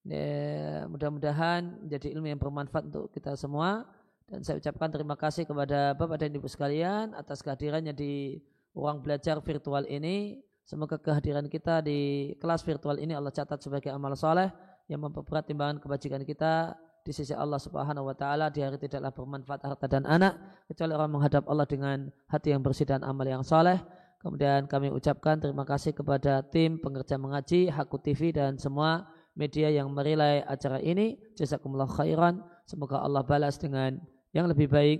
Ya, 0.05 0.87
mudah-mudahan 0.87 1.85
menjadi 1.85 2.13
ilmu 2.13 2.29
yang 2.29 2.39
bermanfaat 2.39 2.87
untuk 2.87 3.09
kita 3.13 3.33
semua. 3.33 3.89
Dan 4.29 4.45
saya 4.45 4.61
ucapkan 4.61 4.93
terima 4.93 5.17
kasih 5.17 5.49
kepada 5.49 5.97
Bapak 5.97 6.21
dan 6.21 6.29
Ibu 6.29 6.45
sekalian 6.45 7.17
atas 7.17 7.41
kehadirannya 7.41 7.97
di 7.97 8.37
ruang 8.77 9.01
belajar 9.01 9.41
virtual 9.41 9.89
ini. 9.89 10.37
Semoga 10.69 11.01
kehadiran 11.01 11.49
kita 11.49 11.81
di 11.81 12.31
kelas 12.37 12.61
virtual 12.61 13.01
ini 13.01 13.17
Allah 13.17 13.33
catat 13.33 13.57
sebagai 13.57 13.89
amal 13.89 14.13
soleh 14.13 14.53
yang 14.85 15.01
memperberat 15.01 15.49
timbangan 15.49 15.81
kebajikan 15.81 16.21
kita 16.21 16.77
di 17.01 17.09
sisi 17.09 17.33
Allah 17.33 17.57
Subhanahu 17.57 18.05
wa 18.05 18.13
taala 18.13 18.53
di 18.53 18.61
hari 18.61 18.77
tidaklah 18.77 19.09
bermanfaat 19.09 19.65
harta 19.65 19.89
dan 19.89 20.05
anak 20.05 20.37
kecuali 20.69 20.93
orang 20.93 21.09
menghadap 21.09 21.49
Allah 21.49 21.65
dengan 21.65 22.13
hati 22.29 22.53
yang 22.53 22.61
bersih 22.61 22.85
dan 22.85 23.01
amal 23.01 23.25
yang 23.25 23.41
soleh. 23.41 23.81
Kemudian 24.21 24.69
kami 24.69 24.93
ucapkan 24.93 25.41
terima 25.41 25.65
kasih 25.65 25.97
kepada 25.97 26.45
tim 26.45 26.77
pengerja 26.77 27.17
mengaji, 27.17 27.71
Haku 27.73 27.97
TV 27.97 28.29
dan 28.29 28.61
semua 28.61 29.09
media 29.33 29.73
yang 29.73 29.89
merilai 29.89 30.45
acara 30.45 30.77
ini. 30.83 31.17
Jazakumullah 31.33 31.89
khairan. 31.89 32.45
Semoga 32.69 33.01
Allah 33.01 33.25
balas 33.25 33.57
dengan 33.57 33.97
yang 34.35 34.45
lebih 34.45 34.69
baik 34.69 34.99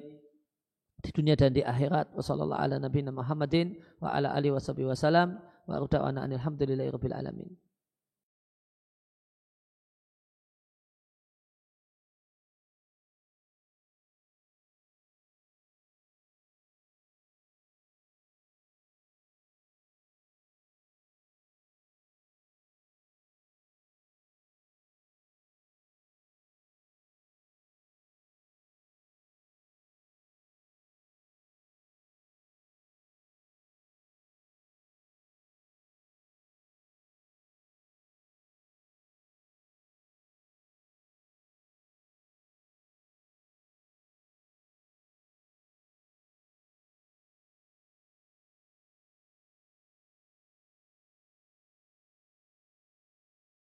di 0.99 1.09
dunia 1.15 1.35
dan 1.39 1.55
di 1.55 1.63
akhirat. 1.63 2.11
Wassalamualaikum 2.17 3.15
warahmatullahi 3.15 3.77
wabarakatuh. 3.77 4.03
Wa 4.03 4.09
ala 4.15 4.27
alihi 4.35 4.53
wasallam. 4.55 5.39
Wa 5.69 5.79
alhamdulillahi 5.79 6.89
rabbil 6.91 7.15
alamin. 7.15 7.68